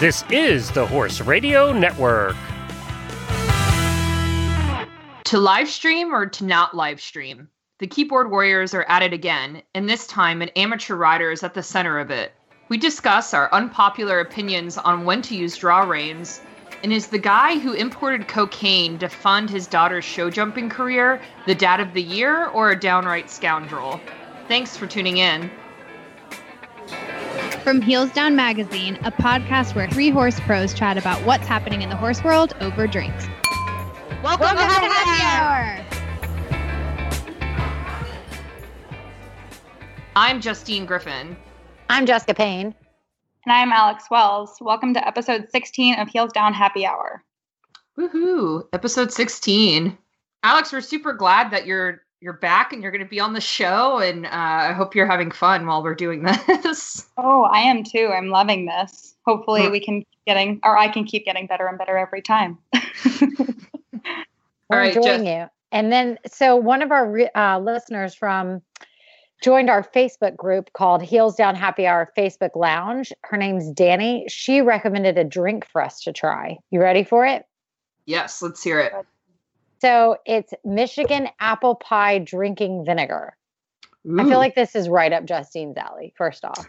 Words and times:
This 0.00 0.24
is 0.30 0.70
the 0.70 0.86
Horse 0.86 1.20
Radio 1.20 1.74
Network. 1.74 2.34
To 5.24 5.36
live 5.36 5.68
stream 5.68 6.14
or 6.14 6.24
to 6.24 6.44
not 6.46 6.74
live 6.74 7.02
stream? 7.02 7.48
The 7.80 7.86
keyboard 7.86 8.30
warriors 8.30 8.72
are 8.72 8.84
at 8.84 9.02
it 9.02 9.12
again, 9.12 9.60
and 9.74 9.86
this 9.86 10.06
time 10.06 10.40
an 10.40 10.48
amateur 10.56 10.94
rider 10.94 11.30
is 11.30 11.42
at 11.42 11.52
the 11.52 11.62
center 11.62 11.98
of 11.98 12.10
it. 12.10 12.32
We 12.70 12.78
discuss 12.78 13.34
our 13.34 13.52
unpopular 13.52 14.20
opinions 14.20 14.78
on 14.78 15.04
when 15.04 15.20
to 15.20 15.36
use 15.36 15.58
draw 15.58 15.82
reins, 15.82 16.40
and 16.82 16.94
is 16.94 17.08
the 17.08 17.18
guy 17.18 17.58
who 17.58 17.74
imported 17.74 18.26
cocaine 18.26 18.98
to 19.00 19.08
fund 19.10 19.50
his 19.50 19.66
daughter's 19.66 20.06
show 20.06 20.30
jumping 20.30 20.70
career 20.70 21.20
the 21.44 21.54
dad 21.54 21.78
of 21.78 21.92
the 21.92 22.02
year 22.02 22.46
or 22.46 22.70
a 22.70 22.80
downright 22.80 23.28
scoundrel? 23.28 24.00
Thanks 24.48 24.78
for 24.78 24.86
tuning 24.86 25.18
in. 25.18 25.50
From 27.62 27.82
Heels 27.82 28.10
Down 28.12 28.34
Magazine, 28.34 28.96
a 29.04 29.12
podcast 29.12 29.74
where 29.74 29.86
three 29.90 30.08
horse 30.08 30.40
pros 30.40 30.72
chat 30.72 30.96
about 30.96 31.22
what's 31.26 31.46
happening 31.46 31.82
in 31.82 31.90
the 31.90 31.96
horse 31.96 32.24
world 32.24 32.54
over 32.62 32.86
drinks. 32.86 33.26
Welcome, 34.24 34.40
Welcome 34.40 34.56
to 34.56 34.62
to 34.62 34.88
Happy 34.88 35.22
Hour! 35.22 35.84
I'm 40.16 40.40
Justine 40.40 40.86
Griffin. 40.86 41.36
I'm 41.90 42.06
Jessica 42.06 42.32
Payne. 42.32 42.74
And 43.44 43.52
I'm 43.52 43.72
Alex 43.72 44.04
Wells. 44.10 44.56
Welcome 44.62 44.94
to 44.94 45.06
episode 45.06 45.48
16 45.50 45.96
of 46.00 46.08
Heels 46.08 46.32
Down 46.32 46.54
Happy 46.54 46.86
Hour. 46.86 47.22
Woohoo! 47.98 48.62
Episode 48.72 49.12
16. 49.12 49.98
Alex, 50.42 50.72
we're 50.72 50.80
super 50.80 51.12
glad 51.12 51.50
that 51.50 51.66
you're 51.66 52.00
you're 52.20 52.34
back 52.34 52.72
and 52.72 52.82
you're 52.82 52.92
going 52.92 53.04
to 53.04 53.08
be 53.08 53.20
on 53.20 53.32
the 53.32 53.40
show, 53.40 53.98
and 53.98 54.26
uh, 54.26 54.30
I 54.32 54.72
hope 54.72 54.94
you're 54.94 55.06
having 55.06 55.30
fun 55.30 55.66
while 55.66 55.82
we're 55.82 55.94
doing 55.94 56.22
this. 56.62 57.06
Oh, 57.16 57.42
I 57.44 57.60
am 57.60 57.82
too. 57.82 58.10
I'm 58.14 58.28
loving 58.28 58.66
this. 58.66 59.14
Hopefully, 59.26 59.68
we 59.68 59.80
can 59.80 60.00
keep 60.00 60.24
getting, 60.26 60.60
or 60.62 60.76
I 60.76 60.88
can 60.88 61.04
keep 61.04 61.24
getting 61.24 61.46
better 61.46 61.66
and 61.66 61.78
better 61.78 61.96
every 61.96 62.22
time. 62.22 62.58
We're 64.68 64.78
right, 64.78 64.96
enjoying 64.96 65.24
Jess- 65.24 65.42
you. 65.42 65.50
And 65.72 65.90
then, 65.92 66.18
so 66.26 66.56
one 66.56 66.82
of 66.82 66.92
our 66.92 67.10
re- 67.10 67.30
uh, 67.34 67.58
listeners 67.58 68.14
from 68.14 68.62
joined 69.42 69.70
our 69.70 69.82
Facebook 69.82 70.36
group 70.36 70.72
called 70.74 71.02
Heels 71.02 71.34
Down 71.34 71.54
Happy 71.54 71.86
Hour 71.86 72.12
Facebook 72.16 72.50
Lounge. 72.54 73.12
Her 73.22 73.36
name's 73.36 73.70
Danny. 73.72 74.26
She 74.28 74.60
recommended 74.60 75.16
a 75.16 75.24
drink 75.24 75.66
for 75.66 75.82
us 75.82 76.00
to 76.02 76.12
try. 76.12 76.58
You 76.70 76.80
ready 76.80 77.04
for 77.04 77.26
it? 77.26 77.44
yes, 78.06 78.42
let's 78.42 78.62
hear 78.62 78.80
it. 78.80 78.92
So 79.80 80.16
it's 80.26 80.52
Michigan 80.64 81.28
apple 81.40 81.74
pie 81.74 82.18
drinking 82.18 82.84
vinegar. 82.84 83.36
I 84.18 84.24
feel 84.24 84.38
like 84.38 84.54
this 84.54 84.74
is 84.74 84.88
right 84.88 85.12
up 85.12 85.24
Justine's 85.26 85.76
alley. 85.76 86.14
First 86.16 86.44
off, 86.44 86.66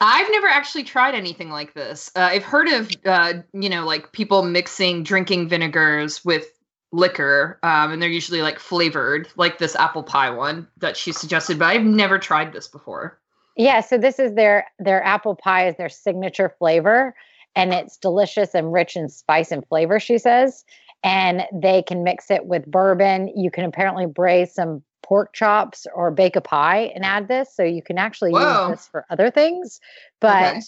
I've 0.00 0.30
never 0.30 0.46
actually 0.46 0.84
tried 0.84 1.14
anything 1.14 1.50
like 1.50 1.74
this. 1.74 2.10
Uh, 2.16 2.20
I've 2.20 2.44
heard 2.44 2.68
of, 2.68 2.90
uh, 3.04 3.34
you 3.52 3.68
know, 3.68 3.84
like 3.84 4.12
people 4.12 4.42
mixing 4.42 5.02
drinking 5.02 5.48
vinegars 5.48 6.24
with 6.24 6.46
liquor, 6.92 7.58
um, 7.62 7.92
and 7.92 8.00
they're 8.00 8.08
usually 8.08 8.42
like 8.42 8.58
flavored, 8.58 9.28
like 9.36 9.58
this 9.58 9.76
apple 9.76 10.02
pie 10.02 10.30
one 10.30 10.66
that 10.78 10.96
she 10.96 11.12
suggested. 11.12 11.58
But 11.58 11.66
I've 11.66 11.84
never 11.84 12.18
tried 12.18 12.52
this 12.52 12.68
before. 12.68 13.18
yeah. 13.56 13.80
So 13.80 13.98
this 13.98 14.18
is 14.18 14.34
their 14.34 14.66
their 14.78 15.02
apple 15.04 15.34
pie 15.34 15.68
is 15.68 15.76
their 15.76 15.88
signature 15.90 16.54
flavor, 16.58 17.14
and 17.54 17.72
it's 17.72 17.96
delicious 17.96 18.54
and 18.54 18.72
rich 18.72 18.96
in 18.96 19.08
spice 19.08 19.50
and 19.52 19.66
flavor. 19.66 19.98
She 20.00 20.18
says, 20.18 20.64
and 21.02 21.44
they 21.52 21.82
can 21.82 22.02
mix 22.04 22.30
it 22.30 22.46
with 22.46 22.66
bourbon. 22.66 23.32
You 23.36 23.50
can 23.50 23.64
apparently 23.64 24.06
braise 24.06 24.54
some 24.54 24.82
pork 25.02 25.32
chops 25.32 25.86
or 25.94 26.10
bake 26.10 26.36
a 26.36 26.40
pie 26.40 26.90
and 26.94 27.04
add 27.04 27.28
this, 27.28 27.54
so 27.54 27.62
you 27.62 27.82
can 27.82 27.98
actually 27.98 28.32
Whoa. 28.32 28.68
use 28.68 28.78
this 28.78 28.88
for 28.88 29.06
other 29.10 29.30
things. 29.30 29.80
But 30.20 30.56
Okay. 30.56 30.60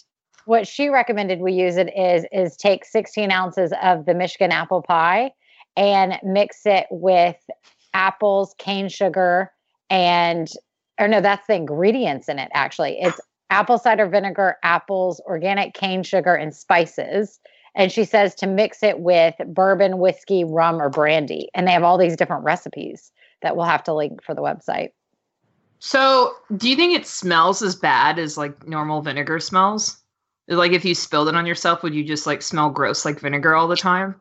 what 0.44 0.66
she 0.66 0.88
recommended 0.88 1.40
we 1.40 1.52
use 1.52 1.76
it 1.76 1.90
is 1.96 2.24
is 2.30 2.56
take 2.56 2.84
16 2.84 3.30
ounces 3.30 3.72
of 3.82 4.06
the 4.06 4.14
Michigan 4.14 4.52
apple 4.52 4.82
pie 4.82 5.32
and 5.76 6.18
mix 6.22 6.66
it 6.66 6.86
with 6.90 7.36
apples, 7.94 8.54
cane 8.58 8.88
sugar, 8.88 9.52
and 9.90 10.48
or 11.00 11.08
no, 11.08 11.20
that's 11.20 11.46
the 11.46 11.54
ingredients 11.54 12.28
in 12.28 12.38
it. 12.38 12.50
Actually, 12.54 12.98
it's 13.00 13.20
apple 13.50 13.78
cider 13.78 14.08
vinegar, 14.08 14.56
apples, 14.62 15.20
organic 15.26 15.74
cane 15.74 16.02
sugar, 16.02 16.34
and 16.34 16.54
spices. 16.54 17.40
And 17.74 17.92
she 17.92 18.04
says 18.04 18.34
to 18.36 18.46
mix 18.46 18.82
it 18.82 19.00
with 19.00 19.34
bourbon, 19.46 19.98
whiskey, 19.98 20.44
rum, 20.44 20.80
or 20.80 20.88
brandy. 20.88 21.48
And 21.54 21.66
they 21.66 21.72
have 21.72 21.84
all 21.84 21.98
these 21.98 22.16
different 22.16 22.44
recipes 22.44 23.12
that 23.42 23.56
we'll 23.56 23.66
have 23.66 23.84
to 23.84 23.94
link 23.94 24.22
for 24.22 24.34
the 24.34 24.42
website. 24.42 24.90
So, 25.80 26.34
do 26.56 26.68
you 26.68 26.74
think 26.74 26.98
it 26.98 27.06
smells 27.06 27.62
as 27.62 27.76
bad 27.76 28.18
as 28.18 28.36
like 28.36 28.66
normal 28.66 29.00
vinegar 29.00 29.38
smells? 29.38 30.02
Like 30.48 30.72
if 30.72 30.84
you 30.84 30.94
spilled 30.94 31.28
it 31.28 31.34
on 31.34 31.46
yourself, 31.46 31.82
would 31.82 31.94
you 31.94 32.02
just 32.02 32.26
like 32.26 32.42
smell 32.42 32.70
gross 32.70 33.04
like 33.04 33.20
vinegar 33.20 33.54
all 33.54 33.68
the 33.68 33.76
time? 33.76 34.16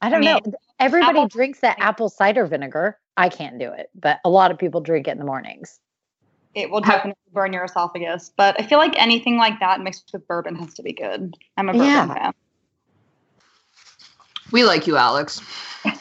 I 0.00 0.08
don't 0.08 0.20
mean, 0.20 0.38
know. 0.44 0.52
Everybody 0.78 1.18
apple- 1.18 1.28
drinks 1.28 1.60
that 1.60 1.78
apple 1.78 2.08
cider 2.08 2.46
vinegar. 2.46 2.98
I 3.16 3.28
can't 3.28 3.58
do 3.58 3.70
it, 3.70 3.90
but 3.94 4.18
a 4.24 4.30
lot 4.30 4.50
of 4.50 4.58
people 4.58 4.80
drink 4.80 5.08
it 5.08 5.10
in 5.10 5.18
the 5.18 5.24
mornings. 5.24 5.78
It 6.54 6.70
will 6.70 6.82
Have- 6.82 6.96
definitely 6.96 7.20
burn 7.32 7.52
your 7.52 7.64
esophagus, 7.64 8.30
but 8.36 8.60
I 8.60 8.66
feel 8.66 8.78
like 8.78 8.98
anything 8.98 9.36
like 9.36 9.60
that 9.60 9.80
mixed 9.80 10.10
with 10.12 10.26
bourbon 10.26 10.56
has 10.56 10.74
to 10.74 10.82
be 10.82 10.92
good. 10.92 11.36
I'm 11.56 11.68
a 11.68 11.72
bourbon 11.72 11.86
Yeah. 11.88 12.14
fan. 12.14 12.32
We 14.52 14.64
like 14.64 14.86
you, 14.86 14.96
Alex. 14.96 15.40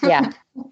Yeah. 0.04 0.32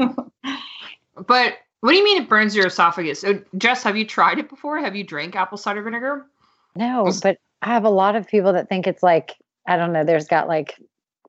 But 1.25 1.57
what 1.81 1.91
do 1.91 1.97
you 1.97 2.03
mean 2.03 2.21
it 2.21 2.29
burns 2.29 2.55
your 2.55 2.67
esophagus? 2.67 3.21
So, 3.21 3.41
Jess, 3.57 3.81
have 3.81 3.97
you 3.97 4.05
tried 4.05 4.37
it 4.37 4.49
before? 4.49 4.77
Have 4.77 4.95
you 4.95 5.03
drank 5.03 5.35
apple 5.35 5.57
cider 5.57 5.81
vinegar? 5.81 6.27
No, 6.75 7.03
Was- 7.05 7.21
but 7.21 7.37
I 7.63 7.73
have 7.73 7.85
a 7.85 7.89
lot 7.89 8.15
of 8.15 8.27
people 8.27 8.53
that 8.53 8.69
think 8.69 8.85
it's 8.85 9.01
like, 9.01 9.35
I 9.67 9.75
don't 9.77 9.93
know, 9.93 10.03
there's 10.03 10.27
got 10.27 10.47
like 10.47 10.75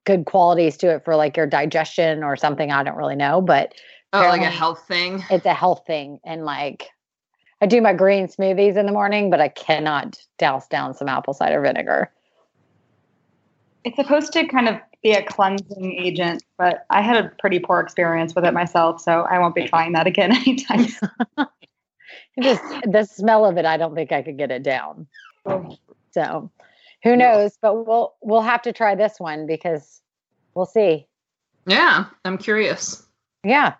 good 0.05 0.27
qualities 0.27 0.77
to 0.79 0.91
it 0.91 1.05
for 1.07 1.17
like 1.17 1.37
your 1.39 1.47
digestion 1.47 2.23
or 2.23 2.37
something. 2.37 2.71
I 2.71 2.83
don't 2.83 2.97
really 2.97 3.17
know, 3.17 3.41
but 3.41 3.75
Oh, 4.13 4.21
like 4.21 4.43
a 4.43 4.51
health 4.51 4.87
thing. 4.87 5.25
it's 5.31 5.47
a 5.47 5.55
health 5.55 5.85
thing. 5.87 6.19
And 6.25 6.45
like, 6.45 6.89
I 7.61 7.67
do 7.67 7.81
my 7.81 7.93
green 7.93 8.29
smoothies 8.29 8.77
in 8.77 8.87
the 8.87 8.93
morning, 8.93 9.31
but 9.31 9.41
I 9.41 9.49
cannot 9.49 10.19
douse 10.39 10.69
down 10.69 10.95
some 10.95 11.09
apple 11.09 11.35
cider 11.35 11.61
vinegar. 11.61 12.13
It's 13.85 13.97
supposed 13.97 14.33
to 14.35 14.47
kind 14.47 14.69
of 14.69 14.77
be 15.03 15.13
a 15.13 15.23
cleansing 15.23 15.93
agent, 15.99 16.45
but 16.57 16.85
I 16.91 17.03
had 17.03 17.25
a 17.25 17.33
pretty 17.41 17.59
poor 17.59 17.81
experience 17.81 18.35
with 18.35 18.45
it 18.45 18.53
myself, 18.53 19.01
so 19.01 19.23
I 19.23 19.39
won't 19.39 19.55
be 19.55 19.67
trying 19.67 19.93
that 19.93 20.07
again 20.07 20.33
anytime 20.37 20.87
soon. 20.87 21.11
Just 22.43 22.63
the 22.85 23.05
smell 23.05 23.45
of 23.45 23.57
it, 23.59 23.65
I 23.65 23.77
don't 23.77 23.95
think 23.95 24.13
I 24.13 24.23
could 24.23 24.39
get 24.39 24.51
it 24.51 24.63
down. 24.63 25.09
So 26.13 26.51
who 27.03 27.17
knows? 27.17 27.59
But 27.61 27.87
we'll 27.87 28.15
we'll 28.23 28.43
have 28.43 28.63
to 28.63 28.73
try 28.73 28.95
this 28.95 29.19
one 29.19 29.47
because 29.47 30.01
we'll 30.55 30.67
see. 30.67 31.07
Yeah, 31.67 32.07
I'm 32.25 32.39
curious. 32.39 33.05
Yeah. 33.45 33.75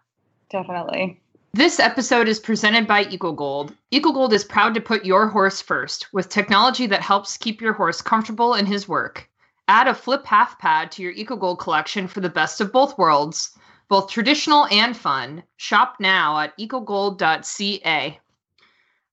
Definitely. 0.51 1.21
This 1.55 1.81
episode 1.81 2.29
is 2.29 2.39
presented 2.39 2.87
by 2.87 3.07
EcoGold. 3.07 3.75
EcoGold 3.91 4.33
is 4.33 4.45
proud 4.45 4.75
to 4.75 4.83
put 4.83 5.07
your 5.07 5.29
horse 5.29 5.63
first 5.63 6.13
with 6.13 6.29
technology 6.29 6.87
that 6.87 7.01
helps 7.01 7.39
keep 7.39 7.63
your 7.63 7.73
horse 7.73 8.03
comfortable 8.03 8.55
in 8.55 8.67
his 8.67 8.87
work. 8.87 9.29
Add 9.67 9.89
a 9.89 9.95
flip 9.95 10.27
half 10.27 10.59
pad 10.59 10.93
to 10.93 11.03
your 11.03 11.15
EcoGold 11.15 11.59
collection 11.59 12.07
for 12.07 12.21
the 12.21 12.29
best 12.29 12.61
of 12.61 12.71
both 12.71 12.99
worlds, 12.99 13.57
both 13.89 14.11
traditional 14.11 14.67
and 14.67 14.95
fun. 14.95 15.43
Shop 15.57 15.97
now 15.99 16.39
at 16.39 16.57
ecogold.ca. 16.59 18.21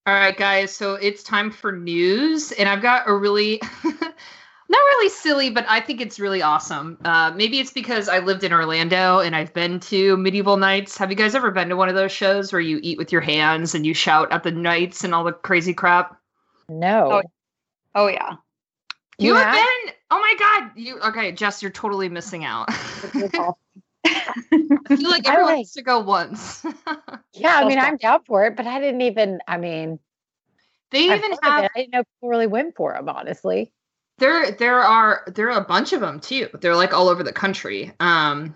All 0.08 0.14
right, 0.14 0.38
guys, 0.38 0.76
so 0.76 0.96
it's 0.96 1.24
time 1.24 1.50
for 1.50 1.72
news, 1.72 2.52
and 2.52 2.68
I've 2.68 2.82
got 2.82 3.08
a 3.08 3.16
really. 3.16 3.62
Not 4.68 4.78
really 4.80 5.10
silly, 5.10 5.50
but 5.52 5.66
I 5.70 5.80
think 5.80 6.02
it's 6.02 6.20
really 6.20 6.42
awesome. 6.42 6.98
Uh, 7.06 7.32
maybe 7.36 7.60
it's 7.60 7.72
because 7.72 8.10
I 8.10 8.20
lived 8.20 8.44
in 8.44 8.52
Orlando 8.52 9.20
and 9.20 9.36
I've 9.36 9.54
been 9.54 9.80
to 9.82 10.18
medieval 10.18 10.58
nights. 10.58 10.98
Have 10.98 11.12
you 11.12 11.16
guys 11.16 11.36
ever 11.36 11.52
been 11.52 11.70
to 11.70 11.76
one 11.76 11.88
of 11.88 11.94
those 11.96 12.12
shows 12.12 12.52
where 12.52 12.62
you 12.62 12.80
eat 12.82 12.98
with 12.98 13.12
your 13.12 13.22
hands 13.22 13.76
and 13.76 13.86
you 13.86 13.94
shout 13.94 14.32
at 14.32 14.42
the 14.44 14.52
knights 14.52 15.04
and 15.04 15.14
all 15.14 15.24
the 15.24 15.34
crazy 15.34 15.74
crap? 15.74 16.20
No. 16.68 17.12
Oh, 17.12 17.22
Oh 17.94 18.08
yeah. 18.08 18.34
You, 19.18 19.30
You 19.30 19.36
have 19.36 19.46
have? 19.46 19.56
been? 19.56 19.94
Oh 20.12 20.20
my 20.20 20.36
god! 20.38 20.72
You 20.76 21.00
okay, 21.00 21.32
Jess? 21.32 21.62
You're 21.62 21.72
totally 21.72 22.10
missing 22.10 22.44
out. 22.44 22.66
I 22.70 23.54
feel 24.90 25.10
like 25.10 25.26
everyone 25.28 25.46
like- 25.52 25.58
needs 25.58 25.72
to 25.74 25.82
go 25.82 26.00
once. 26.00 26.66
Yeah, 27.38 27.56
I 27.58 27.66
mean. 27.68 27.80
I'm 27.80 27.98
down 27.98 28.24
for 28.24 28.46
it, 28.46 28.56
but 28.56 28.66
I 28.66 28.80
didn't 28.80 29.02
even. 29.02 29.40
I 29.46 29.58
mean, 29.58 30.00
they 30.92 31.04
even 31.14 31.36
have 31.44 31.66
it. 31.66 31.72
I 31.76 31.80
didn't 31.82 31.92
know 31.92 32.04
people 32.04 32.30
really 32.30 32.48
went 32.48 32.76
for 32.78 32.94
them. 32.94 33.10
Honestly, 33.10 33.74
there. 34.18 34.52
There 34.52 34.80
are 34.80 35.24
there 35.28 35.52
are 35.52 35.58
a 35.62 35.66
bunch 35.66 35.94
of 35.94 36.02
them 36.02 36.20
too. 36.20 36.50
They're 36.62 36.76
like 36.76 36.94
all 36.94 37.10
over 37.10 37.24
the 37.24 37.34
country. 37.34 37.92
Um, 38.00 38.56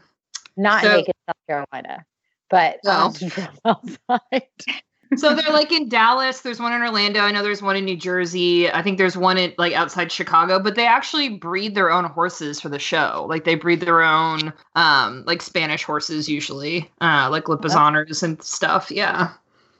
not 0.58 0.84
So- 0.84 0.98
Macon, 0.98 1.14
South 1.28 1.36
Carolina, 1.48 2.06
but 2.50 2.80
Well. 2.84 2.98
I'll 2.98 3.12
have 3.12 3.20
to 3.20 3.30
travel 3.30 3.60
outside. 3.66 4.44
so 5.18 5.34
they're 5.36 5.52
like 5.54 5.72
in 5.72 5.90
Dallas. 5.90 6.42
There's 6.42 6.60
one 6.60 6.72
in 6.74 6.82
Orlando. 6.82 7.22
I 7.22 7.32
know 7.32 7.42
there's 7.42 7.62
one 7.64 7.76
in 7.76 7.84
New 7.86 7.98
Jersey. 7.98 8.70
I 8.72 8.84
think 8.84 8.98
there's 9.00 9.18
one 9.18 9.38
in 9.40 9.54
like 9.58 9.74
outside 9.74 10.12
Chicago. 10.12 10.60
But 10.60 10.76
they 10.76 10.86
actually 10.86 11.30
breed 11.30 11.74
their 11.76 11.90
own 11.92 12.06
horses 12.06 12.62
for 12.62 12.70
the 12.70 12.78
show. 12.80 13.26
Like 13.28 13.44
they 13.44 13.56
breed 13.56 13.80
their 13.82 14.02
own, 14.04 14.54
um, 14.76 15.24
like 15.26 15.42
Spanish 15.42 15.84
horses 15.84 16.30
usually, 16.30 16.92
uh, 17.02 17.28
like 17.32 17.46
Lipizzaner's 17.46 18.22
and 18.22 18.42
stuff. 18.44 18.92
Yeah. 18.92 19.32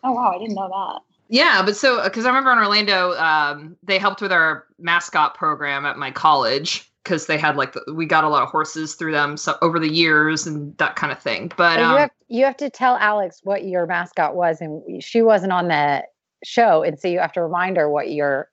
Oh 0.04 0.14
wow, 0.14 0.34
I 0.36 0.40
didn't 0.40 0.56
know 0.56 0.68
that. 0.70 1.02
Yeah, 1.30 1.62
but 1.64 1.78
so 1.78 2.04
because 2.04 2.26
I 2.26 2.30
remember 2.30 2.52
in 2.52 2.58
Orlando, 2.58 3.14
um, 3.14 3.78
they 3.84 3.98
helped 4.00 4.22
with 4.22 4.32
our 4.32 4.66
mascot 4.80 5.36
program 5.36 5.86
at 5.86 5.98
my 5.98 6.12
college, 6.12 6.92
because 7.04 7.28
they 7.28 7.38
had 7.38 7.56
like 7.56 7.74
the, 7.74 7.94
we 7.94 8.06
got 8.06 8.24
a 8.24 8.30
lot 8.30 8.44
of 8.44 8.50
horses 8.50 8.96
through 8.96 9.14
them 9.14 9.38
so 9.38 9.58
over 9.62 9.80
the 9.80 9.92
years 9.92 10.46
and 10.46 10.78
that 10.78 10.96
kind 10.96 11.12
of 11.12 11.20
thing. 11.20 11.52
But 11.56 11.80
um, 11.80 11.92
you 11.92 11.98
have 11.98 12.12
you 12.28 12.46
have 12.46 12.58
to 12.58 12.70
tell 12.70 12.98
Alex 12.98 13.40
what 13.44 13.64
your 13.64 13.86
mascot 13.86 14.36
was, 14.36 14.60
and 14.60 15.04
she 15.04 15.22
wasn't 15.22 15.54
on 15.54 15.68
the 15.68 16.04
show, 16.44 16.84
and 16.84 17.00
so 17.00 17.08
you 17.08 17.20
have 17.20 17.34
to 17.34 17.44
remind 17.44 17.78
her 17.78 17.90
what 17.90 18.12
your 18.12 18.50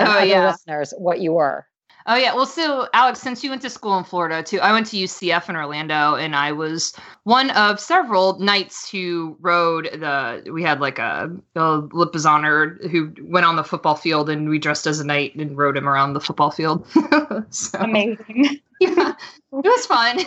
Oh, 0.00 0.06
other 0.06 0.26
yeah. 0.26 0.46
listeners 0.48 0.92
what 0.98 1.20
you 1.20 1.34
were. 1.34 1.68
Oh 2.06 2.16
yeah, 2.16 2.34
well, 2.34 2.44
so 2.44 2.86
Alex, 2.92 3.20
since 3.20 3.42
you 3.42 3.48
went 3.48 3.62
to 3.62 3.70
school 3.70 3.96
in 3.96 4.04
Florida 4.04 4.42
too, 4.42 4.60
I 4.60 4.72
went 4.72 4.86
to 4.88 4.96
UCF 4.96 5.48
in 5.48 5.56
Orlando, 5.56 6.16
and 6.16 6.36
I 6.36 6.52
was 6.52 6.94
one 7.22 7.50
of 7.52 7.80
several 7.80 8.38
knights 8.38 8.90
who 8.90 9.38
rode 9.40 9.84
the. 9.84 10.50
We 10.52 10.62
had 10.62 10.80
like 10.80 10.98
a, 10.98 11.34
a 11.56 11.76
lip 11.92 12.14
honor 12.26 12.78
who 12.90 13.14
went 13.22 13.46
on 13.46 13.56
the 13.56 13.64
football 13.64 13.94
field, 13.94 14.28
and 14.28 14.50
we 14.50 14.58
dressed 14.58 14.86
as 14.86 15.00
a 15.00 15.06
knight 15.06 15.34
and 15.36 15.56
rode 15.56 15.78
him 15.78 15.88
around 15.88 16.12
the 16.12 16.20
football 16.20 16.50
field. 16.50 16.86
so 17.48 17.78
Amazing. 17.78 18.60
yeah, 18.80 19.14
it 19.52 19.64
was 19.64 19.86
fun. 19.86 20.20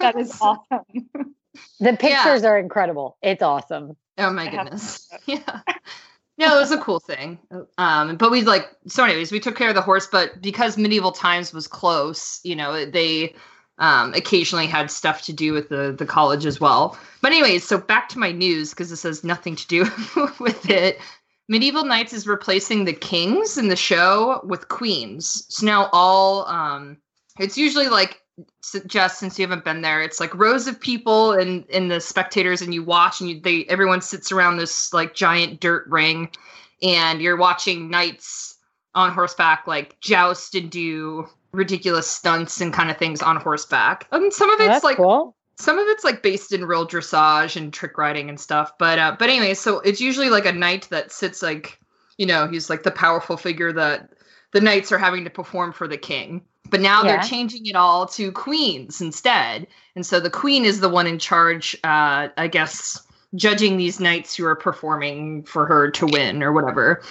that 0.00 0.18
is 0.18 0.36
awesome. 0.40 0.84
The 1.78 1.96
pictures 1.96 2.42
are 2.42 2.58
incredible. 2.58 3.18
It's 3.22 3.42
awesome. 3.42 3.96
Oh 4.18 4.32
my 4.32 4.42
I 4.42 4.44
have 4.46 4.52
to 4.52 4.64
goodness. 4.64 5.08
Yeah. 5.26 5.60
No, 6.40 6.56
it 6.56 6.60
was 6.60 6.72
a 6.72 6.78
cool 6.78 7.00
thing. 7.00 7.38
Um, 7.76 8.16
but 8.16 8.30
we 8.30 8.40
like 8.40 8.66
so 8.86 9.04
anyways, 9.04 9.30
we 9.30 9.40
took 9.40 9.56
care 9.56 9.68
of 9.68 9.74
the 9.74 9.82
horse, 9.82 10.06
but 10.06 10.40
because 10.40 10.78
medieval 10.78 11.12
times 11.12 11.52
was 11.52 11.68
close, 11.68 12.40
you 12.44 12.56
know, 12.56 12.86
they 12.86 13.34
um 13.76 14.14
occasionally 14.14 14.66
had 14.66 14.90
stuff 14.90 15.20
to 15.22 15.34
do 15.34 15.52
with 15.52 15.68
the 15.68 15.94
the 15.96 16.06
college 16.06 16.46
as 16.46 16.58
well. 16.58 16.98
But 17.20 17.32
anyways, 17.32 17.68
so 17.68 17.76
back 17.76 18.08
to 18.10 18.18
my 18.18 18.32
news 18.32 18.70
because 18.70 18.88
this 18.88 19.02
has 19.02 19.22
nothing 19.22 19.54
to 19.54 19.66
do 19.66 19.84
with 20.40 20.70
it. 20.70 20.98
Medieval 21.50 21.84
Knights 21.84 22.14
is 22.14 22.26
replacing 22.26 22.86
the 22.86 22.94
kings 22.94 23.58
in 23.58 23.68
the 23.68 23.76
show 23.76 24.40
with 24.42 24.68
queens. 24.68 25.44
So 25.50 25.66
now 25.66 25.90
all 25.92 26.46
um 26.46 26.96
it's 27.38 27.58
usually 27.58 27.88
like 27.88 28.22
s- 28.62 28.82
Jess, 28.86 29.18
since 29.18 29.38
you 29.38 29.46
haven't 29.46 29.64
been 29.64 29.82
there, 29.82 30.02
it's 30.02 30.20
like 30.20 30.34
rows 30.34 30.66
of 30.66 30.80
people 30.80 31.32
and 31.32 31.64
and 31.72 31.90
the 31.90 32.00
spectators, 32.00 32.62
and 32.62 32.72
you 32.74 32.82
watch, 32.82 33.20
and 33.20 33.30
you 33.30 33.40
they 33.40 33.64
everyone 33.66 34.00
sits 34.00 34.32
around 34.32 34.56
this 34.56 34.92
like 34.92 35.14
giant 35.14 35.60
dirt 35.60 35.86
ring, 35.88 36.30
and 36.82 37.20
you're 37.20 37.36
watching 37.36 37.90
knights 37.90 38.56
on 38.94 39.12
horseback 39.12 39.66
like 39.66 39.98
joust 40.00 40.54
and 40.54 40.70
do 40.70 41.28
ridiculous 41.52 42.08
stunts 42.10 42.60
and 42.60 42.72
kind 42.72 42.90
of 42.90 42.96
things 42.96 43.22
on 43.22 43.36
horseback. 43.36 44.06
And 44.12 44.32
some 44.32 44.50
of 44.50 44.60
it's 44.60 44.68
that's 44.68 44.84
like 44.84 44.96
cool. 44.96 45.36
some 45.56 45.78
of 45.78 45.86
it's 45.88 46.04
like 46.04 46.22
based 46.22 46.52
in 46.52 46.64
real 46.64 46.86
dressage 46.86 47.56
and 47.56 47.72
trick 47.72 47.98
riding 47.98 48.28
and 48.28 48.38
stuff 48.38 48.72
but 48.78 48.98
uh 48.98 49.14
but 49.18 49.28
anyway 49.28 49.54
so 49.54 49.80
it's 49.80 50.00
usually 50.00 50.30
like 50.30 50.46
a 50.46 50.52
knight 50.52 50.88
that 50.90 51.12
sits 51.12 51.42
like 51.42 51.78
you 52.18 52.26
know 52.26 52.46
he's 52.46 52.70
like 52.70 52.82
the 52.82 52.90
powerful 52.90 53.36
figure 53.36 53.72
that 53.72 54.10
the 54.52 54.60
knights 54.60 54.90
are 54.92 54.98
having 54.98 55.24
to 55.24 55.30
perform 55.30 55.72
for 55.72 55.86
the 55.88 55.98
king 55.98 56.42
but 56.70 56.80
now 56.80 57.02
Yeah. 57.02 57.16
they're 57.16 57.28
changing 57.28 57.66
it 57.66 57.76
all 57.76 58.06
to 58.06 58.32
queens 58.32 59.00
instead 59.00 59.66
and 59.96 60.06
so 60.06 60.20
the 60.20 60.30
queen 60.30 60.64
is 60.64 60.80
the 60.80 60.88
one 60.88 61.06
in 61.06 61.18
charge 61.18 61.74
uh 61.84 62.28
i 62.36 62.48
guess 62.48 63.02
judging 63.34 63.76
these 63.76 64.00
knights 64.00 64.34
who 64.36 64.44
are 64.46 64.56
performing 64.56 65.42
for 65.44 65.66
her 65.66 65.90
to 65.90 66.06
win 66.06 66.42
or 66.42 66.52
whatever 66.52 67.02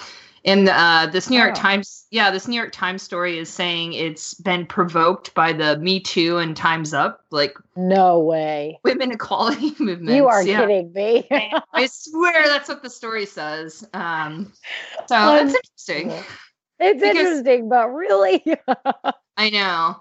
and 0.46 0.70
uh, 0.70 1.06
this 1.12 1.30
New 1.30 1.38
York 1.38 1.52
Oh. 1.58 1.60
Times, 1.62 2.06
yeah, 2.12 2.32
this 2.32 2.48
New 2.48 2.56
York 2.56 2.72
Times 2.72 3.04
story 3.04 3.38
is 3.38 3.50
saying 3.50 3.92
it's 3.92 4.36
been 4.36 4.66
provoked 4.66 5.34
by 5.34 5.52
the 5.52 5.78
Me 5.80 6.00
Too 6.00 6.38
and 6.38 6.56
Times 6.56 6.94
Up, 6.94 7.26
like 7.30 7.58
No 7.76 8.20
way. 8.20 8.80
women 8.86 9.12
equality 9.12 9.76
movement. 9.80 10.16
You 10.16 10.28
are 10.28 10.42
yeah. 10.42 10.62
kidding 10.62 10.94
me. 10.94 11.28
I 11.74 11.88
swear 11.88 12.48
that's 12.48 12.70
what 12.70 12.82
the 12.82 12.90
story 12.90 13.26
says. 13.26 13.86
Um, 13.94 14.54
so 15.08 15.18
Um, 15.18 15.36
that's 15.48 15.56
interesting. 15.56 16.12
it's 16.80 17.02
Because- 17.02 17.18
interesting, 17.18 17.68
but 17.68 17.90
really, 17.90 18.42
I 19.40 19.50
know. 19.50 19.96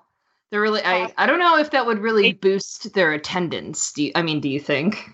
They're 0.50 0.61
really. 0.61 0.82
I. 0.85 1.12
I 1.17 1.26
don't 1.26 1.38
know 1.38 1.58
if 1.58 1.70
that 1.70 1.87
would 1.87 2.00
really 2.00 2.32
boost 2.32 2.93
their 2.94 3.12
attendance. 3.12 3.93
Do 3.93 4.02
you, 4.05 4.12
I 4.17 4.23
mean? 4.23 4.40
Do 4.40 4.49
you 4.49 4.58
think? 4.61 5.11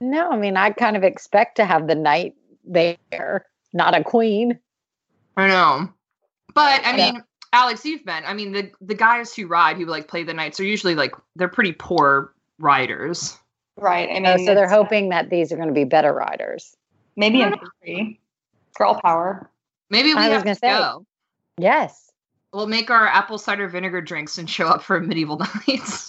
no. 0.00 0.30
I 0.30 0.36
mean, 0.36 0.56
I 0.56 0.70
kind 0.70 0.96
of 0.96 1.02
expect 1.02 1.56
to 1.56 1.64
have 1.64 1.88
the 1.88 1.94
knight 1.96 2.34
there, 2.64 3.46
not 3.72 3.94
a 3.98 4.04
queen. 4.04 4.58
I 5.36 5.48
know. 5.48 5.88
But 6.54 6.84
I 6.86 6.96
Yeah. 6.96 7.12
mean, 7.12 7.22
Alex, 7.52 7.84
you've 7.84 8.04
been. 8.04 8.22
I 8.24 8.34
mean, 8.34 8.52
the 8.52 8.70
the 8.80 8.94
guys 8.94 9.34
who 9.34 9.46
ride, 9.48 9.76
who 9.78 9.86
like 9.86 10.06
play 10.08 10.22
the 10.22 10.32
knights, 10.34 10.60
are 10.60 10.64
usually 10.64 10.94
like 10.94 11.14
they're 11.34 11.48
pretty 11.48 11.72
poor 11.72 12.32
riders. 12.58 13.36
Right. 13.78 14.08
I 14.08 14.14
mean, 14.20 14.26
Oh, 14.26 14.36
so 14.38 14.54
they're 14.54 14.68
hoping 14.68 15.08
that 15.10 15.28
these 15.28 15.50
are 15.52 15.56
going 15.56 15.68
to 15.68 15.74
be 15.74 15.84
better 15.84 16.12
riders. 16.12 16.76
maybe 17.16 17.42
I 17.42 17.46
in 17.46 17.52
don't 17.52 17.68
theory, 17.84 18.20
girl 18.78 19.00
power. 19.02 19.50
Maybe 19.90 20.14
we 20.14 20.20
I 20.20 20.28
was 20.28 20.32
have 20.36 20.44
gonna 20.44 20.54
to 20.54 20.60
say. 20.60 20.68
go. 20.68 21.06
Yes. 21.58 22.05
We'll 22.56 22.66
make 22.66 22.88
our 22.90 23.06
apple 23.06 23.36
cider 23.36 23.68
vinegar 23.68 24.00
drinks 24.00 24.38
and 24.38 24.48
show 24.48 24.66
up 24.66 24.82
for 24.82 24.98
medieval 24.98 25.38
nights. 25.68 26.08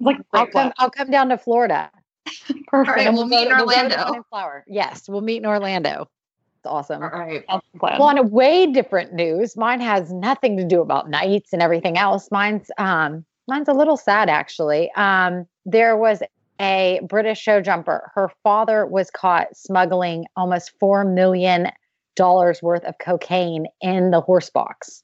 Like 0.00 0.18
a 0.18 0.24
I'll 0.32 0.46
come. 0.46 0.72
I'll 0.78 0.90
come 0.90 1.10
down 1.10 1.28
to 1.28 1.36
Florida. 1.36 1.90
Perfect. 2.24 2.68
All 2.72 2.80
right, 2.84 3.06
and 3.06 3.14
we'll 3.14 3.26
meet 3.26 3.42
in 3.42 3.50
go 3.50 3.58
to- 3.58 3.64
we'll 3.66 3.76
go 3.76 3.88
to 3.90 3.94
Orlando. 3.94 3.96
Fun 4.06 4.14
and 4.16 4.26
Flower. 4.30 4.64
Yes, 4.66 5.10
we'll 5.10 5.20
meet 5.20 5.36
in 5.36 5.46
Orlando. 5.46 6.08
It's 6.56 6.66
awesome. 6.66 7.02
All 7.02 7.10
right. 7.10 7.44
Sounds 7.50 7.62
like 7.62 7.74
a 7.74 7.78
plan. 7.78 7.98
Well, 7.98 8.08
on 8.08 8.16
a 8.16 8.22
way 8.22 8.66
different 8.66 9.12
news, 9.12 9.58
mine 9.58 9.80
has 9.80 10.10
nothing 10.10 10.56
to 10.56 10.64
do 10.64 10.80
about 10.80 11.10
knights 11.10 11.52
and 11.52 11.60
everything 11.60 11.98
else. 11.98 12.30
Mine's 12.30 12.70
um 12.78 13.22
mine's 13.46 13.68
a 13.68 13.74
little 13.74 13.98
sad 13.98 14.30
actually. 14.30 14.90
Um 14.96 15.44
there 15.66 15.98
was 15.98 16.22
a 16.62 17.00
British 17.06 17.38
show 17.40 17.60
jumper. 17.60 18.10
Her 18.14 18.30
father 18.42 18.86
was 18.86 19.10
caught 19.10 19.54
smuggling 19.54 20.24
almost 20.34 20.72
4 20.80 21.04
million 21.04 21.68
dollars 22.16 22.62
worth 22.62 22.84
of 22.84 22.94
cocaine 22.98 23.66
in 23.82 24.10
the 24.12 24.22
horse 24.22 24.48
box. 24.48 25.02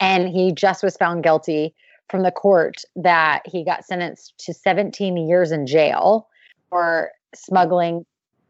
And 0.00 0.28
he 0.28 0.52
just 0.52 0.82
was 0.82 0.96
found 0.96 1.22
guilty 1.22 1.74
from 2.08 2.22
the 2.22 2.30
court 2.30 2.82
that 2.94 3.42
he 3.46 3.64
got 3.64 3.84
sentenced 3.84 4.34
to 4.38 4.54
17 4.54 5.16
years 5.16 5.50
in 5.52 5.66
jail 5.66 6.28
for 6.68 7.10
smuggling 7.34 8.04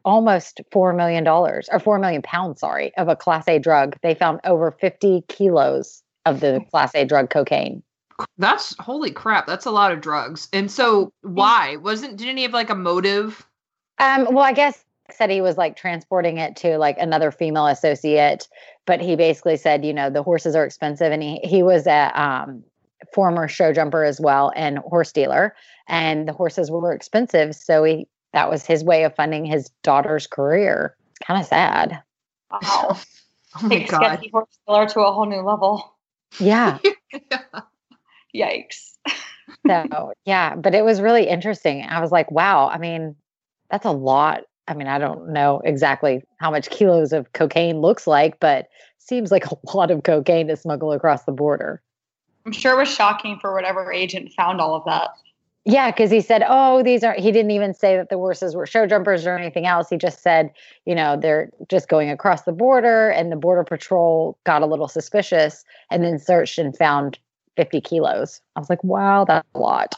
almost 0.04 0.60
four 0.70 0.93
million 0.93 1.25
dollars 1.25 1.69
or 1.72 1.81
four 1.81 1.98
million 1.98 2.22
pounds, 2.22 2.60
sorry, 2.60 2.96
of 2.96 3.08
a 3.08 3.16
class 3.16 3.46
A 3.48 3.58
drug. 3.58 3.96
They 4.02 4.14
found 4.14 4.40
over 4.44 4.70
50 4.70 5.25
kilos 5.28 6.02
of 6.25 6.40
the 6.40 6.60
class 6.70 6.94
A 6.94 7.04
drug 7.04 7.31
cocaine. 7.31 7.82
That's 8.38 8.75
holy 8.78 9.10
crap. 9.10 9.46
That's 9.46 9.66
a 9.66 9.70
lot 9.70 9.93
of 9.93 10.00
drugs. 10.00 10.48
And 10.52 10.70
so 10.70 11.12
why 11.22 11.76
wasn't 11.76 12.16
didn't 12.16 12.38
he 12.38 12.44
have 12.44 12.52
like 12.52 12.70
a 12.70 12.75
motive? 12.75 13.46
Um, 13.98 14.28
well, 14.31 14.44
I 14.44 14.52
guess 14.52 14.84
said 15.11 15.31
he 15.31 15.41
was 15.41 15.56
like 15.56 15.76
transporting 15.76 16.38
it 16.38 16.56
to 16.56 16.79
like 16.79 16.97
another 16.99 17.31
female 17.31 17.67
associate, 17.67 18.48
but 18.86 19.01
he 19.01 19.17
basically 19.17 19.56
said, 19.56 19.84
you 19.84 19.93
know, 19.93 20.10
the 20.10 20.22
horses 20.22 20.55
are 20.55 20.65
expensive, 20.65 21.13
and 21.13 21.22
he 21.22 21.41
he 21.43 21.63
was 21.63 21.86
a 21.86 22.20
um, 22.20 22.63
former 23.15 23.48
show 23.48 23.72
jumper 23.72 24.05
as 24.05 24.20
well 24.20 24.53
and 24.56 24.79
horse 24.79 25.13
dealer, 25.13 25.55
and 25.89 26.29
the 26.29 26.32
horses 26.32 26.70
were 26.70 26.93
expensive, 26.93 27.55
so 27.55 27.84
he 27.84 28.08
that 28.32 28.51
was 28.51 28.67
his 28.67 28.84
way 28.84 29.05
of 29.05 29.15
funding 29.15 29.44
his 29.44 29.70
daughter's 29.82 30.27
career. 30.27 30.96
Kind 31.25 31.41
of 31.41 31.46
sad. 31.46 32.03
Wow. 32.51 32.98
Oh 33.58 33.69
my 33.69 33.79
Take 33.79 33.89
god. 33.89 34.05
sketchy 34.05 34.29
horse 34.29 34.58
dealer 34.67 34.86
to 34.86 35.01
a 35.01 35.13
whole 35.13 35.25
new 35.25 35.41
level. 35.41 35.94
Yeah. 36.39 36.79
Yikes. 38.36 38.93
So 39.67 40.13
yeah, 40.27 40.56
but 40.56 40.75
it 40.75 40.84
was 40.84 41.01
really 41.01 41.27
interesting. 41.27 41.82
I 41.82 42.01
was 42.01 42.13
like, 42.13 42.31
wow, 42.31 42.69
I 42.69 42.77
mean, 42.77 43.17
that's 43.70 43.86
a 43.86 43.93
lot. 43.93 44.43
I 44.69 44.75
mean, 44.75 44.89
I 44.89 44.99
don't 44.99 45.29
know 45.29 45.61
exactly 45.65 46.23
how 46.39 46.51
much 46.51 46.70
kilos 46.70 47.13
of 47.13 47.32
cocaine 47.32 47.81
looks 47.81 48.06
like, 48.06 48.41
but 48.41 48.69
seems 48.99 49.31
like 49.31 49.46
a 49.51 49.56
lot 49.75 49.91
of 49.91 50.03
cocaine 50.03 50.49
to 50.49 50.56
smuggle 50.56 50.93
across 50.93 51.25
the 51.25 51.32
border. 51.32 51.82
I'm 52.44 52.53
sure 52.53 52.75
it 52.75 52.79
was 52.79 52.89
shocking 52.89 53.39
for 53.41 53.55
whatever 53.55 53.93
agent 53.93 54.32
found 54.32 54.61
all 54.61 54.75
of 54.75 54.85
that. 54.87 55.11
Yeah, 55.69 55.91
because 55.91 56.13
he 56.13 56.20
said, 56.20 56.44
"Oh, 56.46 56.85
these 56.85 57.03
aren't." 57.03 57.19
He 57.19 57.32
didn't 57.32 57.51
even 57.51 57.75
say 57.75 57.96
that 57.96 58.08
the 58.08 58.17
horses 58.17 58.55
were 58.55 58.67
show 58.67 58.87
jumpers 58.87 59.27
or 59.27 59.37
anything 59.37 59.67
else. 59.67 59.89
He 59.91 59.96
just 59.96 60.23
said, 60.23 60.53
you 60.85 60.94
know, 60.94 61.17
they're 61.17 61.51
just 61.69 61.89
going 61.89 62.08
across 62.08 62.43
the 62.43 62.53
border, 62.53 63.11
and 63.11 63.32
the 63.32 63.37
border 63.37 63.65
patrol 63.65 64.39
got 64.44 64.63
a 64.63 64.67
little 64.67 64.87
suspicious, 64.87 65.65
and 65.91 66.05
then 66.05 66.20
searched 66.20 66.58
and 66.58 66.77
found 66.77 67.19
50 67.56 67.81
kilos. 67.81 68.41
I 68.55 68.61
was 68.61 68.70
like, 68.70 68.85
"Wow, 68.85 69.25
that's 69.25 69.44
a 69.56 69.58
lot." 69.58 69.96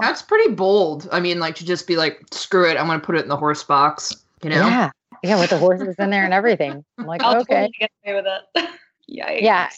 That's 0.00 0.22
pretty 0.22 0.52
bold. 0.52 1.08
I 1.12 1.20
mean, 1.20 1.38
like 1.38 1.54
to 1.56 1.64
just 1.64 1.86
be 1.86 1.96
like, 1.96 2.20
screw 2.32 2.68
it, 2.68 2.76
I'm 2.76 2.86
gonna 2.86 3.00
put 3.00 3.16
it 3.16 3.22
in 3.22 3.28
the 3.28 3.36
horse 3.36 3.62
box. 3.62 4.12
You 4.42 4.50
know? 4.50 4.66
Yeah, 4.68 4.90
yeah, 5.22 5.38
with 5.38 5.50
the 5.50 5.58
horses 5.58 5.94
in 5.98 6.10
there 6.10 6.24
and 6.24 6.34
everything. 6.34 6.84
I'm 6.98 7.06
like, 7.06 7.22
I'll 7.22 7.40
okay. 7.40 7.54
totally 7.54 7.74
get 7.78 7.90
away 8.04 8.14
with 8.16 8.26
it. 8.26 8.68
Yikes. 9.10 9.42
Yeah. 9.42 9.68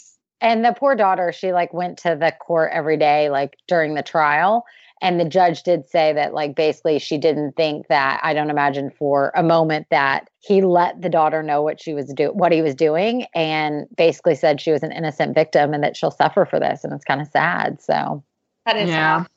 And 0.40 0.64
the 0.64 0.72
poor 0.72 0.94
daughter, 0.94 1.32
she 1.32 1.52
like 1.52 1.72
went 1.72 1.98
to 1.98 2.16
the 2.18 2.32
court 2.40 2.70
every 2.72 2.96
day, 2.96 3.30
like 3.30 3.56
during 3.68 3.94
the 3.94 4.02
trial. 4.02 4.64
And 5.02 5.20
the 5.20 5.24
judge 5.24 5.64
did 5.64 5.86
say 5.86 6.14
that, 6.14 6.32
like, 6.32 6.54
basically, 6.54 6.98
she 6.98 7.18
didn't 7.18 7.56
think 7.56 7.88
that. 7.88 8.20
I 8.22 8.32
don't 8.32 8.48
imagine 8.48 8.90
for 8.90 9.32
a 9.34 9.42
moment 9.42 9.86
that 9.90 10.30
he 10.38 10.62
let 10.62 11.02
the 11.02 11.10
daughter 11.10 11.42
know 11.42 11.60
what 11.60 11.82
she 11.82 11.92
was 11.92 12.10
do, 12.14 12.28
what 12.28 12.52
he 12.52 12.62
was 12.62 12.74
doing, 12.74 13.26
and 13.34 13.86
basically 13.96 14.34
said 14.34 14.60
she 14.60 14.70
was 14.70 14.82
an 14.82 14.92
innocent 14.92 15.34
victim 15.34 15.74
and 15.74 15.82
that 15.82 15.96
she'll 15.96 16.10
suffer 16.10 16.46
for 16.46 16.58
this. 16.58 16.84
And 16.84 16.92
it's 16.92 17.04
kind 17.04 17.20
of 17.20 17.28
sad. 17.28 17.82
So, 17.82 18.22
That 18.64 18.76
is 18.76 18.88
Yeah. 18.88 19.24
sad. 19.24 19.28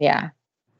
Yeah. 0.00 0.30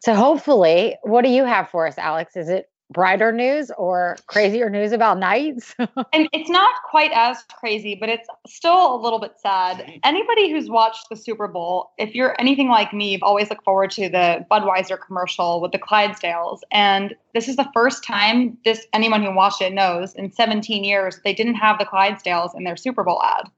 So 0.00 0.14
hopefully, 0.14 0.96
what 1.02 1.24
do 1.24 1.30
you 1.30 1.44
have 1.44 1.68
for 1.68 1.86
us, 1.86 1.98
Alex? 1.98 2.36
Is 2.36 2.48
it 2.48 2.70
brighter 2.90 3.30
news 3.30 3.70
or 3.78 4.16
crazier 4.26 4.68
news 4.68 4.92
about 4.92 5.18
knights? 5.18 5.74
and 5.78 6.28
it's 6.32 6.50
not 6.50 6.74
quite 6.88 7.12
as 7.12 7.42
crazy, 7.54 7.94
but 7.94 8.08
it's 8.08 8.26
still 8.46 8.94
a 8.94 8.98
little 9.00 9.20
bit 9.20 9.34
sad. 9.38 10.00
Anybody 10.02 10.50
who's 10.50 10.68
watched 10.68 11.08
the 11.10 11.16
Super 11.16 11.46
Bowl, 11.46 11.92
if 11.98 12.14
you're 12.14 12.34
anything 12.40 12.68
like 12.68 12.92
me, 12.92 13.12
you've 13.12 13.22
always 13.22 13.50
looked 13.50 13.62
forward 13.62 13.90
to 13.92 14.08
the 14.08 14.44
Budweiser 14.50 14.98
commercial 14.98 15.60
with 15.60 15.72
the 15.72 15.78
Clydesdales. 15.78 16.60
And 16.72 17.14
this 17.34 17.46
is 17.46 17.56
the 17.56 17.68
first 17.74 18.02
time 18.02 18.56
this 18.64 18.86
anyone 18.92 19.22
who 19.22 19.34
watched 19.34 19.60
it 19.60 19.72
knows 19.72 20.14
in 20.14 20.32
17 20.32 20.82
years 20.82 21.20
they 21.24 21.34
didn't 21.34 21.56
have 21.56 21.78
the 21.78 21.84
Clydesdales 21.84 22.56
in 22.56 22.64
their 22.64 22.76
Super 22.76 23.04
Bowl 23.04 23.22
ad. 23.22 23.50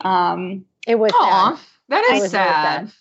Um, 0.00 0.64
it 0.86 0.98
was 0.98 1.12
Aw, 1.14 1.56
sad. 1.56 1.66
that 1.88 2.04
It 2.04 2.14
is 2.16 2.22
was 2.22 2.34
really 2.34 2.46
sad. 2.46 2.92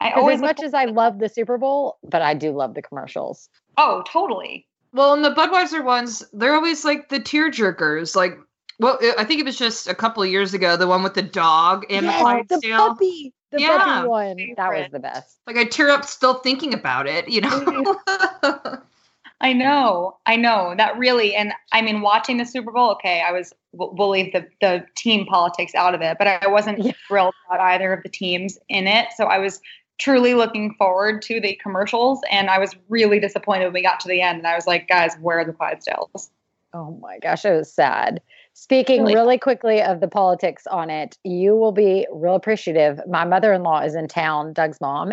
I 0.00 0.10
'Cause 0.10 0.18
always 0.18 0.36
as 0.36 0.42
much 0.42 0.62
as 0.62 0.74
I 0.74 0.84
love 0.86 1.18
the 1.18 1.28
Super 1.28 1.56
Bowl, 1.58 1.98
but 2.02 2.22
I 2.22 2.34
do 2.34 2.50
love 2.52 2.74
the 2.74 2.82
commercials. 2.82 3.48
Oh, 3.78 4.02
totally. 4.06 4.66
Well, 4.92 5.12
and 5.12 5.24
the 5.24 5.30
Budweiser 5.34 5.82
ones, 5.84 6.24
they're 6.32 6.54
always 6.54 6.84
like 6.84 7.08
the 7.08 7.20
tear 7.20 7.50
jerkers. 7.50 8.14
Like, 8.14 8.36
well, 8.78 8.98
I 9.18 9.24
think 9.24 9.40
it 9.40 9.46
was 9.46 9.58
just 9.58 9.88
a 9.88 9.94
couple 9.94 10.22
of 10.22 10.28
years 10.28 10.54
ago, 10.54 10.76
the 10.76 10.86
one 10.86 11.02
with 11.02 11.14
the 11.14 11.22
dog 11.22 11.84
and 11.90 12.06
Yes, 12.06 12.46
the 12.48 12.60
the 12.60 12.72
puppy. 12.76 13.32
The 13.50 13.60
Yeah. 13.60 13.78
puppy 13.78 14.08
one. 14.08 14.54
That 14.56 14.70
was 14.72 14.90
the 14.90 14.98
best. 14.98 15.38
Like, 15.46 15.56
I 15.56 15.64
tear 15.64 15.90
up 15.90 16.04
still 16.04 16.34
thinking 16.34 16.74
about 16.74 17.06
it, 17.06 17.28
you 17.28 17.40
know? 17.40 17.48
Mm-hmm. 17.50 18.74
I 19.40 19.52
know, 19.52 20.16
I 20.26 20.36
know 20.36 20.74
that 20.76 20.96
really, 20.96 21.34
and 21.34 21.52
I 21.72 21.82
mean, 21.82 22.00
watching 22.00 22.38
the 22.38 22.46
Super 22.46 22.70
Bowl. 22.70 22.92
Okay, 22.92 23.20
I 23.20 23.30
was 23.32 23.52
we'll 23.72 23.92
we'll 23.94 24.08
leave 24.10 24.32
the 24.32 24.46
the 24.60 24.86
team 24.96 25.26
politics 25.26 25.74
out 25.74 25.94
of 25.94 26.00
it, 26.00 26.16
but 26.18 26.26
I 26.26 26.46
wasn't 26.46 26.78
Yeah. 26.78 26.92
thrilled 27.06 27.34
about 27.46 27.60
either 27.60 27.92
of 27.92 28.02
the 28.02 28.08
teams 28.08 28.58
in 28.68 28.86
it. 28.86 29.08
So 29.16 29.26
I 29.26 29.38
was 29.38 29.60
truly 29.98 30.34
looking 30.34 30.74
forward 30.74 31.22
to 31.22 31.40
the 31.40 31.58
commercials, 31.62 32.20
and 32.30 32.50
I 32.50 32.58
was 32.58 32.74
really 32.88 33.20
disappointed 33.20 33.64
when 33.64 33.74
we 33.74 33.82
got 33.82 34.00
to 34.00 34.08
the 34.08 34.20
end. 34.20 34.38
And 34.38 34.46
I 34.46 34.54
was 34.54 34.66
like, 34.66 34.88
guys, 34.88 35.14
where 35.20 35.40
are 35.40 35.44
the 35.44 35.52
Clydesdales? 35.52 36.30
Oh 36.72 36.98
my 37.00 37.18
gosh, 37.20 37.44
it 37.44 37.52
was 37.52 37.72
sad. 37.72 38.20
Speaking 38.54 39.02
Really? 39.02 39.14
really 39.14 39.38
quickly 39.38 39.82
of 39.82 40.00
the 40.00 40.08
politics 40.08 40.66
on 40.66 40.90
it, 40.90 41.18
you 41.24 41.56
will 41.56 41.72
be 41.72 42.06
real 42.12 42.34
appreciative. 42.34 43.00
My 43.08 43.24
mother 43.24 43.52
in 43.52 43.62
law 43.62 43.80
is 43.80 43.94
in 43.94 44.08
town, 44.08 44.52
Doug's 44.52 44.80
mom, 44.80 45.12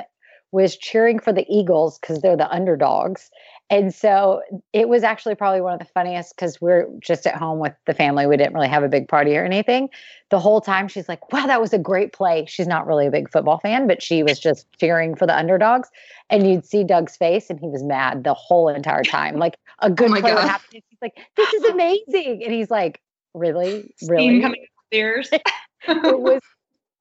was 0.52 0.76
cheering 0.78 1.20
for 1.20 1.32
the 1.32 1.46
Eagles 1.50 1.98
because 2.00 2.22
they're 2.22 2.38
the 2.38 2.52
underdogs. 2.52 3.32
And 3.72 3.96
so 3.96 4.42
it 4.74 4.90
was 4.90 5.02
actually 5.02 5.36
probably 5.36 5.62
one 5.62 5.72
of 5.72 5.80
the 5.80 5.86
funniest 5.86 6.36
because 6.36 6.60
we're 6.60 6.88
just 7.00 7.26
at 7.26 7.36
home 7.36 7.58
with 7.60 7.74
the 7.86 7.94
family. 7.94 8.28
We 8.28 8.36
didn't 8.36 8.54
really 8.54 8.68
have 8.68 8.84
a 8.84 8.90
big 8.90 9.08
party 9.08 9.38
or 9.38 9.46
anything. 9.46 9.90
The 10.30 10.40
whole 10.42 10.60
time 10.60 10.90
she's 10.90 11.08
like, 11.08 11.32
wow, 11.32 11.48
that 11.48 11.62
was 11.62 11.72
a 11.72 11.80
great 11.80 12.12
play. 12.12 12.46
She's 12.50 12.68
not 12.68 12.86
really 12.86 13.08
a 13.08 13.12
big 13.12 13.32
football 13.32 13.60
fan, 13.60 13.88
but 13.88 14.04
she 14.04 14.24
was 14.24 14.40
just 14.40 14.68
cheering 14.78 15.16
for 15.16 15.26
the 15.26 15.36
underdogs. 15.36 15.88
And 16.30 16.46
you'd 16.46 16.66
see 16.66 16.84
Doug's 16.84 17.16
face 17.16 17.50
and 17.50 17.62
he 17.62 17.68
was 17.68 17.82
mad 17.82 18.26
the 18.26 18.34
whole 18.34 18.68
entire 18.68 19.04
time. 19.04 19.38
Like 19.38 19.56
a 19.80 19.86
oh 19.86 19.90
good 19.90 20.12
my 20.12 20.20
play 20.20 20.34
would 20.34 20.44
happen. 20.44 20.66
She's 20.74 20.84
like, 21.02 21.16
this 21.38 21.54
is 21.54 21.64
amazing. 21.72 22.44
And 22.44 22.54
he's 22.54 22.70
like, 22.70 23.02
really? 23.34 23.94
Steam 23.96 24.10
Really? 24.10 24.42
coming 24.42 24.62
up 24.64 24.86
the 24.92 24.98
ears. 24.98 25.30
it 25.88 26.20
was 26.20 26.42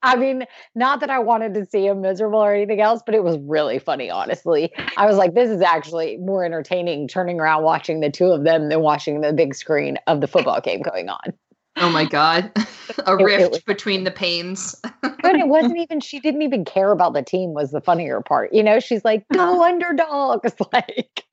I 0.02 0.16
mean, 0.16 0.44
not 0.74 1.00
that 1.00 1.10
I 1.10 1.18
wanted 1.18 1.54
to 1.54 1.66
see 1.66 1.86
him 1.86 2.00
miserable 2.00 2.38
or 2.38 2.54
anything 2.54 2.80
else, 2.80 3.02
but 3.04 3.14
it 3.14 3.22
was 3.22 3.36
really 3.40 3.78
funny, 3.78 4.10
honestly. 4.10 4.72
I 4.96 5.06
was 5.06 5.16
like, 5.16 5.34
this 5.34 5.50
is 5.50 5.60
actually 5.60 6.16
more 6.18 6.44
entertaining 6.44 7.06
turning 7.08 7.38
around 7.38 7.64
watching 7.64 8.00
the 8.00 8.10
two 8.10 8.26
of 8.26 8.44
them 8.44 8.68
than 8.70 8.80
watching 8.80 9.20
the 9.20 9.32
big 9.32 9.54
screen 9.54 9.98
of 10.06 10.20
the 10.20 10.26
football 10.26 10.60
game 10.60 10.80
going 10.80 11.08
on. 11.08 11.34
oh 11.76 11.90
my 11.90 12.04
God. 12.06 12.50
a 13.06 13.12
it 13.16 13.22
rift 13.22 13.50
was- 13.52 13.60
between 13.62 14.04
the 14.04 14.10
panes. 14.10 14.74
But 15.02 15.36
it 15.36 15.48
wasn't 15.48 15.76
even, 15.90 16.00
she 16.00 16.18
didn't 16.20 16.42
even 16.42 16.64
care 16.64 16.90
about 16.92 17.12
the 17.12 17.22
team, 17.22 17.52
was 17.52 17.70
the 17.70 17.80
funnier 17.80 18.20
part. 18.22 18.52
You 18.54 18.62
know, 18.62 18.80
she's 18.80 19.04
like, 19.04 19.26
go 19.32 19.62
underdogs. 19.64 20.54
Like, 20.72 21.24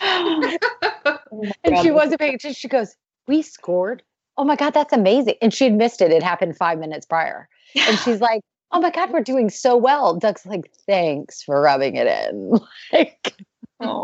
and 0.00 0.58
she 1.82 1.90
wasn't 1.90 2.20
paying 2.20 2.34
attention. 2.34 2.54
She 2.54 2.68
goes, 2.68 2.96
we 3.26 3.42
scored. 3.42 4.02
Oh 4.36 4.44
my 4.44 4.56
God, 4.56 4.70
that's 4.74 4.92
amazing. 4.92 5.34
And 5.40 5.52
she 5.54 5.64
had 5.64 5.74
missed 5.74 6.00
it. 6.00 6.10
It 6.10 6.22
happened 6.22 6.56
five 6.56 6.78
minutes 6.78 7.06
prior. 7.06 7.48
And 7.76 7.98
she's 8.00 8.20
like, 8.20 8.42
oh 8.72 8.80
my 8.80 8.90
God, 8.90 9.10
we're 9.12 9.22
doing 9.22 9.50
so 9.50 9.76
well. 9.76 10.16
Doug's 10.16 10.44
like, 10.44 10.70
thanks 10.86 11.42
for 11.42 11.60
rubbing 11.60 11.96
it 11.96 12.06
in. 12.06 12.58
Like, 12.92 13.34
Oh. 13.80 14.02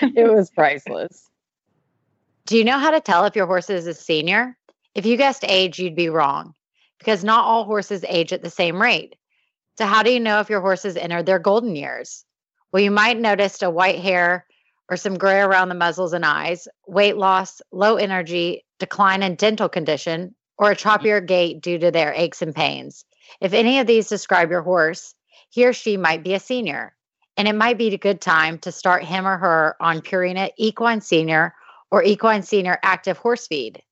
it 0.00 0.30
was 0.30 0.50
priceless. 0.50 1.28
Do 2.46 2.56
you 2.58 2.64
know 2.64 2.78
how 2.78 2.90
to 2.90 3.00
tell 3.00 3.24
if 3.24 3.36
your 3.36 3.46
horse 3.46 3.70
is 3.70 3.86
a 3.86 3.94
senior? 3.94 4.56
If 4.94 5.06
you 5.06 5.16
guessed 5.16 5.44
age, 5.46 5.78
you'd 5.78 5.96
be 5.96 6.08
wrong 6.08 6.54
because 6.98 7.24
not 7.24 7.44
all 7.44 7.64
horses 7.64 8.04
age 8.08 8.32
at 8.32 8.42
the 8.42 8.50
same 8.50 8.80
rate. 8.80 9.16
So, 9.78 9.86
how 9.86 10.02
do 10.02 10.10
you 10.10 10.20
know 10.20 10.40
if 10.40 10.48
your 10.50 10.60
horse 10.60 10.84
has 10.84 10.96
entered 10.96 11.26
their 11.26 11.38
golden 11.38 11.76
years? 11.76 12.24
Well, 12.72 12.82
you 12.82 12.90
might 12.90 13.18
notice 13.18 13.60
a 13.62 13.70
white 13.70 14.00
hair 14.00 14.45
or 14.88 14.96
some 14.96 15.18
gray 15.18 15.40
around 15.40 15.68
the 15.68 15.74
muzzles 15.74 16.12
and 16.12 16.24
eyes, 16.24 16.68
weight 16.86 17.16
loss, 17.16 17.60
low 17.72 17.96
energy, 17.96 18.64
decline 18.78 19.22
in 19.22 19.34
dental 19.34 19.68
condition, 19.68 20.34
or 20.58 20.70
a 20.70 20.76
choppier 20.76 21.24
gait 21.24 21.60
due 21.60 21.78
to 21.78 21.90
their 21.90 22.12
aches 22.14 22.42
and 22.42 22.54
pains. 22.54 23.04
If 23.40 23.52
any 23.52 23.78
of 23.78 23.86
these 23.86 24.08
describe 24.08 24.50
your 24.50 24.62
horse, 24.62 25.14
he 25.50 25.66
or 25.66 25.72
she 25.72 25.96
might 25.96 26.22
be 26.22 26.34
a 26.34 26.40
senior 26.40 26.96
and 27.36 27.46
it 27.46 27.54
might 27.54 27.78
be 27.78 27.92
a 27.92 27.98
good 27.98 28.20
time 28.20 28.58
to 28.60 28.72
start 28.72 29.04
him 29.04 29.26
or 29.26 29.36
her 29.36 29.76
on 29.80 30.00
Purina 30.00 30.50
Equine 30.56 31.00
Senior 31.00 31.54
or 31.90 32.02
Equine 32.02 32.42
Senior 32.42 32.78
Active 32.82 33.18
Horse 33.18 33.46
Feed. 33.46 33.82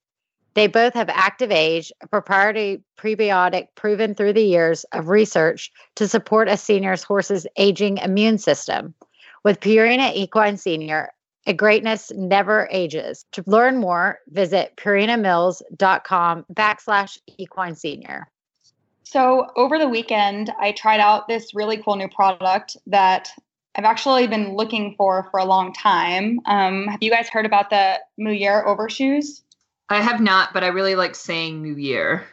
They 0.55 0.69
both 0.69 0.95
have 0.95 1.09
active 1.09 1.51
age, 1.51 1.93
a 2.01 2.07
proprietary 2.07 2.83
prebiotic 2.97 3.69
proven 3.75 4.15
through 4.15 4.35
the 4.35 4.45
years 4.45 4.85
of 4.93 5.09
research 5.09 5.71
to 5.97 6.09
support 6.09 6.49
a 6.49 6.57
senior's 6.57 7.03
horse's 7.03 7.47
aging 7.57 7.99
immune 7.99 8.39
system. 8.39 8.95
With 9.45 9.61
Purina 9.61 10.15
Equine 10.15 10.57
Senior, 10.57 11.11
a 11.47 11.53
greatness 11.53 12.11
never 12.15 12.67
ages. 12.71 13.27
To 13.33 13.45
learn 13.47 13.77
more, 13.77 14.21
visit 14.29 14.75
purinamills.com 14.77 16.47
backslash 16.53 17.19
equine 17.37 17.75
senior. 17.75 18.31
So 19.03 19.47
over 19.55 19.79
the 19.79 19.89
weekend, 19.89 20.51
I 20.59 20.73
tried 20.73 21.01
out 21.01 21.29
this 21.29 21.55
really 21.55 21.77
cool 21.77 21.97
new 21.97 22.09
product 22.09 22.79
that 22.87 23.29
I've 23.77 23.85
actually 23.85 24.27
been 24.27 24.57
looking 24.57 24.95
for 24.97 25.29
for 25.31 25.41
a 25.41 25.45
long 25.45 25.75
time. 25.75 26.41
Um, 26.47 26.87
have 26.87 27.03
you 27.03 27.11
guys 27.11 27.29
heard 27.29 27.45
about 27.45 27.69
the 27.69 28.01
Mouillère 28.19 28.65
overshoes? 28.65 29.43
I 29.91 30.01
have 30.01 30.21
not, 30.23 30.55
but 30.55 30.65
I 30.65 30.69
really 30.69 30.95
like 30.95 31.15
saying 31.15 31.61
New 31.61 31.77
Year. 31.77 32.25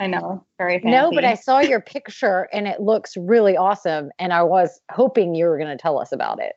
New 0.00 0.08
know. 0.08 0.18
Year. 0.18 0.18
I 0.18 0.34
know, 0.34 0.46
very 0.58 0.78
fancy. 0.78 0.90
No, 0.90 1.10
but 1.12 1.24
I 1.24 1.34
saw 1.34 1.60
your 1.60 1.80
picture 1.80 2.48
and 2.52 2.66
it 2.66 2.80
looks 2.80 3.16
really 3.16 3.56
awesome. 3.56 4.10
And 4.18 4.32
I 4.32 4.42
was 4.42 4.80
hoping 4.90 5.34
you 5.34 5.46
were 5.46 5.58
going 5.58 5.76
to 5.76 5.80
tell 5.80 5.98
us 5.98 6.12
about 6.12 6.40
it. 6.40 6.54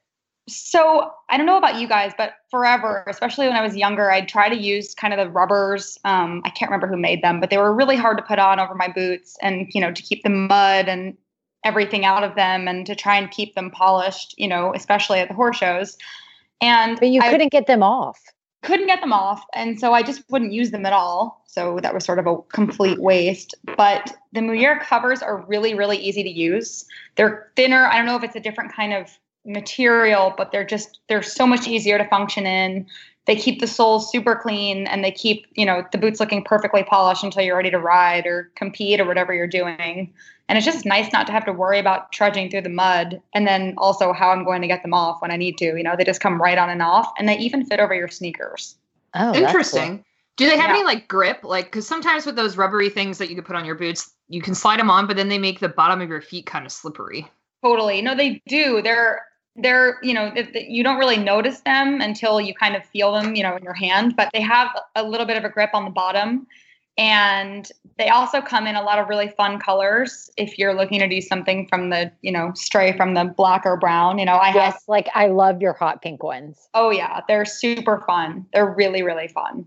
So 0.49 1.11
I 1.29 1.37
don't 1.37 1.45
know 1.45 1.57
about 1.57 1.79
you 1.79 1.87
guys, 1.87 2.11
but 2.17 2.33
forever, 2.49 3.03
especially 3.07 3.47
when 3.47 3.55
I 3.55 3.61
was 3.61 3.75
younger, 3.75 4.11
I'd 4.11 4.27
try 4.27 4.49
to 4.49 4.57
use 4.57 4.95
kind 4.95 5.13
of 5.13 5.19
the 5.19 5.29
rubbers. 5.31 5.97
Um, 6.05 6.41
I 6.43 6.49
can't 6.49 6.71
remember 6.71 6.87
who 6.87 6.97
made 6.97 7.23
them, 7.23 7.39
but 7.39 7.49
they 7.51 7.57
were 7.57 7.73
really 7.73 7.95
hard 7.95 8.17
to 8.17 8.23
put 8.23 8.39
on 8.39 8.59
over 8.59 8.73
my 8.73 8.87
boots, 8.87 9.37
and 9.41 9.67
you 9.73 9.81
know, 9.81 9.91
to 9.91 10.01
keep 10.01 10.23
the 10.23 10.29
mud 10.29 10.89
and 10.89 11.15
everything 11.63 12.03
out 12.03 12.23
of 12.23 12.35
them, 12.35 12.67
and 12.67 12.85
to 12.87 12.95
try 12.95 13.17
and 13.17 13.29
keep 13.29 13.53
them 13.53 13.69
polished. 13.69 14.33
You 14.37 14.47
know, 14.47 14.73
especially 14.73 15.19
at 15.19 15.27
the 15.27 15.35
horse 15.35 15.57
shows. 15.57 15.97
And 16.61 16.99
But 16.99 17.09
you 17.09 17.21
I 17.21 17.29
couldn't 17.29 17.51
get 17.51 17.67
them 17.67 17.83
off. 17.83 18.19
Couldn't 18.61 18.87
get 18.87 19.01
them 19.01 19.13
off, 19.13 19.43
and 19.53 19.79
so 19.79 19.93
I 19.93 20.03
just 20.03 20.29
wouldn't 20.29 20.51
use 20.51 20.71
them 20.71 20.85
at 20.85 20.93
all. 20.93 21.43
So 21.47 21.79
that 21.81 21.93
was 21.93 22.03
sort 22.03 22.19
of 22.19 22.27
a 22.27 22.37
complete 22.43 22.99
waste. 22.99 23.55
But 23.77 24.15
the 24.33 24.41
Mouillère 24.41 24.79
covers 24.81 25.21
are 25.21 25.45
really, 25.47 25.73
really 25.73 25.97
easy 25.97 26.23
to 26.23 26.29
use. 26.29 26.85
They're 27.15 27.51
thinner. 27.55 27.85
I 27.85 27.97
don't 27.97 28.05
know 28.05 28.17
if 28.17 28.23
it's 28.23 28.35
a 28.35 28.39
different 28.39 28.73
kind 28.73 28.93
of 28.93 29.09
material, 29.45 30.33
but 30.37 30.51
they're 30.51 30.65
just 30.65 30.99
they're 31.07 31.23
so 31.23 31.47
much 31.47 31.67
easier 31.67 31.97
to 31.97 32.07
function 32.07 32.45
in. 32.45 32.85
They 33.29 33.35
keep 33.35 33.59
the 33.59 33.67
soles 33.67 34.11
super 34.11 34.35
clean 34.35 34.87
and 34.87 35.03
they 35.03 35.11
keep, 35.11 35.45
you 35.53 35.63
know, 35.63 35.85
the 35.91 35.99
boots 35.99 36.19
looking 36.19 36.43
perfectly 36.43 36.81
polished 36.81 37.23
until 37.23 37.43
you're 37.43 37.55
ready 37.55 37.69
to 37.69 37.77
ride 37.77 38.25
or 38.25 38.51
compete 38.55 38.99
or 38.99 39.05
whatever 39.05 39.35
you're 39.35 39.45
doing. 39.45 40.11
And 40.47 40.57
it's 40.57 40.65
just 40.65 40.83
nice 40.83 41.13
not 41.13 41.27
to 41.27 41.31
have 41.31 41.45
to 41.45 41.53
worry 41.53 41.77
about 41.77 42.11
trudging 42.11 42.49
through 42.49 42.63
the 42.63 42.69
mud 42.69 43.21
and 43.35 43.45
then 43.45 43.75
also 43.77 44.13
how 44.13 44.31
I'm 44.31 44.43
going 44.43 44.63
to 44.63 44.67
get 44.67 44.81
them 44.81 44.95
off 44.95 45.21
when 45.21 45.29
I 45.29 45.37
need 45.37 45.59
to. 45.59 45.65
You 45.65 45.83
know, 45.83 45.95
they 45.95 46.03
just 46.03 46.21
come 46.21 46.41
right 46.41 46.57
on 46.57 46.71
and 46.71 46.81
off 46.81 47.07
and 47.19 47.29
they 47.29 47.37
even 47.37 47.67
fit 47.67 47.79
over 47.79 47.93
your 47.93 48.07
sneakers. 48.07 48.75
Oh, 49.13 49.25
that's 49.25 49.35
cool. 49.35 49.43
Interesting. 49.43 50.05
Do 50.37 50.49
they 50.49 50.57
have 50.57 50.71
Yeah. 50.71 50.77
any 50.77 50.83
like 50.83 51.07
grip? 51.07 51.43
Like, 51.43 51.65
because 51.65 51.85
sometimes 51.85 52.25
with 52.25 52.35
those 52.35 52.57
rubbery 52.57 52.89
things 52.89 53.19
that 53.19 53.29
you 53.29 53.35
could 53.35 53.45
put 53.45 53.55
on 53.55 53.63
your 53.63 53.75
boots, 53.75 54.11
you 54.27 54.41
can 54.41 54.55
slide 54.55 54.79
them 54.79 54.89
on, 54.89 55.05
but 55.05 55.17
then 55.17 55.29
they 55.29 55.37
make 55.37 55.59
the 55.59 55.69
bottom 55.69 56.01
of 56.01 56.09
your 56.09 56.21
feet 56.21 56.47
kind 56.47 56.65
of 56.65 56.71
slippery. 56.71 57.29
Totally. 57.63 58.01
No, 58.01 58.15
they 58.15 58.41
do. 58.47 58.81
They're 58.81 59.21
they're 59.61 59.97
you 60.03 60.13
know 60.13 60.33
you 60.53 60.83
don't 60.83 60.97
really 60.97 61.17
notice 61.17 61.61
them 61.61 62.01
until 62.01 62.39
you 62.41 62.53
kind 62.53 62.75
of 62.75 62.85
feel 62.85 63.13
them 63.13 63.35
you 63.35 63.43
know 63.43 63.55
in 63.55 63.63
your 63.63 63.73
hand 63.73 64.15
but 64.15 64.29
they 64.33 64.41
have 64.41 64.69
a 64.95 65.03
little 65.03 65.25
bit 65.25 65.37
of 65.37 65.43
a 65.43 65.49
grip 65.49 65.69
on 65.73 65.85
the 65.85 65.91
bottom 65.91 66.47
and 66.97 67.71
they 67.97 68.09
also 68.09 68.41
come 68.41 68.67
in 68.67 68.75
a 68.75 68.81
lot 68.81 68.99
of 68.99 69.07
really 69.07 69.29
fun 69.29 69.59
colors 69.59 70.29
if 70.37 70.57
you're 70.57 70.73
looking 70.73 70.99
to 70.99 71.07
do 71.07 71.21
something 71.21 71.67
from 71.67 71.89
the 71.89 72.11
you 72.21 72.31
know 72.31 72.51
stray 72.55 72.95
from 72.95 73.13
the 73.13 73.25
black 73.37 73.65
or 73.65 73.77
brown 73.77 74.17
you 74.19 74.25
know 74.25 74.37
i 74.37 74.49
have 74.49 74.77
like 74.87 75.07
I 75.15 75.27
love 75.27 75.61
your 75.61 75.73
hot 75.73 76.01
pink 76.01 76.23
ones. 76.23 76.67
oh 76.73 76.89
yeah 76.89 77.21
they're 77.27 77.45
super 77.45 78.03
fun 78.05 78.45
they're 78.53 78.73
really 78.73 79.03
really 79.03 79.27
fun 79.27 79.65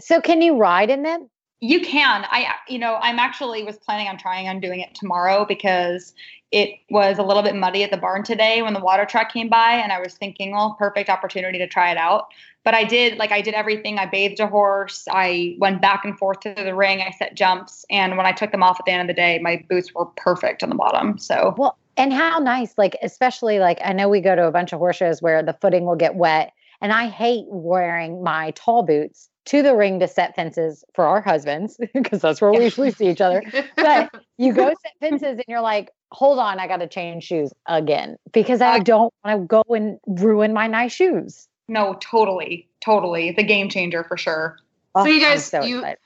So 0.00 0.20
can 0.20 0.42
you 0.42 0.56
ride 0.56 0.90
in 0.90 1.02
them? 1.02 1.28
You 1.60 1.80
can. 1.80 2.26
I, 2.28 2.54
you 2.68 2.78
know, 2.78 2.96
I'm 3.00 3.18
actually 3.18 3.62
was 3.62 3.78
planning 3.78 4.08
on 4.08 4.18
trying 4.18 4.48
on 4.48 4.60
doing 4.60 4.80
it 4.80 4.94
tomorrow 4.94 5.44
because 5.46 6.12
it 6.54 6.78
was 6.88 7.18
a 7.18 7.24
little 7.24 7.42
bit 7.42 7.56
muddy 7.56 7.82
at 7.82 7.90
the 7.90 7.96
barn 7.96 8.22
today 8.22 8.62
when 8.62 8.74
the 8.74 8.80
water 8.80 9.04
truck 9.04 9.32
came 9.32 9.48
by, 9.48 9.72
and 9.72 9.90
I 9.90 9.98
was 9.98 10.14
thinking, 10.14 10.52
well, 10.52 10.76
perfect 10.78 11.10
opportunity 11.10 11.58
to 11.58 11.66
try 11.66 11.90
it 11.90 11.96
out. 11.96 12.28
But 12.62 12.74
I 12.74 12.84
did, 12.84 13.18
like, 13.18 13.32
I 13.32 13.40
did 13.40 13.54
everything. 13.54 13.98
I 13.98 14.06
bathed 14.06 14.38
a 14.38 14.46
horse. 14.46 15.08
I 15.10 15.56
went 15.58 15.82
back 15.82 16.04
and 16.04 16.16
forth 16.16 16.38
to 16.40 16.54
the 16.54 16.72
ring. 16.72 17.02
I 17.02 17.10
set 17.10 17.34
jumps, 17.34 17.84
and 17.90 18.16
when 18.16 18.24
I 18.24 18.30
took 18.30 18.52
them 18.52 18.62
off 18.62 18.78
at 18.78 18.86
the 18.86 18.92
end 18.92 19.02
of 19.02 19.08
the 19.08 19.20
day, 19.20 19.40
my 19.40 19.64
boots 19.68 19.92
were 19.96 20.06
perfect 20.06 20.62
on 20.62 20.68
the 20.68 20.76
bottom. 20.76 21.18
So 21.18 21.56
well, 21.58 21.76
and 21.96 22.12
how 22.12 22.38
nice, 22.38 22.78
like, 22.78 22.96
especially 23.02 23.58
like 23.58 23.80
I 23.84 23.92
know 23.92 24.08
we 24.08 24.20
go 24.20 24.36
to 24.36 24.46
a 24.46 24.52
bunch 24.52 24.72
of 24.72 24.78
horse 24.78 24.96
shows 24.96 25.20
where 25.20 25.42
the 25.42 25.54
footing 25.54 25.86
will 25.86 25.96
get 25.96 26.14
wet, 26.14 26.52
and 26.80 26.92
I 26.92 27.08
hate 27.08 27.46
wearing 27.48 28.22
my 28.22 28.52
tall 28.52 28.84
boots 28.84 29.28
to 29.46 29.62
the 29.62 29.74
ring 29.74 30.00
to 30.00 30.08
set 30.08 30.34
fences 30.34 30.84
for 30.94 31.04
our 31.04 31.20
husbands 31.20 31.78
because 31.94 32.20
that's 32.20 32.40
where 32.40 32.52
we 32.52 32.62
usually 32.62 32.92
see 32.92 33.08
each 33.08 33.20
other. 33.20 33.42
But 33.76 34.14
you 34.38 34.52
go 34.52 34.68
set 34.68 34.92
fences 35.00 35.36
and 35.36 35.44
you're 35.48 35.60
like, 35.60 35.90
hold 36.14 36.38
on, 36.38 36.58
I 36.58 36.66
got 36.68 36.78
to 36.78 36.86
change 36.86 37.24
shoes 37.24 37.52
again 37.66 38.16
because 38.32 38.60
I 38.60 38.78
don't 38.78 39.12
want 39.24 39.40
to 39.42 39.46
go 39.46 39.62
and 39.74 39.98
ruin 40.06 40.52
my 40.52 40.66
nice 40.66 40.92
shoes. 40.92 41.48
No, 41.68 41.94
totally, 42.00 42.68
totally, 42.80 43.32
the 43.32 43.42
game 43.42 43.68
changer 43.68 44.04
for 44.04 44.16
sure. 44.16 44.56
Oh, 44.94 45.04
so 45.04 45.10
you 45.10 45.20
guys, 45.20 45.44
so 45.44 45.62
you 45.62 45.78
excited. 45.78 45.98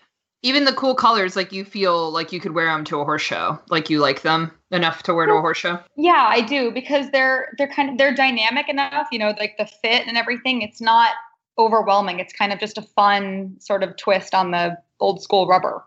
even 0.42 0.64
the 0.64 0.72
cool 0.72 0.94
colors, 0.94 1.36
like 1.36 1.52
you 1.52 1.64
feel 1.64 2.10
like 2.10 2.32
you 2.32 2.40
could 2.40 2.54
wear 2.54 2.66
them 2.66 2.84
to 2.84 3.00
a 3.00 3.04
horse 3.04 3.22
show, 3.22 3.58
like 3.68 3.90
you 3.90 3.98
like 3.98 4.22
them 4.22 4.50
enough 4.70 5.02
to 5.04 5.14
wear 5.14 5.26
to 5.26 5.32
a 5.32 5.40
horse 5.40 5.58
show. 5.58 5.78
Yeah, 5.96 6.26
I 6.28 6.40
do 6.40 6.70
because 6.70 7.10
they're 7.10 7.52
they're 7.58 7.68
kind 7.68 7.90
of 7.90 7.98
they're 7.98 8.14
dynamic 8.14 8.68
enough, 8.68 9.08
you 9.12 9.18
know, 9.18 9.34
like 9.38 9.56
the 9.58 9.66
fit 9.66 10.06
and 10.06 10.16
everything. 10.16 10.62
It's 10.62 10.80
not 10.80 11.10
overwhelming. 11.58 12.20
It's 12.20 12.32
kind 12.32 12.52
of 12.52 12.60
just 12.60 12.78
a 12.78 12.82
fun 12.82 13.56
sort 13.58 13.82
of 13.82 13.96
twist 13.96 14.34
on 14.34 14.52
the 14.52 14.78
old 15.00 15.22
school 15.22 15.46
rubber. 15.46 15.84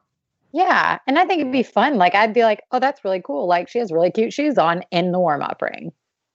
Yeah. 0.54 1.00
And 1.08 1.18
I 1.18 1.26
think 1.26 1.42
it'd 1.42 1.52
be 1.52 1.64
fun. 1.64 1.96
Like 1.98 2.16
I'd 2.16 2.34
be 2.34 2.44
like, 2.44 2.64
oh, 2.72 2.80
that's 2.80 3.04
really 3.04 3.22
cool. 3.26 3.48
Like 3.48 3.70
she 3.70 3.80
has 3.80 3.92
really 3.92 4.12
cute 4.12 4.34
shoes 4.34 4.58
on 4.58 4.84
in 4.92 5.12
the 5.12 5.20
warm 5.20 5.42
up 5.42 5.62
ring. 5.62 5.92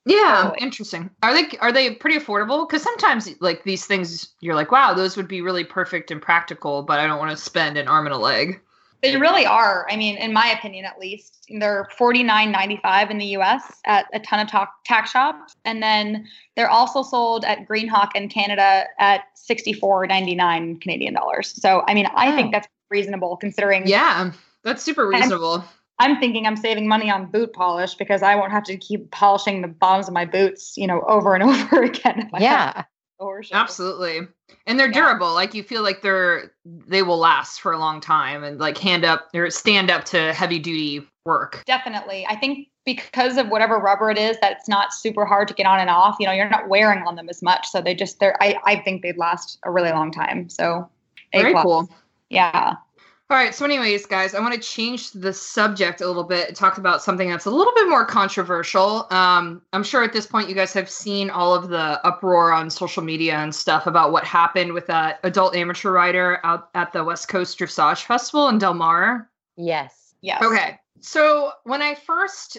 Yeah, 0.07 0.53
interesting. 0.59 1.11
Are 1.25 1.35
they 1.35 1.59
are 1.59 1.73
they 1.73 1.93
pretty 1.97 2.17
affordable? 2.17 2.67
Because 2.67 2.83
sometimes 2.83 3.29
like 3.41 3.65
these 3.65 3.87
things, 3.87 4.35
you're 4.41 4.55
like, 4.55 4.71
wow, 4.71 4.95
those 4.95 5.17
would 5.17 5.27
be 5.27 5.41
really 5.41 5.65
perfect 5.65 6.13
and 6.13 6.23
practical, 6.23 6.85
but 6.85 7.01
I 7.01 7.09
don't 7.09 7.19
want 7.19 7.33
to 7.33 7.37
spend 7.37 7.77
an 7.77 7.89
arm 7.89 8.07
and 8.07 8.15
a 8.15 8.19
leg. 8.19 8.61
They 9.03 9.17
really 9.17 9.45
are. 9.45 9.87
I 9.91 9.97
mean, 9.97 10.17
in 10.17 10.33
my 10.33 10.47
opinion, 10.47 10.85
at 10.85 10.99
least, 10.99 11.47
they're 11.59 11.89
forty 11.99 12.23
nine 12.23 12.51
ninety 12.51 12.79
five 12.83 13.11
in 13.11 13.19
the 13.19 13.27
U.S. 13.27 13.81
at 13.85 14.07
a 14.15 14.21
ton 14.21 14.41
of 14.41 14.49
talk, 14.49 14.73
tack 14.85 15.07
shops, 15.07 15.57
and 15.65 15.83
then 15.83 16.27
they're 16.57 16.71
also 16.71 17.03
sold 17.03 17.45
at 17.45 17.69
Greenhawk 17.69 18.11
in 18.15 18.29
Canada 18.29 18.85
at 18.99 19.23
sixty 19.35 19.73
four 19.73 20.07
ninety 20.07 20.35
nine 20.35 20.79
Canadian 20.79 21.15
dollars. 21.15 21.61
So, 21.61 21.83
I 21.87 21.95
mean, 21.95 22.07
I 22.15 22.33
oh. 22.33 22.37
think 22.37 22.53
that's 22.53 22.69
reasonable 22.91 23.37
considering. 23.37 23.87
Yeah, 23.87 24.33
that's 24.63 24.83
super 24.83 25.07
reasonable. 25.07 25.65
I'm, 25.99 26.13
I'm 26.13 26.21
thinking 26.21 26.47
I'm 26.47 26.57
saving 26.57 26.89
money 26.89 27.11
on 27.11 27.27
boot 27.27 27.53
polish 27.53 27.95
because 27.95 28.23
I 28.23 28.35
won't 28.35 28.53
have 28.53 28.65
to 28.65 28.77
keep 28.77 29.11
polishing 29.11 29.63
the 29.63 29.69
bottoms 29.69 30.09
of 30.09 30.15
my 30.15 30.25
boots, 30.25 30.77
you 30.77 30.87
know, 30.87 31.03
over 31.09 31.35
and 31.35 31.43
over 31.45 31.83
again. 31.83 32.31
yeah. 32.39 32.85
Absolutely. 33.55 34.21
And 34.67 34.79
they're 34.79 34.89
yeah. 34.89 34.93
durable. 34.93 35.33
Like 35.33 35.55
you 35.55 35.63
feel 35.63 35.83
like 35.83 36.03
they're 36.03 36.53
they 36.65 37.03
will 37.03 37.19
last 37.19 37.61
for 37.61 37.73
a 37.73 37.79
long 37.79 38.01
time 38.01 38.45
and 38.45 38.59
like 38.59 38.77
hand 38.77 39.05
up 39.05 39.29
or 39.35 39.49
stand 39.51 39.91
up 39.91 40.05
to 40.07 40.35
heavy 40.35 40.59
duty 40.59 41.07
work. 41.25 41.63
Definitely. 41.67 42.27
I 42.27 42.37
think 42.37 42.69
because 42.85 43.37
of 43.37 43.49
whatever 43.49 43.79
rubber 43.79 44.11
it 44.11 44.19
is 44.19 44.39
that 44.41 44.53
it's 44.53 44.69
not 44.69 44.93
super 44.93 45.25
hard 45.25 45.49
to 45.49 45.55
get 45.55 45.67
on 45.67 45.81
and 45.81 45.91
off, 45.91 46.17
you 46.21 46.27
know, 46.27 46.33
you're 46.33 46.49
not 46.49 46.69
wearing 46.69 47.03
on 47.05 47.17
them 47.17 47.29
as 47.29 47.43
much. 47.43 47.69
So 47.69 47.81
they 47.81 47.95
just 47.95 48.21
they're 48.21 48.41
I, 48.43 48.57
I 48.65 48.77
think 48.77 49.03
they'd 49.03 49.17
last 49.17 49.59
a 49.65 49.71
really 49.71 49.91
long 49.91 50.13
time. 50.13 50.49
So 50.51 50.89
very 51.33 51.55
cool. 51.55 51.89
Yeah. 52.31 52.75
All 53.29 53.37
right. 53.37 53.53
So, 53.53 53.65
anyways, 53.65 54.07
guys, 54.07 54.35
I 54.35 54.41
want 54.41 54.55
to 54.55 54.61
change 54.61 55.11
the 55.11 55.33
subject 55.33 56.01
a 56.01 56.07
little 56.07 56.23
bit 56.23 56.47
and 56.47 56.57
talk 56.57 56.79
about 56.79 57.03
something 57.03 57.29
that's 57.29 57.47
a 57.47 57.51
little 57.51 57.73
bit 57.75 57.89
more 57.89 58.05
controversial. 58.05 59.09
Um, 59.11 59.63
I'm 59.73 59.83
sure 59.83 60.05
at 60.05 60.13
this 60.13 60.29
point 60.29 60.49
you 60.49 60.55
guys 60.55 60.73
have 60.75 60.89
seen 60.89 61.29
all 61.29 61.53
of 61.53 61.69
the 61.69 62.01
uproar 62.07 62.53
on 62.53 62.71
social 62.71 63.03
media 63.03 63.35
and 63.35 63.53
stuff 63.53 63.89
about 63.89 64.13
what 64.13 64.23
happened 64.25 64.73
with 64.73 64.87
that 64.87 65.19
adult 65.25 65.57
amateur 65.57 65.91
rider 65.91 66.39
out 66.45 66.69
at 66.77 66.93
the 66.93 67.03
West 67.03 67.27
Coast 67.27 67.59
Dressage 67.59 68.05
Festival 68.05 68.47
in 68.49 68.59
Del 68.59 68.75
Mar. 68.75 69.29
Yes. 69.57 70.15
Yes. 70.21 70.41
Okay. 70.41 70.79
So, 71.01 71.51
when 71.65 71.83
I 71.83 71.97
first 71.97 72.59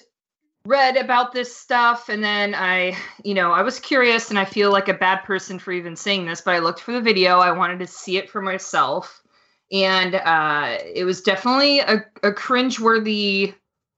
read 0.65 0.97
about 0.97 1.31
this 1.31 1.55
stuff 1.55 2.09
and 2.09 2.21
then 2.21 2.53
I, 2.53 2.97
you 3.23 3.33
know, 3.33 3.53
I 3.53 3.61
was 3.61 3.79
curious 3.79 4.31
and 4.31 4.37
I 4.37 4.43
feel 4.43 4.69
like 4.69 4.89
a 4.89 4.93
bad 4.93 5.23
person 5.23 5.59
for 5.59 5.71
even 5.71 5.95
saying 5.95 6.25
this, 6.25 6.41
but 6.41 6.55
I 6.55 6.59
looked 6.59 6.81
for 6.81 6.91
the 6.91 6.99
video. 6.99 7.39
I 7.39 7.53
wanted 7.53 7.79
to 7.79 7.87
see 7.87 8.17
it 8.17 8.29
for 8.29 8.41
myself 8.41 9.23
and 9.71 10.15
uh, 10.15 10.77
it 10.93 11.03
was 11.03 11.21
definitely 11.21 11.79
a, 11.79 12.05
a 12.23 12.31
cringeworthy 12.31 13.53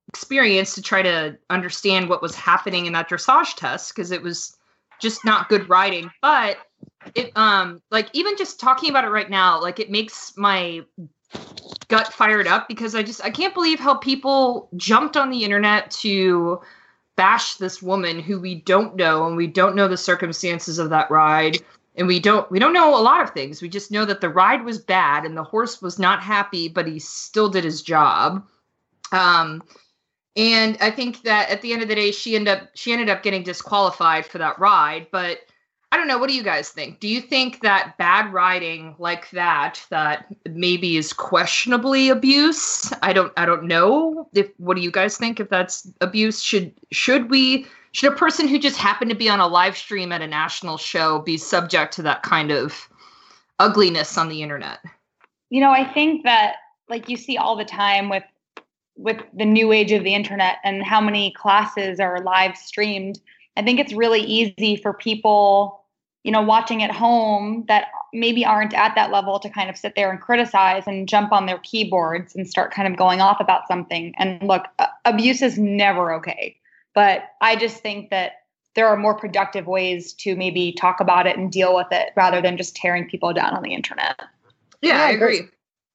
experience 0.08 0.74
to 0.76 0.82
try 0.82 1.02
to 1.02 1.38
understand 1.50 2.10
what 2.10 2.22
was 2.22 2.36
happening 2.36 2.88
in 2.88 2.94
that 2.94 3.10
dressage 3.10 3.56
test 3.56 3.96
because 3.96 4.12
it 4.12 4.22
was 4.22 4.58
just 5.00 5.24
not 5.24 5.50
good 5.50 5.70
riding. 5.70 6.10
But 6.22 6.58
it, 7.16 7.32
um, 7.36 7.82
like 7.92 8.10
even 8.14 8.36
just 8.36 8.60
talking 8.60 8.90
about 8.90 9.06
it 9.06 9.10
right 9.10 9.30
now, 9.30 9.62
like 9.62 9.80
it 9.80 9.92
makes 9.92 10.34
my 10.36 10.82
gut 11.88 12.12
fired 12.12 12.48
up 12.48 12.68
because 12.68 12.96
I 12.96 13.04
just 13.04 13.24
I 13.24 13.30
can't 13.30 13.54
believe 13.54 13.80
how 13.80 13.96
people 13.96 14.70
jumped 14.76 15.16
on 15.16 15.30
the 15.30 15.44
internet 15.44 15.92
to 15.92 16.60
bash 17.16 17.56
this 17.56 17.82
woman 17.82 18.20
who 18.20 18.40
we 18.40 18.56
don't 18.56 18.96
know 18.96 19.28
and 19.28 19.36
we 19.36 19.46
don't 19.46 19.76
know 19.76 19.88
the 19.88 19.98
circumstances 19.98 20.80
of 20.80 20.90
that 20.90 21.12
ride 21.12 21.58
and 22.00 22.08
we 22.08 22.20
don't 22.20 22.50
we 22.50 22.58
don't 22.58 22.74
know 22.74 22.98
a 22.98 23.04
lot 23.04 23.22
of 23.22 23.32
things. 23.32 23.62
We 23.62 23.70
just 23.70 23.92
know 23.92 24.06
that 24.06 24.22
the 24.22 24.30
ride 24.30 24.64
was 24.64 24.80
bad 24.80 25.26
and 25.26 25.38
the 25.38 25.44
horse 25.44 25.82
was 25.82 26.00
not 26.00 26.24
happy, 26.24 26.70
but 26.70 26.88
he 26.88 26.98
still 26.98 27.50
did 27.50 27.66
his 27.66 27.84
job. 27.84 28.48
Um, 29.12 29.62
and 30.36 30.78
I 30.80 30.92
think 30.92 31.24
that 31.24 31.50
at 31.50 31.62
the 31.62 31.74
end 31.74 31.82
of 31.82 31.90
the 31.90 31.96
day, 31.96 32.12
she 32.12 32.36
ended 32.36 32.58
up 32.58 32.70
she 32.74 32.94
ended 32.94 33.10
up 33.10 33.22
getting 33.22 33.44
disqualified 33.44 34.26
for 34.26 34.38
that 34.38 34.58
ride. 34.58 35.08
But 35.12 35.40
I 35.92 35.98
don't 35.98 36.08
know. 36.08 36.18
What 36.18 36.30
do 36.30 36.36
you 36.36 36.44
guys 36.44 36.70
think? 36.70 37.02
Do 37.02 37.08
you 37.10 37.20
think 37.20 37.62
that 37.62 37.98
bad 37.98 38.32
riding 38.32 38.96
like 38.98 39.30
that 39.32 39.86
that 39.90 40.28
maybe 40.48 40.96
is 40.96 41.12
questionably 41.12 42.08
abuse? 42.08 42.94
I 43.02 43.12
don't 43.12 43.34
I 43.36 43.46
don't 43.46 43.66
know. 43.66 44.30
If 44.34 44.52
what 44.56 44.78
do 44.78 44.82
you 44.82 44.92
guys 44.92 45.18
think? 45.18 45.42
If 45.42 45.50
that's 45.50 45.92
abuse, 46.00 46.42
should 46.42 46.72
should 46.92 47.30
we 47.30 47.68
should 47.92 48.14
a 48.14 48.16
person 48.16 48.48
who 48.48 48.60
just 48.60 48.78
happened 48.78 49.10
to 49.10 49.18
be 49.18 49.30
on 49.30 49.40
a 49.40 49.48
live 49.48 49.78
stream 49.78 50.12
at 50.12 50.22
a 50.22 50.28
national 50.28 50.78
show 50.78 51.20
be 51.20 51.38
subject 51.38 51.94
to 51.96 52.02
that 52.04 52.24
kind 52.24 52.52
of 52.52 52.88
ugliness 53.60 54.18
on 54.18 54.30
the 54.30 54.42
internet? 54.42 54.80
You 55.50 55.62
know, 55.62 55.72
I 55.72 55.84
think 55.84 56.24
that 56.24 56.56
like 56.90 57.10
you 57.10 57.18
see 57.18 57.38
all 57.38 57.56
the 57.56 57.66
time 57.66 58.10
with 58.10 58.24
with 59.00 59.18
the 59.34 59.46
new 59.46 59.72
age 59.72 59.94
of 59.94 60.04
the 60.04 60.14
internet 60.14 60.58
and 60.64 60.84
how 60.84 61.00
many 61.00 61.32
classes 61.32 62.00
are 62.02 62.22
live 62.22 62.58
streamed. 62.58 63.20
I 63.56 63.64
think 63.64 63.80
it's 63.80 63.94
really 63.94 64.20
easy 64.20 64.76
for 64.76 64.94
people, 64.94 65.82
you 66.24 66.32
know, 66.32 66.42
watching 66.42 66.84
at 66.84 66.92
home 66.92 67.64
that 67.70 67.88
maybe 68.14 68.46
aren't 68.46 68.74
at 68.74 68.96
that 68.96 69.10
level 69.10 69.40
to 69.40 69.50
kind 69.50 69.70
of 69.70 69.78
sit 69.78 69.96
there 69.96 70.12
and 70.12 70.20
criticize 70.20 70.84
and 70.86 71.08
jump 71.08 71.32
on 71.32 71.46
their 71.46 71.60
keyboards 71.60 72.36
and 72.36 72.48
start 72.48 72.74
kind 72.74 72.92
of 72.92 72.98
going 72.98 73.22
off 73.22 73.40
about 73.40 73.68
something. 73.68 74.14
And 74.18 74.42
look, 74.44 74.66
abuse 75.06 75.42
is 75.42 75.58
never 75.58 76.14
okay. 76.16 76.58
But 76.96 77.24
I 77.42 77.56
just 77.56 77.78
think 77.78 78.10
that 78.10 78.34
there 78.76 78.88
are 78.88 78.98
more 78.98 79.16
productive 79.16 79.68
ways 79.68 80.14
to 80.14 80.36
maybe 80.36 80.72
talk 80.74 81.00
about 81.00 81.28
it 81.28 81.38
and 81.38 81.52
deal 81.52 81.76
with 81.76 81.88
it 81.92 82.12
rather 82.16 82.42
than 82.42 82.58
just 82.58 82.76
tearing 82.76 83.10
people 83.10 83.34
down 83.34 83.56
on 83.56 83.64
the 83.64 83.74
internet. 83.74 84.20
Yeah, 84.82 84.98
yeah 84.98 85.04
I 85.06 85.12
agree. 85.12 85.42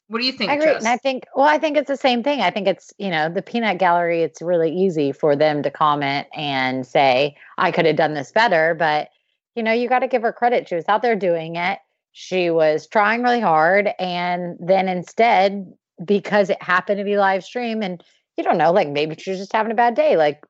What 0.09 0.19
do 0.21 0.27
you 0.27 0.33
think? 0.33 0.51
I 0.51 0.55
agree. 0.55 0.67
Jess? 0.67 0.85
And 0.85 0.89
I 0.89 0.99
think, 0.99 1.25
well, 1.35 1.47
I 1.47 1.57
think 1.57 1.77
it's 1.77 1.89
the 1.89 1.97
same 1.97 2.23
thing. 2.23 2.41
I 2.41 2.51
think 2.51 2.69
it's, 2.69 2.93
you 2.99 3.11
know, 3.11 3.29
the 3.29 3.43
peanut 3.43 3.79
gallery, 3.79 4.23
it's 4.23 4.43
really 4.43 4.71
easy 4.71 5.13
for 5.13 5.35
them 5.35 5.63
to 5.63 5.71
comment 5.71 6.27
and 6.35 6.87
say, 6.87 7.37
I 7.57 7.71
could 7.71 7.87
have 7.87 7.97
done 7.97 8.15
this 8.15 8.31
better. 8.31 8.75
But, 8.75 9.09
you 9.55 9.63
know, 9.63 9.73
you 9.73 9.89
got 9.89 10.01
to 10.01 10.09
give 10.09 10.23
her 10.23 10.33
credit. 10.33 10.69
She 10.69 10.75
was 10.75 10.85
out 10.89 11.01
there 11.01 11.17
doing 11.17 11.57
it. 11.57 11.79
She 12.13 12.51
was 12.51 12.87
trying 12.87 13.23
really 13.23 13.41
hard. 13.41 13.91
And 13.99 14.57
then 14.61 14.89
instead, 14.89 15.73
because 16.05 16.51
it 16.51 16.63
happened 16.63 16.99
to 16.99 17.05
be 17.05 17.17
live 17.17 17.43
stream 17.43 17.83
and 17.83 18.03
you 18.37 18.45
don't 18.45 18.59
know, 18.59 18.73
like 18.73 18.89
maybe 18.89 19.15
she's 19.19 19.39
just 19.39 19.53
having 19.53 19.73
a 19.73 19.77
bad 19.77 19.95
day. 19.95 20.17
Like 20.17 20.45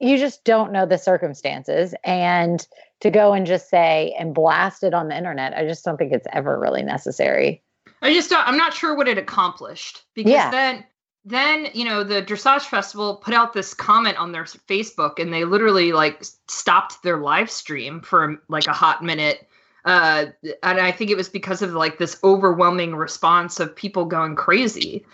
you 0.00 0.16
just 0.18 0.44
don't 0.44 0.72
know 0.72 0.86
the 0.86 0.98
circumstances. 0.98 1.94
And 2.04 2.66
to 3.00 3.10
go 3.10 3.32
and 3.32 3.46
just 3.46 3.68
say 3.68 4.14
and 4.18 4.34
blast 4.34 4.82
it 4.82 4.94
on 4.94 5.08
the 5.08 5.16
internet 5.16 5.56
i 5.56 5.64
just 5.64 5.84
don't 5.84 5.96
think 5.96 6.12
it's 6.12 6.26
ever 6.32 6.58
really 6.58 6.82
necessary. 6.82 7.62
I 8.02 8.12
just 8.12 8.30
don't, 8.30 8.46
i'm 8.46 8.56
not 8.56 8.74
sure 8.74 8.94
what 8.94 9.08
it 9.08 9.18
accomplished 9.18 10.04
because 10.14 10.32
yeah. 10.32 10.50
then 10.50 10.84
then 11.24 11.68
you 11.74 11.84
know 11.84 12.04
the 12.04 12.22
dressage 12.22 12.62
festival 12.62 13.16
put 13.16 13.34
out 13.34 13.52
this 13.52 13.74
comment 13.74 14.16
on 14.18 14.32
their 14.32 14.44
facebook 14.44 15.18
and 15.18 15.32
they 15.32 15.44
literally 15.44 15.92
like 15.92 16.24
stopped 16.48 17.02
their 17.02 17.18
live 17.18 17.50
stream 17.50 18.00
for 18.00 18.40
like 18.48 18.66
a 18.66 18.72
hot 18.72 19.02
minute. 19.02 19.48
Uh 19.84 20.26
and 20.62 20.80
i 20.80 20.92
think 20.92 21.10
it 21.10 21.16
was 21.16 21.28
because 21.28 21.62
of 21.62 21.72
like 21.72 21.98
this 21.98 22.18
overwhelming 22.22 22.94
response 22.94 23.60
of 23.60 23.74
people 23.74 24.04
going 24.04 24.36
crazy. 24.36 25.04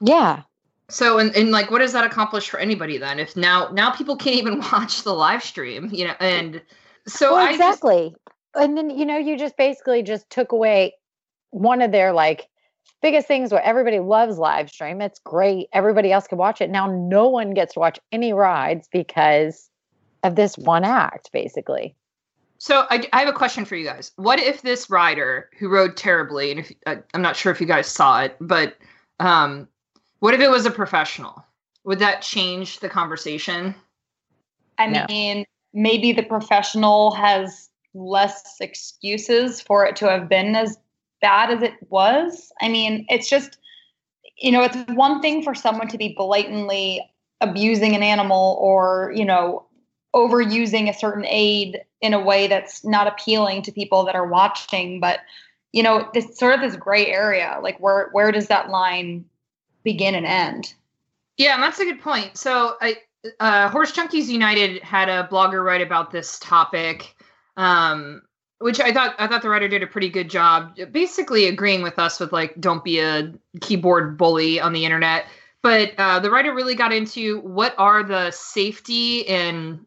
Yeah 0.00 0.42
so 0.90 1.18
and, 1.18 1.34
and 1.36 1.50
like 1.50 1.70
what 1.70 1.80
does 1.80 1.92
that 1.92 2.04
accomplish 2.04 2.48
for 2.48 2.58
anybody 2.58 2.98
then? 2.98 3.18
If 3.18 3.36
now 3.36 3.68
now 3.72 3.90
people 3.90 4.16
can't 4.16 4.36
even 4.36 4.60
watch 4.72 5.02
the 5.02 5.14
live 5.14 5.42
stream, 5.42 5.88
you 5.92 6.06
know, 6.06 6.14
and 6.20 6.62
so 7.06 7.34
well, 7.34 7.50
exactly. 7.50 8.10
Just, 8.10 8.64
and 8.64 8.76
then 8.76 8.90
you 8.90 9.04
know, 9.04 9.18
you 9.18 9.38
just 9.38 9.56
basically 9.56 10.02
just 10.02 10.28
took 10.30 10.52
away 10.52 10.94
one 11.50 11.82
of 11.82 11.92
their 11.92 12.12
like 12.12 12.48
biggest 13.02 13.28
things 13.28 13.52
where 13.52 13.62
everybody 13.62 14.00
loves 14.00 14.38
live 14.38 14.70
stream. 14.70 15.00
It's 15.00 15.18
great. 15.20 15.68
Everybody 15.72 16.12
else 16.12 16.26
can 16.26 16.38
watch 16.38 16.60
it. 16.60 16.70
Now 16.70 16.90
no 16.90 17.28
one 17.28 17.54
gets 17.54 17.74
to 17.74 17.80
watch 17.80 17.98
any 18.12 18.32
rides 18.32 18.88
because 18.90 19.70
of 20.22 20.34
this 20.34 20.56
one 20.56 20.84
act, 20.84 21.30
basically. 21.32 21.94
So 22.58 22.86
I, 22.90 23.06
I 23.12 23.20
have 23.20 23.28
a 23.28 23.32
question 23.32 23.64
for 23.64 23.76
you 23.76 23.84
guys. 23.84 24.10
What 24.16 24.40
if 24.40 24.62
this 24.62 24.90
rider 24.90 25.48
who 25.58 25.68
rode 25.68 25.96
terribly, 25.96 26.50
and 26.50 26.60
if, 26.60 26.72
uh, 26.86 26.96
I'm 27.14 27.22
not 27.22 27.36
sure 27.36 27.52
if 27.52 27.60
you 27.60 27.68
guys 27.68 27.86
saw 27.86 28.22
it, 28.22 28.36
but 28.40 28.76
um, 29.20 29.68
what 30.20 30.34
if 30.34 30.40
it 30.40 30.50
was 30.50 30.66
a 30.66 30.70
professional? 30.70 31.44
Would 31.84 32.00
that 32.00 32.22
change 32.22 32.80
the 32.80 32.88
conversation? 32.88 33.74
I 34.78 34.86
No. 34.86 35.06
mean, 35.08 35.44
maybe 35.72 36.12
the 36.12 36.22
professional 36.22 37.12
has 37.12 37.70
less 37.94 38.56
excuses 38.60 39.60
for 39.60 39.86
it 39.86 39.96
to 39.96 40.10
have 40.10 40.28
been 40.28 40.54
as 40.54 40.78
bad 41.20 41.50
as 41.50 41.62
it 41.62 41.74
was. 41.88 42.52
I 42.60 42.68
mean, 42.68 43.06
it's 43.08 43.28
just, 43.28 43.58
you 44.36 44.52
know, 44.52 44.62
it's 44.62 44.76
one 44.92 45.20
thing 45.20 45.42
for 45.42 45.54
someone 45.54 45.88
to 45.88 45.98
be 45.98 46.14
blatantly 46.16 47.02
abusing 47.40 47.94
an 47.94 48.02
animal 48.02 48.56
or, 48.60 49.12
you 49.14 49.24
know, 49.24 49.66
overusing 50.14 50.88
a 50.88 50.94
certain 50.94 51.24
aid 51.26 51.80
in 52.00 52.14
a 52.14 52.20
way 52.20 52.46
that's 52.46 52.84
not 52.84 53.06
appealing 53.06 53.62
to 53.62 53.72
people 53.72 54.04
that 54.04 54.14
are 54.14 54.26
watching. 54.26 55.00
But, 55.00 55.20
you 55.72 55.82
know, 55.82 56.08
this 56.14 56.38
sort 56.38 56.54
of 56.54 56.60
this 56.60 56.76
gray 56.76 57.06
area, 57.06 57.58
like 57.62 57.78
where 57.78 58.08
where 58.12 58.32
does 58.32 58.46
that 58.48 58.70
line 58.70 59.24
begin 59.88 60.14
and 60.14 60.26
end? 60.26 60.74
Yeah, 61.38 61.54
and 61.54 61.62
that's 61.62 61.80
a 61.80 61.84
good 61.84 62.00
point. 62.00 62.36
So 62.36 62.76
I 62.82 62.98
uh, 63.40 63.70
Horse 63.70 63.92
Junkies 63.92 64.28
United 64.28 64.82
had 64.82 65.08
a 65.08 65.26
blogger 65.32 65.64
write 65.64 65.80
about 65.80 66.10
this 66.10 66.38
topic, 66.40 67.16
um, 67.56 68.20
which 68.58 68.80
I 68.80 68.92
thought 68.92 69.14
I 69.18 69.26
thought 69.26 69.40
the 69.40 69.48
writer 69.48 69.66
did 69.66 69.82
a 69.82 69.86
pretty 69.86 70.10
good 70.10 70.28
job, 70.28 70.76
basically 70.92 71.46
agreeing 71.46 71.82
with 71.82 71.98
us 71.98 72.20
with 72.20 72.32
like 72.32 72.54
don't 72.60 72.84
be 72.84 73.00
a 73.00 73.32
keyboard 73.62 74.18
bully 74.18 74.60
on 74.60 74.74
the 74.74 74.84
internet. 74.84 75.24
But 75.62 75.94
uh, 75.96 76.20
the 76.20 76.30
writer 76.30 76.54
really 76.54 76.74
got 76.74 76.92
into 76.92 77.40
what 77.40 77.74
are 77.78 78.02
the 78.02 78.30
safety 78.30 79.26
and 79.26 79.80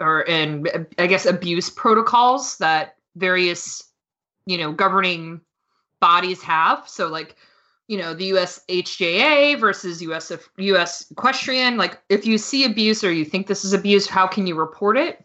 or 0.00 0.28
and 0.28 0.86
I 0.98 1.06
guess 1.06 1.26
abuse 1.26 1.68
protocols 1.68 2.56
that 2.56 2.96
various 3.16 3.82
you 4.46 4.56
know 4.56 4.72
governing 4.72 5.42
bodies 6.00 6.42
have. 6.42 6.88
So 6.88 7.08
like 7.08 7.36
you 7.88 7.98
know 7.98 8.14
the 8.14 8.26
US 8.26 8.60
HJA 8.68 9.58
versus 9.58 10.02
US 10.02 10.32
US 10.58 11.10
equestrian 11.10 11.76
like 11.76 12.00
if 12.08 12.26
you 12.26 12.38
see 12.38 12.64
abuse 12.64 13.04
or 13.04 13.12
you 13.12 13.24
think 13.24 13.46
this 13.46 13.64
is 13.64 13.72
abuse 13.72 14.06
how 14.06 14.26
can 14.26 14.46
you 14.46 14.54
report 14.54 14.96
it 14.96 15.24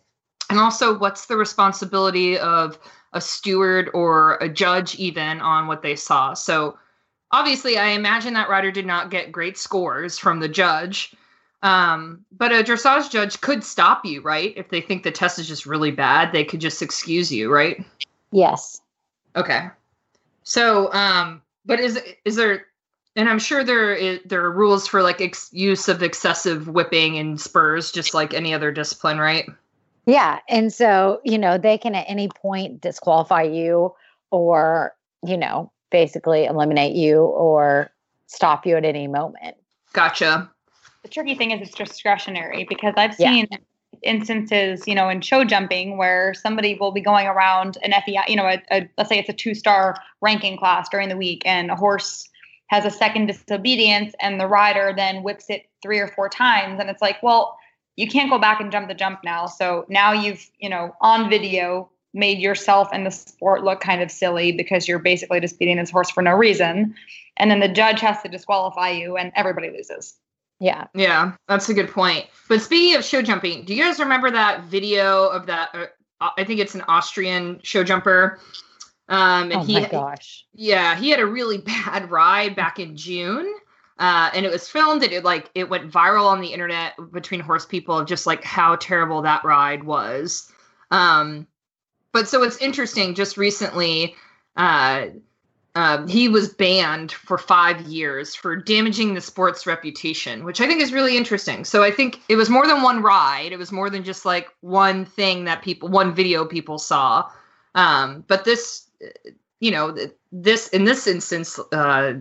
and 0.49 0.59
also 0.59 0.97
what's 0.97 1.25
the 1.25 1.37
responsibility 1.37 2.37
of 2.37 2.79
a 3.13 3.21
steward 3.21 3.89
or 3.93 4.35
a 4.35 4.49
judge 4.49 4.95
even 4.95 5.39
on 5.41 5.67
what 5.67 5.81
they 5.81 5.95
saw 5.95 6.33
so 6.33 6.77
obviously 7.31 7.77
I 7.77 7.89
imagine 7.89 8.33
that 8.33 8.49
rider 8.49 8.71
did 8.71 8.85
not 8.85 9.11
get 9.11 9.31
great 9.31 9.57
scores 9.57 10.17
from 10.17 10.39
the 10.39 10.49
judge 10.49 11.15
um, 11.63 12.23
but 12.31 12.51
a 12.51 12.63
dressage 12.63 13.09
judge 13.09 13.41
could 13.41 13.63
stop 13.63 14.05
you 14.05 14.21
right 14.21 14.53
if 14.55 14.69
they 14.69 14.81
think 14.81 15.03
the 15.03 15.11
test 15.11 15.39
is 15.39 15.47
just 15.47 15.65
really 15.65 15.91
bad 15.91 16.31
they 16.31 16.43
could 16.43 16.61
just 16.61 16.81
excuse 16.81 17.31
you 17.31 17.51
right 17.51 17.83
Yes. 18.31 18.81
Okay. 19.35 19.67
So, 20.43 20.91
um, 20.93 21.41
but 21.67 21.79
is 21.79 22.01
is 22.25 22.35
there? 22.35 22.65
And 23.15 23.27
I'm 23.27 23.39
sure 23.39 23.63
there 23.63 23.93
is, 23.93 24.19
there 24.25 24.43
are 24.43 24.51
rules 24.51 24.87
for 24.87 25.01
like 25.01 25.21
ex- 25.21 25.49
use 25.51 25.87
of 25.87 26.03
excessive 26.03 26.67
whipping 26.67 27.17
and 27.17 27.41
spurs, 27.41 27.91
just 27.91 28.13
like 28.13 28.33
any 28.33 28.53
other 28.53 28.71
discipline, 28.71 29.17
right? 29.17 29.49
Yeah. 30.05 30.39
And 30.47 30.71
so, 30.71 31.19
you 31.23 31.37
know, 31.39 31.57
they 31.57 31.79
can 31.79 31.95
at 31.95 32.05
any 32.07 32.29
point 32.29 32.79
disqualify 32.79 33.41
you 33.41 33.95
or, 34.29 34.93
you 35.25 35.35
know, 35.35 35.71
basically 35.89 36.45
eliminate 36.45 36.95
you 36.95 37.21
or 37.23 37.89
stop 38.27 38.67
you 38.67 38.75
at 38.77 38.85
any 38.85 39.07
moment. 39.07 39.57
Gotcha. 39.93 40.49
the 41.01 41.09
tricky 41.09 41.33
thing 41.33 41.51
is 41.51 41.67
it's 41.67 41.75
discretionary 41.75 42.65
because 42.69 42.93
I've 42.97 43.19
Yeah. 43.19 43.45
Instances, 44.01 44.83
you 44.87 44.95
know, 44.95 45.09
in 45.09 45.21
show 45.21 45.43
jumping 45.43 45.97
where 45.97 46.33
somebody 46.33 46.75
will 46.75 46.91
be 46.91 47.01
going 47.01 47.27
around 47.27 47.77
an 47.83 47.93
FEI, 48.05 48.23
you 48.27 48.35
know, 48.35 48.45
a, 48.45 48.61
a, 48.71 48.89
let's 48.97 49.09
say 49.09 49.19
it's 49.19 49.29
a 49.29 49.33
two 49.33 49.53
star 49.53 49.95
ranking 50.21 50.57
class 50.57 50.89
during 50.89 51.09
the 51.09 51.17
week, 51.17 51.43
and 51.45 51.71
a 51.71 51.75
horse 51.75 52.27
has 52.67 52.85
a 52.85 52.91
second 52.91 53.27
disobedience, 53.27 54.13
and 54.19 54.39
the 54.39 54.47
rider 54.47 54.93
then 54.95 55.23
whips 55.23 55.49
it 55.49 55.69
three 55.81 55.99
or 55.99 56.07
four 56.07 56.29
times, 56.29 56.79
and 56.79 56.89
it's 56.89 57.01
like, 57.01 57.21
well, 57.23 57.57
you 57.95 58.07
can't 58.07 58.29
go 58.29 58.37
back 58.37 58.61
and 58.61 58.71
jump 58.71 58.87
the 58.87 58.93
jump 58.93 59.19
now. 59.23 59.47
So 59.47 59.85
now 59.89 60.13
you've, 60.13 60.49
you 60.59 60.69
know, 60.69 60.95
on 61.01 61.29
video 61.29 61.89
made 62.13 62.39
yourself 62.39 62.89
and 62.93 63.05
the 63.05 63.11
sport 63.11 63.63
look 63.63 63.79
kind 63.79 64.01
of 64.01 64.11
silly 64.11 64.51
because 64.51 64.87
you're 64.87 64.99
basically 64.99 65.39
just 65.39 65.59
beating 65.59 65.77
this 65.77 65.89
horse 65.89 66.09
for 66.09 66.23
no 66.23 66.31
reason. 66.31 66.95
And 67.37 67.51
then 67.51 67.59
the 67.59 67.67
judge 67.67 67.99
has 68.01 68.21
to 68.21 68.29
disqualify 68.29 68.89
you 68.89 69.17
and 69.17 69.31
everybody 69.35 69.69
loses. 69.69 70.15
Yeah. 70.59 70.87
Yeah, 70.93 71.33
that's 71.47 71.69
a 71.69 71.73
good 71.73 71.91
point. 71.91 72.25
But 72.49 72.61
speaking 72.61 72.95
of 72.95 73.03
show 73.03 73.21
jumping, 73.21 73.65
do 73.65 73.75
you 73.75 73.83
guys 73.83 73.99
remember 73.99 74.31
that 74.31 74.63
video 74.63 75.27
of 75.27 75.45
that? 75.47 75.69
Uh, 75.73 76.29
I 76.35 76.43
think 76.43 76.59
it's 76.59 76.75
an 76.75 76.81
Austrian 76.87 77.59
show 77.63 77.83
jumper. 77.83 78.39
Um, 79.09 79.51
and 79.51 79.53
Oh 79.53 79.63
he, 79.63 79.73
my 79.73 79.87
gosh. 79.87 80.45
Yeah, 80.53 80.95
he 80.95 81.09
had 81.09 81.19
a 81.19 81.25
really 81.25 81.57
bad 81.85 82.09
ride 82.09 82.55
back 82.55 82.79
in 82.79 82.95
June. 82.95 83.53
Uh, 83.99 84.29
and 84.33 84.45
it 84.45 84.51
was 84.51 84.69
filmed 84.69 85.01
and 85.03 85.11
it 85.11 85.23
like 85.23 85.49
it 85.55 85.69
went 85.69 85.91
viral 85.91 86.25
on 86.25 86.39
the 86.39 86.53
internet 86.53 86.93
between 87.11 87.39
horse 87.39 87.65
people 87.65 87.97
of 87.97 88.07
just 88.07 88.27
like 88.27 88.43
how 88.43 88.75
terrible 88.75 89.23
that 89.23 89.43
ride 89.43 89.83
was. 89.83 90.51
Um, 90.91 91.47
but 92.11 92.27
so 92.27 92.43
it's 92.43 92.57
interesting. 92.57 93.15
Just 93.15 93.37
recently, 93.37 94.15
uh, 94.55 95.07
um, 95.77 96.07
he 96.07 96.27
was 96.27 96.49
banned 96.49 97.11
for 97.11 97.37
five 97.37 97.81
years 97.81 98.33
for 98.33 98.55
damaging 98.55 99.13
the 99.13 99.21
sport's 99.21 99.67
reputation, 99.67 100.43
which 100.43 100.59
I 100.59 100.65
think 100.65 100.81
is 100.81 100.91
really 100.91 101.15
interesting. 101.15 101.65
So 101.65 101.83
I 101.83 101.91
think 101.91 102.19
it 102.29 102.35
was 102.35 102.49
more 102.49 102.65
than 102.65 102.81
one 102.81 103.03
ride. 103.03 103.51
It 103.51 103.59
was 103.59 103.71
more 103.71 103.87
than 103.87 104.03
just 104.03 104.25
like 104.25 104.47
one 104.61 105.05
thing 105.05 105.43
that 105.43 105.61
people, 105.61 105.87
one 105.87 106.15
video 106.15 106.45
people 106.45 106.79
saw. 106.79 107.29
Um, 107.75 108.23
but 108.27 108.43
this, 108.43 108.87
you 109.59 109.69
know, 109.69 109.95
this 110.31 110.67
in 110.69 110.85
this 110.85 111.05
instance, 111.05 111.59
uh, 111.71 112.13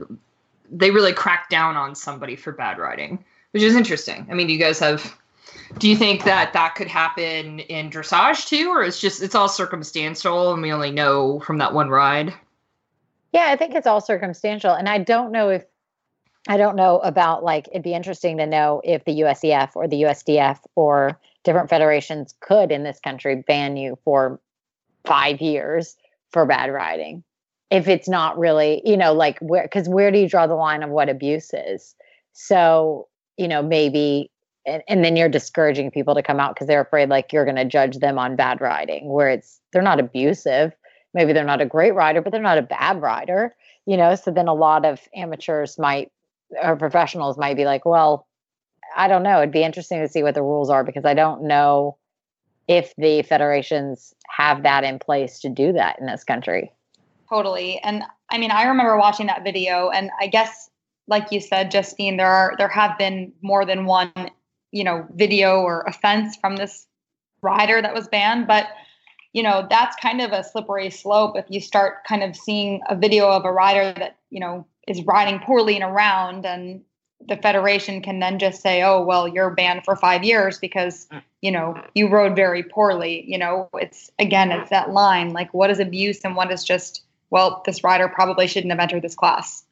they 0.70 0.90
really 0.90 1.14
cracked 1.14 1.48
down 1.48 1.76
on 1.76 1.94
somebody 1.94 2.36
for 2.36 2.52
bad 2.52 2.76
riding, 2.76 3.24
which 3.52 3.62
is 3.62 3.74
interesting. 3.74 4.26
I 4.30 4.34
mean, 4.34 4.48
do 4.48 4.52
you 4.52 4.58
guys 4.58 4.80
have? 4.80 5.16
Do 5.78 5.88
you 5.88 5.96
think 5.96 6.24
that 6.24 6.52
that 6.52 6.74
could 6.74 6.88
happen 6.88 7.60
in 7.60 7.88
dressage 7.88 8.48
too, 8.48 8.68
or 8.68 8.82
it's 8.82 9.00
just 9.00 9.22
it's 9.22 9.34
all 9.34 9.48
circumstantial 9.48 10.52
and 10.52 10.60
we 10.60 10.74
only 10.74 10.90
know 10.90 11.40
from 11.40 11.56
that 11.56 11.72
one 11.72 11.88
ride? 11.88 12.34
Yeah, 13.36 13.48
I 13.50 13.56
think 13.56 13.74
it's 13.74 13.86
all 13.86 14.00
circumstantial. 14.00 14.72
And 14.72 14.88
I 14.88 14.96
don't 14.96 15.30
know 15.30 15.50
if 15.50 15.62
I 16.48 16.56
don't 16.56 16.74
know 16.74 17.00
about 17.00 17.44
like 17.44 17.68
it'd 17.68 17.82
be 17.82 17.92
interesting 17.92 18.38
to 18.38 18.46
know 18.46 18.80
if 18.82 19.04
the 19.04 19.20
USEF 19.20 19.76
or 19.76 19.86
the 19.86 20.04
USDF 20.04 20.58
or 20.74 21.20
different 21.44 21.68
federations 21.68 22.34
could 22.40 22.72
in 22.72 22.82
this 22.82 22.98
country 22.98 23.44
ban 23.46 23.76
you 23.76 23.98
for 24.04 24.40
five 25.04 25.42
years 25.42 25.96
for 26.32 26.46
bad 26.46 26.72
riding. 26.72 27.24
If 27.70 27.88
it's 27.88 28.08
not 28.08 28.38
really, 28.38 28.80
you 28.86 28.96
know, 28.96 29.12
like 29.12 29.38
where 29.40 29.64
because 29.64 29.86
where 29.86 30.10
do 30.10 30.18
you 30.18 30.30
draw 30.30 30.46
the 30.46 30.54
line 30.54 30.82
of 30.82 30.88
what 30.88 31.10
abuse 31.10 31.50
is? 31.52 31.94
So, 32.32 33.06
you 33.36 33.48
know, 33.48 33.62
maybe 33.62 34.30
and, 34.64 34.82
and 34.88 35.04
then 35.04 35.14
you're 35.14 35.28
discouraging 35.28 35.90
people 35.90 36.14
to 36.14 36.22
come 36.22 36.40
out 36.40 36.54
because 36.54 36.68
they're 36.68 36.80
afraid 36.80 37.10
like 37.10 37.34
you're 37.34 37.44
going 37.44 37.56
to 37.56 37.66
judge 37.66 37.98
them 37.98 38.18
on 38.18 38.34
bad 38.34 38.62
riding 38.62 39.12
where 39.12 39.28
it's 39.28 39.60
they're 39.74 39.82
not 39.82 40.00
abusive 40.00 40.72
maybe 41.16 41.32
they're 41.32 41.44
not 41.44 41.60
a 41.60 41.66
great 41.66 41.94
rider 41.94 42.20
but 42.20 42.30
they're 42.30 42.40
not 42.40 42.58
a 42.58 42.62
bad 42.62 43.02
rider 43.02 43.54
you 43.86 43.96
know 43.96 44.14
so 44.14 44.30
then 44.30 44.46
a 44.46 44.54
lot 44.54 44.84
of 44.84 45.00
amateurs 45.14 45.78
might 45.78 46.12
or 46.62 46.76
professionals 46.76 47.36
might 47.36 47.56
be 47.56 47.64
like 47.64 47.84
well 47.84 48.28
i 48.96 49.08
don't 49.08 49.24
know 49.24 49.38
it'd 49.38 49.50
be 49.50 49.64
interesting 49.64 50.00
to 50.00 50.08
see 50.08 50.22
what 50.22 50.34
the 50.34 50.42
rules 50.42 50.70
are 50.70 50.84
because 50.84 51.04
i 51.04 51.14
don't 51.14 51.42
know 51.42 51.96
if 52.68 52.94
the 52.96 53.22
federations 53.22 54.14
have 54.28 54.62
that 54.62 54.84
in 54.84 54.98
place 54.98 55.40
to 55.40 55.48
do 55.48 55.72
that 55.72 55.98
in 55.98 56.06
this 56.06 56.22
country 56.22 56.72
Totally. 57.28 57.80
And 57.82 58.02
I 58.30 58.38
mean, 58.38 58.50
I 58.50 58.64
remember 58.64 58.96
watching 58.96 59.26
that 59.26 59.44
video 59.44 59.90
and 59.90 60.10
I 60.20 60.26
guess 60.28 60.70
like 61.08 61.30
you 61.30 61.40
said, 61.40 61.70
Justine, 61.70 62.16
there 62.16 62.26
are 62.30 62.54
there 62.58 62.68
have 62.68 62.98
been 62.98 63.32
more 63.42 63.64
than 63.64 63.86
one, 63.86 64.12
you 64.72 64.84
know, 64.84 65.06
video 65.14 65.60
or 65.60 65.82
offense 65.86 66.36
from 66.36 66.56
this 66.56 66.86
rider 67.42 67.80
that 67.80 67.94
was 67.94 68.08
banned. 68.08 68.46
But, 68.46 68.66
you 69.36 69.42
know, 69.42 69.66
that's 69.68 69.94
kind 69.96 70.22
of 70.22 70.32
a 70.32 70.42
slippery 70.42 70.88
slope 70.88 71.36
if 71.36 71.44
you 71.50 71.60
start 71.60 72.04
kind 72.04 72.22
of 72.22 72.34
seeing 72.34 72.80
a 72.88 72.96
video 72.96 73.28
of 73.28 73.44
a 73.44 73.52
rider 73.52 73.92
that, 73.98 74.16
you 74.30 74.40
know, 74.40 74.66
is 74.88 75.02
riding 75.02 75.38
poorly 75.40 75.76
in 75.76 75.82
a 75.82 75.92
round 75.92 76.46
and 76.46 76.80
the 77.28 77.36
federation 77.36 78.00
can 78.00 78.18
then 78.18 78.38
just 78.38 78.62
say, 78.62 78.82
oh, 78.82 79.04
well, 79.04 79.28
you're 79.28 79.50
banned 79.50 79.84
for 79.84 79.94
five 79.94 80.24
years 80.24 80.58
because, 80.58 81.06
you 81.42 81.50
know, 81.50 81.78
you 81.94 82.08
rode 82.08 82.34
very 82.34 82.62
poorly. 82.62 83.30
You 83.30 83.36
know, 83.36 83.68
it's 83.74 84.10
again, 84.18 84.50
it's 84.50 84.70
that 84.70 84.92
line 84.92 85.34
like 85.34 85.52
what 85.52 85.68
is 85.70 85.80
abuse 85.80 86.24
and 86.24 86.34
what 86.34 86.50
is 86.50 86.64
just, 86.64 87.02
well, 87.28 87.62
this 87.66 87.84
rider 87.84 88.08
probably 88.08 88.46
shouldn't 88.46 88.72
have 88.72 88.80
entered 88.80 89.02
this 89.02 89.14
class, 89.14 89.66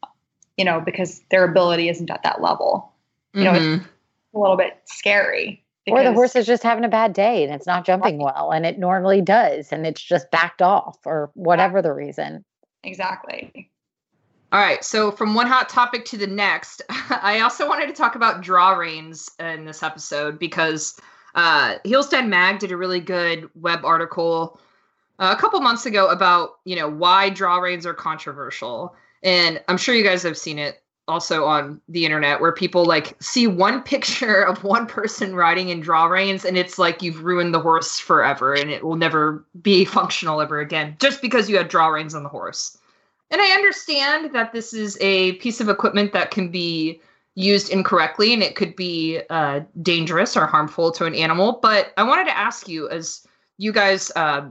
you 0.59 0.65
know, 0.67 0.83
because 0.83 1.23
their 1.31 1.45
ability 1.45 1.89
isn't 1.89 2.11
at 2.11 2.23
that 2.23 2.43
level. 2.43 2.93
You 3.33 3.45
know, 3.45 3.55
it's 3.55 3.65
Mhm. 3.65 3.89
a 4.35 4.39
little 4.39 4.59
bit 4.59 4.79
scary. 4.85 5.64
Or 5.87 6.03
the 6.03 6.13
horse 6.13 6.35
is 6.35 6.47
just 6.47 6.63
having 6.63 6.85
a 6.85 6.89
bad 6.89 7.13
day 7.13 7.45
and 7.45 7.53
it's 7.53 7.67
not 7.67 7.85
jumping 7.85 8.19
well 8.19 8.51
and 8.51 8.65
it 8.65 8.79
normally 8.79 9.21
does 9.21 9.71
and 9.71 9.87
it's 9.87 10.03
just 10.03 10.31
backed 10.31 10.63
off 10.63 10.99
or 11.05 11.31
whatever 11.35 11.83
the 11.83 11.93
reason. 11.93 12.45
Exactly. 12.83 13.71
All 14.55 14.61
right, 14.61 14.85
so 14.85 15.11
from 15.11 15.35
one 15.35 15.49
hot 15.49 15.69
topic 15.69 16.05
to 16.07 16.17
the 16.17 16.29
next, 16.29 16.81
I 16.89 17.41
also 17.41 17.69
wanted 17.69 17.89
to 17.89 17.93
talk 17.93 18.15
about 18.15 18.41
draw 18.41 18.75
reins 18.75 19.29
in 19.41 19.65
this 19.65 19.83
episode 19.83 20.39
because 20.39 20.97
uh, 21.35 21.79
Heels 21.83 22.09
Down 22.09 22.31
Mag 22.31 22.61
did 22.61 22.71
a 22.71 22.77
really 22.77 23.01
good 23.01 23.51
web 23.57 23.85
article 23.85 24.61
uh, 25.19 25.35
a 25.37 25.41
couple 25.41 25.61
months 25.61 25.87
ago 25.87 26.09
about 26.09 26.51
you 26.65 26.77
know 26.77 26.89
why 26.89 27.31
draw 27.31 27.57
reins 27.57 27.85
are 27.85 27.95
controversial, 27.95 28.95
and 29.25 29.61
I'm 29.67 29.77
sure 29.77 29.93
you 29.93 30.05
guys 30.05 30.23
have 30.23 30.39
seen 30.39 30.61
it 30.61 30.84
also 31.07 31.45
on 31.45 31.81
the 31.89 32.05
internet 32.05 32.41
where 32.41 32.53
people 32.53 32.85
like 32.85 33.15
see 33.23 33.47
one 33.47 33.83
picture 33.95 34.43
of 34.43 34.65
one 34.65 34.87
person 34.87 35.35
riding 35.35 35.69
in 35.69 35.81
draw 35.81 36.07
reins 36.07 36.45
and 36.45 36.57
it's 36.57 36.79
like 36.79 37.03
you've 37.03 37.23
ruined 37.23 37.55
the 37.55 37.61
horse 37.61 37.99
forever 37.99 38.55
and 38.55 38.71
it 38.71 38.85
will 38.85 38.97
never 38.97 39.45
be 39.63 39.85
functional 39.85 40.41
ever 40.41 40.61
again 40.61 40.97
just 41.01 41.21
because 41.21 41.49
you 41.49 41.57
had 41.57 41.69
draw 41.69 41.89
reins 41.89 42.15
on 42.15 42.23
the 42.23 42.29
horse. 42.29 42.79
And 43.31 43.41
I 43.41 43.53
understand 43.53 44.33
that 44.33 44.53
this 44.53 44.73
is 44.73 44.97
a 45.01 45.33
piece 45.35 45.61
of 45.61 45.69
equipment 45.69 46.13
that 46.13 46.31
can 46.31 46.51
be 46.51 47.01
used 47.35 47.71
incorrectly 47.71 48.33
and 48.33 48.43
it 48.43 48.55
could 48.55 48.77
be 48.77 49.21
uh, 49.29 49.61
dangerous 49.83 50.37
or 50.37 50.47
harmful 50.47 50.93
to 50.93 51.05
an 51.05 51.15
animal. 51.15 51.59
But 51.61 51.93
I 51.97 52.05
wanted 52.05 52.27
to 52.27 52.37
ask 52.37 52.69
you, 52.69 52.89
as 52.89 53.27
you 53.59 53.73
guys 53.73 54.13
uh, 54.15 54.49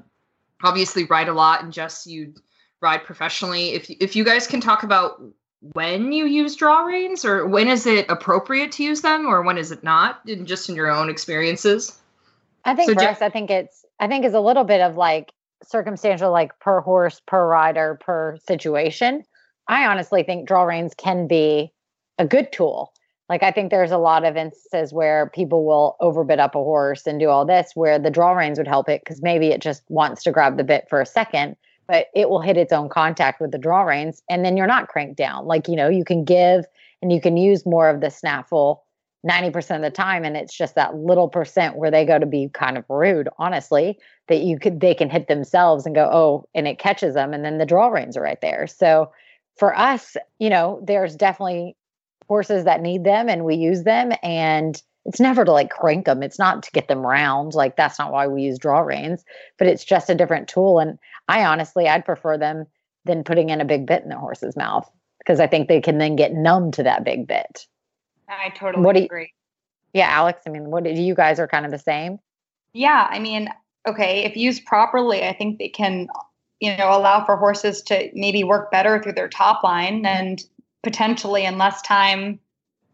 obviously 0.63 1.05
ride 1.05 1.29
a 1.29 1.33
lot 1.33 1.63
and 1.63 1.71
just 1.71 2.07
you 2.07 2.33
ride 2.81 3.03
professionally, 3.05 3.69
if 3.69 3.89
if 3.89 4.15
you 4.15 4.25
guys 4.25 4.47
can 4.47 4.59
talk 4.59 4.83
about 4.83 5.21
when 5.71 6.11
you 6.11 6.25
use 6.25 6.55
draw 6.55 6.83
reins 6.83 7.23
or 7.23 7.47
when 7.47 7.69
is 7.69 7.85
it 7.85 8.05
appropriate 8.09 8.71
to 8.73 8.83
use 8.83 9.01
them 9.01 9.25
or 9.25 9.41
when 9.41 9.57
is 9.57 9.71
it 9.71 9.83
not, 9.83 10.19
in, 10.27 10.45
just 10.45 10.67
in 10.67 10.75
your 10.75 10.91
own 10.91 11.09
experiences. 11.09 11.99
I 12.65 12.75
think 12.75 12.89
So 12.89 12.93
for 12.95 12.99
ju- 12.99 13.07
us, 13.07 13.21
I 13.21 13.29
think 13.29 13.49
it's 13.49 13.85
I 13.99 14.07
think 14.07 14.25
it's 14.25 14.35
a 14.35 14.41
little 14.41 14.65
bit 14.65 14.81
of 14.81 14.97
like 14.97 15.31
circumstantial, 15.63 16.31
like 16.31 16.59
per 16.59 16.81
horse, 16.81 17.21
per 17.25 17.47
rider, 17.47 17.97
per 18.01 18.37
situation. 18.45 19.23
I 19.67 19.85
honestly 19.85 20.23
think 20.23 20.47
draw 20.47 20.63
reins 20.63 20.93
can 20.93 21.27
be 21.27 21.71
a 22.17 22.25
good 22.27 22.51
tool. 22.51 22.91
Like 23.29 23.43
I 23.43 23.51
think 23.51 23.71
there's 23.71 23.91
a 23.91 23.97
lot 23.97 24.25
of 24.25 24.35
instances 24.35 24.93
where 24.93 25.29
people 25.33 25.65
will 25.65 25.95
overbid 26.01 26.39
up 26.39 26.55
a 26.55 26.59
horse 26.59 27.07
and 27.07 27.19
do 27.19 27.29
all 27.29 27.45
this 27.45 27.71
where 27.73 27.97
the 27.97 28.11
draw 28.11 28.33
reins 28.33 28.57
would 28.57 28.67
help 28.67 28.89
it 28.89 29.01
because 29.03 29.21
maybe 29.21 29.47
it 29.47 29.61
just 29.61 29.83
wants 29.87 30.23
to 30.23 30.31
grab 30.31 30.57
the 30.57 30.63
bit 30.65 30.87
for 30.89 30.99
a 30.99 31.05
second, 31.05 31.55
but 31.93 32.07
it 32.15 32.27
will 32.27 32.41
hit 32.41 32.57
its 32.57 32.73
own 32.73 32.89
contact 32.89 33.39
with 33.39 33.51
the 33.51 33.57
draw 33.59 33.83
reins 33.83 34.23
and 34.27 34.43
then 34.43 34.57
you're 34.57 34.65
not 34.65 34.87
cranked 34.87 35.15
down. 35.15 35.45
Like, 35.45 35.67
you 35.67 35.75
know, 35.75 35.89
you 35.89 36.03
can 36.03 36.25
give 36.25 36.65
and 37.03 37.11
you 37.11 37.21
can 37.21 37.37
use 37.37 37.67
more 37.67 37.87
of 37.87 38.01
the 38.01 38.09
snaffle 38.09 38.83
90% 39.29 39.75
of 39.75 39.83
the 39.83 39.91
time 39.91 40.25
and 40.25 40.35
it's 40.35 40.57
just 40.57 40.73
that 40.73 40.95
little 40.95 41.29
percent 41.29 41.75
where 41.75 41.91
they 41.91 42.03
go 42.03 42.17
to 42.17 42.25
be 42.25 42.49
kind 42.51 42.79
of 42.79 42.85
rude 42.89 43.29
honestly 43.37 43.99
that 44.27 44.39
you 44.39 44.57
could 44.57 44.79
they 44.79 44.95
can 44.95 45.07
hit 45.07 45.27
themselves 45.27 45.85
and 45.85 45.93
go 45.93 46.09
oh 46.11 46.49
and 46.55 46.67
it 46.67 46.79
catches 46.79 47.13
them 47.13 47.31
and 47.31 47.45
then 47.45 47.59
the 47.59 47.65
draw 47.65 47.89
reins 47.89 48.17
are 48.17 48.23
right 48.23 48.41
there 48.41 48.65
so 48.65 49.11
for 49.55 49.77
us 49.77 50.17
you 50.39 50.49
know 50.49 50.83
there's 50.83 51.15
definitely 51.15 51.77
horses 52.27 52.65
that 52.65 52.81
need 52.81 53.03
them 53.03 53.29
and 53.29 53.45
we 53.45 53.53
use 53.53 53.83
them 53.83 54.11
and 54.23 54.81
it's 55.05 55.19
never 55.19 55.43
to 55.45 55.51
like 55.51 55.69
crank 55.69 56.05
them 56.05 56.23
it's 56.23 56.39
not 56.39 56.63
to 56.63 56.71
get 56.71 56.87
them 56.87 56.99
round 57.05 57.53
like 57.53 57.75
that's 57.75 57.99
not 57.99 58.11
why 58.11 58.27
we 58.27 58.43
use 58.43 58.57
draw 58.57 58.79
reins 58.79 59.23
but 59.57 59.67
it's 59.67 59.83
just 59.83 60.09
a 60.09 60.15
different 60.15 60.47
tool 60.47 60.79
and 60.79 60.97
i 61.27 61.43
honestly 61.43 61.87
i'd 61.87 62.05
prefer 62.05 62.37
them 62.37 62.65
than 63.05 63.23
putting 63.23 63.49
in 63.49 63.59
a 63.61 63.65
big 63.65 63.85
bit 63.85 64.03
in 64.03 64.09
the 64.09 64.17
horse's 64.17 64.55
mouth 64.55 64.89
because 65.19 65.39
i 65.39 65.47
think 65.47 65.67
they 65.67 65.81
can 65.81 65.97
then 65.97 66.15
get 66.15 66.33
numb 66.33 66.71
to 66.71 66.83
that 66.83 67.03
big 67.03 67.27
bit 67.27 67.67
I 68.29 68.49
totally 68.49 68.83
What 68.83 68.93
do 68.93 68.99
you- 69.01 69.05
agree. 69.05 69.33
yeah 69.93 70.07
alex 70.09 70.41
i 70.47 70.49
mean 70.49 70.71
what 70.71 70.83
do 70.83 70.91
you 70.91 71.13
guys 71.15 71.39
are 71.39 71.47
kind 71.47 71.65
of 71.65 71.71
the 71.71 71.79
same 71.79 72.19
Yeah, 72.73 73.07
I 73.09 73.19
mean, 73.19 73.49
okay, 73.87 74.23
if 74.23 74.35
used 74.35 74.65
properly, 74.65 75.23
I 75.27 75.33
think 75.33 75.59
they 75.59 75.69
can, 75.69 76.07
you 76.59 76.75
know, 76.75 76.89
allow 76.97 77.23
for 77.23 77.37
horses 77.37 77.83
to 77.83 78.09
maybe 78.15 78.43
work 78.43 78.71
better 78.71 78.99
through 78.99 79.13
their 79.13 79.27
top 79.29 79.63
line 79.63 80.03
and 80.07 80.41
potentially 80.81 81.45
in 81.45 81.59
less 81.59 81.83
time 81.83 82.39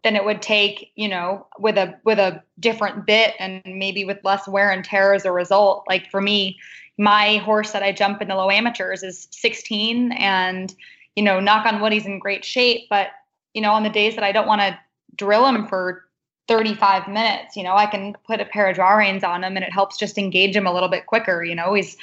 than 0.02 0.16
it 0.16 0.24
would 0.24 0.42
take, 0.42 0.92
you 0.96 1.08
know, 1.08 1.46
with 1.58 1.76
a 1.76 1.98
with 2.04 2.18
a 2.18 2.42
different 2.58 3.06
bit 3.06 3.34
and 3.38 3.62
maybe 3.64 4.04
with 4.04 4.18
less 4.24 4.48
wear 4.48 4.70
and 4.70 4.84
tear 4.84 5.14
as 5.14 5.24
a 5.24 5.32
result. 5.32 5.84
Like 5.88 6.10
for 6.10 6.20
me, 6.20 6.58
my 6.98 7.36
horse 7.38 7.72
that 7.72 7.82
I 7.82 7.92
jump 7.92 8.22
in 8.22 8.28
the 8.28 8.36
low 8.36 8.50
amateurs 8.50 9.02
is 9.02 9.28
16 9.30 10.12
and 10.12 10.74
you 11.16 11.22
know, 11.22 11.40
knock 11.40 11.66
on 11.66 11.80
wood 11.80 11.92
he's 11.92 12.06
in 12.06 12.18
great 12.18 12.44
shape, 12.44 12.86
but 12.88 13.08
you 13.54 13.60
know, 13.60 13.72
on 13.72 13.82
the 13.82 13.90
days 13.90 14.14
that 14.14 14.24
I 14.24 14.32
don't 14.32 14.46
want 14.46 14.60
to 14.60 14.78
drill 15.16 15.46
him 15.46 15.66
for 15.66 16.04
35 16.48 17.08
minutes. 17.08 17.56
You 17.56 17.62
know, 17.62 17.74
I 17.74 17.86
can 17.86 18.14
put 18.26 18.40
a 18.40 18.44
pair 18.44 18.68
of 18.68 18.74
draw 18.74 18.94
reins 18.94 19.22
on 19.24 19.44
him 19.44 19.56
and 19.56 19.64
it 19.64 19.72
helps 19.72 19.96
just 19.96 20.18
engage 20.18 20.56
him 20.56 20.66
a 20.66 20.72
little 20.72 20.88
bit 20.88 21.06
quicker. 21.06 21.44
You 21.44 21.54
know, 21.54 21.74
he's 21.74 21.96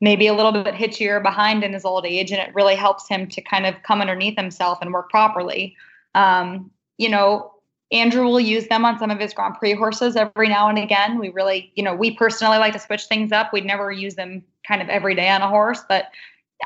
maybe 0.00 0.26
a 0.26 0.34
little 0.34 0.52
bit 0.52 0.74
hitchier 0.74 1.22
behind 1.22 1.62
in 1.62 1.72
his 1.72 1.84
old 1.84 2.06
age 2.06 2.32
and 2.32 2.40
it 2.40 2.54
really 2.54 2.74
helps 2.74 3.08
him 3.08 3.28
to 3.28 3.42
kind 3.42 3.66
of 3.66 3.74
come 3.82 4.00
underneath 4.00 4.38
himself 4.38 4.78
and 4.80 4.92
work 4.92 5.10
properly. 5.10 5.76
Um, 6.14 6.70
you 7.00 7.08
know, 7.08 7.50
Andrew 7.92 8.24
will 8.24 8.38
use 8.38 8.68
them 8.68 8.84
on 8.84 8.98
some 8.98 9.10
of 9.10 9.18
his 9.18 9.32
Grand 9.32 9.54
Prix 9.54 9.74
horses 9.74 10.14
every 10.14 10.48
now 10.48 10.68
and 10.68 10.78
again. 10.78 11.18
We 11.18 11.30
really, 11.30 11.72
you 11.74 11.82
know, 11.82 11.94
we 11.94 12.10
personally 12.10 12.58
like 12.58 12.74
to 12.74 12.78
switch 12.78 13.06
things 13.06 13.32
up. 13.32 13.52
We'd 13.52 13.64
never 13.64 13.90
use 13.90 14.14
them 14.14 14.44
kind 14.68 14.82
of 14.82 14.88
every 14.90 15.14
day 15.14 15.30
on 15.30 15.40
a 15.40 15.48
horse, 15.48 15.82
but 15.88 16.08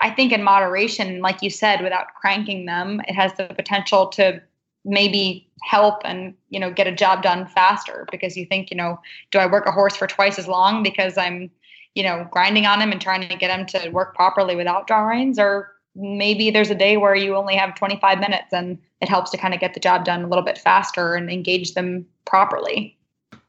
I 0.00 0.10
think 0.10 0.32
in 0.32 0.42
moderation, 0.42 1.20
like 1.20 1.40
you 1.40 1.50
said, 1.50 1.82
without 1.82 2.06
cranking 2.20 2.66
them, 2.66 3.00
it 3.06 3.14
has 3.14 3.32
the 3.34 3.44
potential 3.54 4.08
to 4.08 4.42
maybe 4.84 5.48
help 5.62 6.02
and 6.04 6.34
you 6.50 6.60
know 6.60 6.70
get 6.70 6.86
a 6.86 6.92
job 6.92 7.22
done 7.22 7.46
faster 7.46 8.06
because 8.10 8.36
you 8.36 8.44
think 8.44 8.70
you 8.70 8.76
know 8.76 9.00
do 9.30 9.38
i 9.38 9.46
work 9.46 9.64
a 9.64 9.72
horse 9.72 9.96
for 9.96 10.06
twice 10.06 10.38
as 10.38 10.46
long 10.46 10.82
because 10.82 11.16
i'm 11.16 11.50
you 11.94 12.02
know 12.02 12.28
grinding 12.30 12.66
on 12.66 12.82
him 12.82 12.92
and 12.92 13.00
trying 13.00 13.26
to 13.26 13.34
get 13.34 13.50
him 13.50 13.64
to 13.64 13.88
work 13.88 14.14
properly 14.14 14.54
without 14.54 14.86
draw 14.86 15.06
reins 15.06 15.38
or 15.38 15.72
maybe 15.94 16.50
there's 16.50 16.68
a 16.68 16.74
day 16.74 16.98
where 16.98 17.14
you 17.14 17.34
only 17.34 17.54
have 17.54 17.74
25 17.76 18.18
minutes 18.18 18.52
and 18.52 18.76
it 19.04 19.08
helps 19.10 19.30
to 19.30 19.36
kind 19.36 19.54
of 19.54 19.60
get 19.60 19.74
the 19.74 19.80
job 19.80 20.04
done 20.04 20.24
a 20.24 20.26
little 20.26 20.44
bit 20.44 20.58
faster 20.58 21.14
and 21.14 21.30
engage 21.30 21.74
them 21.74 22.06
properly 22.24 22.96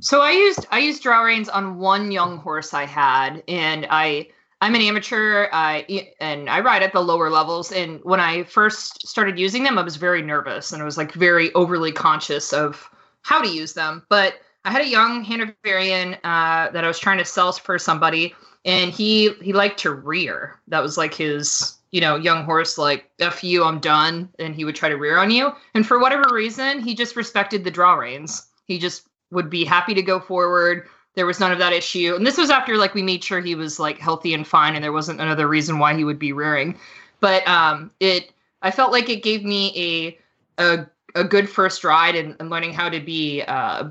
So 0.01 0.21
I 0.21 0.31
used 0.31 0.67
I 0.71 0.79
used 0.79 1.01
draw 1.01 1.21
reins 1.21 1.47
on 1.49 1.79
one 1.79 2.11
young 2.11 2.37
horse 2.37 2.73
I 2.73 2.85
had, 2.85 3.41
and 3.47 3.87
I 3.89 4.27
I'm 4.61 4.75
an 4.75 4.81
amateur, 4.81 5.47
I 5.53 6.11
and 6.19 6.49
I 6.49 6.59
ride 6.59 6.83
at 6.83 6.91
the 6.91 7.01
lower 7.01 7.29
levels. 7.29 7.71
And 7.71 8.01
when 8.03 8.19
I 8.19 8.43
first 8.43 9.07
started 9.07 9.39
using 9.39 9.63
them, 9.63 9.77
I 9.77 9.83
was 9.83 9.95
very 9.95 10.21
nervous 10.21 10.73
and 10.73 10.81
I 10.81 10.85
was 10.85 10.97
like 10.97 11.13
very 11.13 11.53
overly 11.53 11.91
conscious 11.91 12.51
of 12.51 12.89
how 13.21 13.41
to 13.41 13.49
use 13.49 13.73
them. 13.73 14.03
But 14.09 14.35
I 14.65 14.71
had 14.71 14.81
a 14.81 14.87
young 14.87 15.23
Hanoverian 15.23 16.15
uh, 16.23 16.71
that 16.71 16.83
I 16.83 16.87
was 16.87 16.99
trying 16.99 17.19
to 17.19 17.25
sell 17.25 17.53
for 17.53 17.79
somebody, 17.79 18.35
and 18.65 18.91
he 18.91 19.33
he 19.41 19.53
liked 19.53 19.79
to 19.79 19.91
rear. 19.91 20.59
That 20.67 20.83
was 20.83 20.97
like 20.97 21.13
his 21.13 21.77
you 21.95 22.01
know 22.01 22.17
young 22.17 22.43
horse 22.43 22.77
like 22.77 23.09
f 23.21 23.41
you 23.41 23.63
i'm 23.63 23.79
done 23.79 24.27
and 24.37 24.53
he 24.53 24.65
would 24.65 24.75
try 24.75 24.89
to 24.89 24.97
rear 24.97 25.17
on 25.17 25.31
you. 25.31 25.53
And 25.73 25.87
for 25.87 25.97
whatever 25.97 26.25
reason 26.29 26.81
he 26.81 26.93
just 26.93 27.15
respected 27.15 27.63
the 27.63 27.71
draw 27.71 27.93
reins. 27.93 28.47
He 28.65 28.79
just 28.79 29.07
would 29.31 29.49
be 29.49 29.63
happy 29.63 29.93
to 29.93 30.01
go 30.01 30.19
forward. 30.19 30.89
There 31.13 31.25
was 31.25 31.39
none 31.39 31.53
of 31.53 31.59
that 31.59 31.71
issue. 31.71 32.13
And 32.13 32.27
this 32.27 32.37
was 32.37 32.49
after 32.49 32.75
like 32.75 32.95
we 32.95 33.01
made 33.01 33.23
sure 33.23 33.39
he 33.39 33.55
was 33.55 33.79
like 33.79 33.97
healthy 33.97 34.33
and 34.33 34.45
fine 34.45 34.75
and 34.75 34.83
there 34.83 34.91
wasn't 34.91 35.21
another 35.21 35.47
reason 35.47 35.79
why 35.79 35.95
he 35.95 36.03
would 36.03 36.19
be 36.19 36.33
rearing. 36.33 36.77
But 37.21 37.47
um 37.47 37.91
it 38.01 38.33
i 38.61 38.71
felt 38.71 38.91
like 38.91 39.07
it 39.07 39.23
gave 39.23 39.45
me 39.45 40.17
a 40.59 40.61
a, 40.61 40.85
a 41.15 41.23
good 41.23 41.49
first 41.49 41.85
ride 41.85 42.17
and, 42.17 42.35
and 42.41 42.49
learning 42.49 42.73
how 42.73 42.89
to 42.89 42.99
be 42.99 43.41
uh 43.43 43.87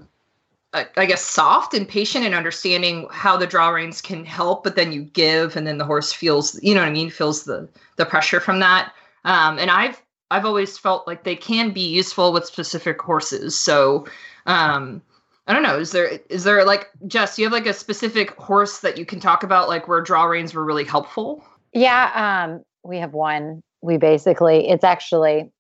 I 0.74 0.87
I 0.96 1.06
guess 1.06 1.22
soft 1.22 1.72
and 1.72 1.88
patient 1.88 2.24
and 2.24 2.34
understanding 2.34 3.06
how 3.10 3.37
the 3.37 3.46
draw 3.46 3.68
reins 3.70 4.02
can 4.02 4.24
help, 4.24 4.64
but 4.64 4.76
then 4.76 4.92
you 4.92 5.02
give, 5.02 5.56
and 5.56 5.66
then 5.66 5.78
the 5.78 5.84
horse 5.84 6.12
feels, 6.12 6.60
you 6.62 6.74
know 6.74 6.80
what 6.80 6.88
I 6.88 6.92
mean, 6.92 7.10
feels 7.10 7.44
the 7.44 7.68
the 7.96 8.04
pressure 8.04 8.40
from 8.40 8.60
that. 8.60 8.92
Um, 9.24 9.58
and 9.58 9.70
I've 9.70 10.02
I've 10.30 10.44
always 10.44 10.76
felt 10.76 11.06
like 11.06 11.24
they 11.24 11.37
can 11.37 11.70
be 11.70 11.87
useful 11.87 12.32
with 12.32 12.44
specific 12.44 13.00
horses. 13.00 13.58
So 13.58 14.06
um, 14.46 15.00
I 15.46 15.52
don't 15.52 15.62
know. 15.62 15.78
Is 15.78 15.92
there 15.92 16.18
is 16.28 16.44
there 16.44 16.64
like 16.64 16.90
Jess? 17.06 17.38
You 17.38 17.44
have 17.44 17.52
like 17.52 17.66
a 17.66 17.74
specific 17.74 18.30
horse 18.32 18.80
that 18.80 18.98
you 18.98 19.06
can 19.06 19.20
talk 19.20 19.42
about, 19.42 19.68
like 19.68 19.87
where 19.87 20.00
draw 20.00 20.24
reins 20.24 20.54
were 20.54 20.64
really 20.64 20.84
helpful? 20.84 21.44
Yeah, 21.72 22.44
um, 22.46 22.62
we 22.82 22.98
have 22.98 23.12
one. 23.12 23.62
We 23.82 23.98
basically, 23.98 24.68
it's 24.68 24.84
actually, 24.84 25.50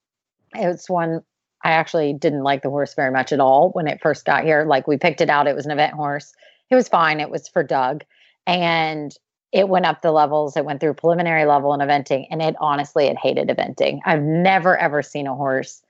it's 0.54 0.88
one. 0.88 1.20
I 1.64 1.70
actually 1.72 2.12
didn't 2.12 2.42
like 2.42 2.62
the 2.62 2.70
horse 2.70 2.94
very 2.94 3.10
much 3.10 3.32
at 3.32 3.40
all 3.40 3.70
when 3.70 3.86
it 3.88 4.00
first 4.02 4.24
got 4.26 4.44
here. 4.44 4.64
Like 4.66 4.86
we 4.86 4.98
picked 4.98 5.22
it 5.22 5.30
out. 5.30 5.46
It 5.46 5.56
was 5.56 5.64
an 5.64 5.72
event 5.72 5.94
horse. 5.94 6.34
It 6.70 6.74
was 6.74 6.88
fine. 6.88 7.20
It 7.20 7.30
was 7.30 7.48
for 7.48 7.62
Doug, 7.62 8.04
and 8.46 9.16
it 9.50 9.68
went 9.68 9.86
up 9.86 10.02
the 10.02 10.12
levels. 10.12 10.56
It 10.56 10.64
went 10.64 10.80
through 10.80 10.94
preliminary 10.94 11.46
level 11.46 11.72
and 11.72 11.82
eventing, 11.82 12.26
and 12.30 12.42
it 12.42 12.54
honestly, 12.60 13.06
it 13.06 13.16
hated 13.16 13.48
eventing. 13.48 14.00
I've 14.04 14.22
never 14.22 14.76
ever 14.76 15.02
seen 15.02 15.26
a 15.26 15.34
horse 15.34 15.82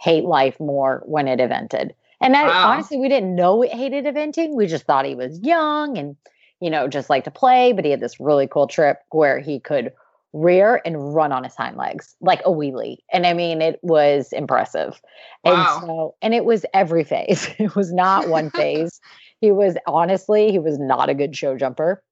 hate 0.00 0.24
life 0.24 0.58
more 0.60 1.02
when 1.06 1.28
it 1.28 1.38
evented. 1.40 1.92
And 2.20 2.34
that, 2.34 2.46
Wow. 2.46 2.70
honestly, 2.70 2.98
we 2.98 3.08
didn't 3.08 3.34
know 3.34 3.62
it 3.62 3.72
hated 3.72 4.04
eventing. 4.04 4.54
We 4.54 4.66
just 4.66 4.84
thought 4.84 5.04
he 5.06 5.14
was 5.14 5.40
young 5.40 5.96
and 5.96 6.16
you 6.60 6.70
know 6.70 6.88
just 6.88 7.08
like 7.10 7.24
to 7.24 7.30
play. 7.30 7.72
But 7.72 7.84
he 7.84 7.90
had 7.90 8.00
this 8.00 8.20
really 8.20 8.46
cool 8.46 8.66
trip 8.66 8.98
where 9.10 9.38
he 9.38 9.60
could 9.60 9.92
rear 10.32 10.80
and 10.84 11.14
run 11.14 11.32
on 11.32 11.44
his 11.44 11.54
hind 11.54 11.76
legs 11.76 12.14
like 12.20 12.40
a 12.40 12.50
wheelie. 12.50 12.98
And 13.12 13.26
I 13.26 13.34
mean, 13.34 13.60
it 13.60 13.78
was 13.82 14.32
impressive. 14.32 15.00
Wow. 15.44 15.52
And 15.52 15.86
so, 15.86 16.14
and 16.22 16.34
it 16.34 16.44
was 16.44 16.64
every 16.72 17.04
phase. 17.04 17.48
It 17.58 17.76
was 17.76 17.92
not 17.92 18.28
one 18.28 18.50
phase. 18.50 19.00
He 19.40 19.52
was 19.52 19.76
honestly, 19.86 20.50
he 20.50 20.58
was 20.58 20.78
not 20.78 21.08
a 21.08 21.14
good 21.14 21.36
show 21.36 21.56
jumper. 21.56 22.02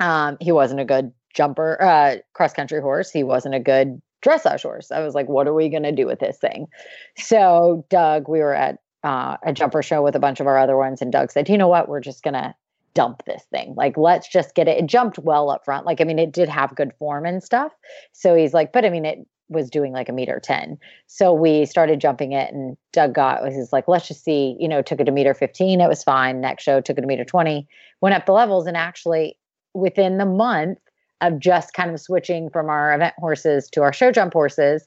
Um, 0.00 0.36
he 0.40 0.52
wasn't 0.52 0.80
a 0.80 0.84
good 0.84 1.12
jumper, 1.32 1.80
uh, 1.80 2.16
cross 2.34 2.52
country 2.52 2.80
horse. 2.80 3.10
He 3.10 3.22
wasn't 3.22 3.54
a 3.54 3.60
good 3.60 4.00
dressage 4.22 4.62
horse. 4.62 4.90
I 4.90 5.00
was 5.00 5.14
like, 5.14 5.28
what 5.28 5.46
are 5.46 5.54
we 5.54 5.68
going 5.68 5.82
to 5.84 5.92
do 5.92 6.06
with 6.06 6.18
this 6.18 6.38
thing? 6.38 6.66
So, 7.16 7.86
Doug, 7.88 8.28
we 8.28 8.40
were 8.40 8.54
at 8.54 8.78
uh, 9.02 9.36
a 9.42 9.52
jumper 9.52 9.82
show 9.82 10.02
with 10.02 10.16
a 10.16 10.20
bunch 10.20 10.40
of 10.40 10.46
our 10.46 10.58
other 10.58 10.76
ones, 10.76 11.00
and 11.00 11.12
Doug 11.12 11.30
said, 11.30 11.48
you 11.48 11.56
know 11.56 11.68
what? 11.68 11.88
We're 11.88 12.00
just 12.00 12.22
going 12.22 12.34
to 12.34 12.54
dump 12.94 13.22
this 13.24 13.44
thing. 13.50 13.74
Like, 13.76 13.96
let's 13.96 14.28
just 14.28 14.54
get 14.54 14.68
it. 14.68 14.78
It 14.78 14.86
jumped 14.86 15.18
well 15.18 15.50
up 15.50 15.64
front. 15.64 15.86
Like, 15.86 16.00
I 16.00 16.04
mean, 16.04 16.18
it 16.18 16.32
did 16.32 16.48
have 16.48 16.74
good 16.74 16.92
form 16.98 17.24
and 17.24 17.42
stuff. 17.42 17.72
So 18.12 18.34
he's 18.34 18.54
like, 18.54 18.72
but 18.72 18.84
I 18.84 18.90
mean, 18.90 19.04
it 19.04 19.26
was 19.48 19.68
doing 19.68 19.92
like 19.92 20.08
a 20.08 20.12
meter 20.12 20.40
10. 20.42 20.78
So 21.06 21.32
we 21.32 21.66
started 21.66 22.00
jumping 22.00 22.32
it 22.32 22.52
and 22.52 22.76
Doug 22.92 23.14
got 23.14 23.42
was 23.42 23.72
like, 23.72 23.88
let's 23.88 24.08
just 24.08 24.24
see, 24.24 24.56
you 24.58 24.68
know, 24.68 24.80
took 24.80 25.00
it 25.00 25.08
a 25.08 25.12
meter 25.12 25.34
15. 25.34 25.80
It 25.80 25.88
was 25.88 26.04
fine. 26.04 26.40
Next 26.40 26.62
show 26.62 26.80
took 26.80 26.98
it 26.98 27.04
a 27.04 27.06
meter 27.06 27.24
20, 27.24 27.66
went 28.00 28.14
up 28.14 28.26
the 28.26 28.32
levels. 28.32 28.66
And 28.66 28.76
actually 28.76 29.36
within 29.74 30.18
the 30.18 30.26
month 30.26 30.78
of 31.20 31.38
just 31.38 31.74
kind 31.74 31.90
of 31.90 32.00
switching 32.00 32.48
from 32.48 32.68
our 32.68 32.94
event 32.94 33.14
horses 33.18 33.68
to 33.70 33.82
our 33.82 33.92
show 33.92 34.12
jump 34.12 34.32
horses, 34.32 34.86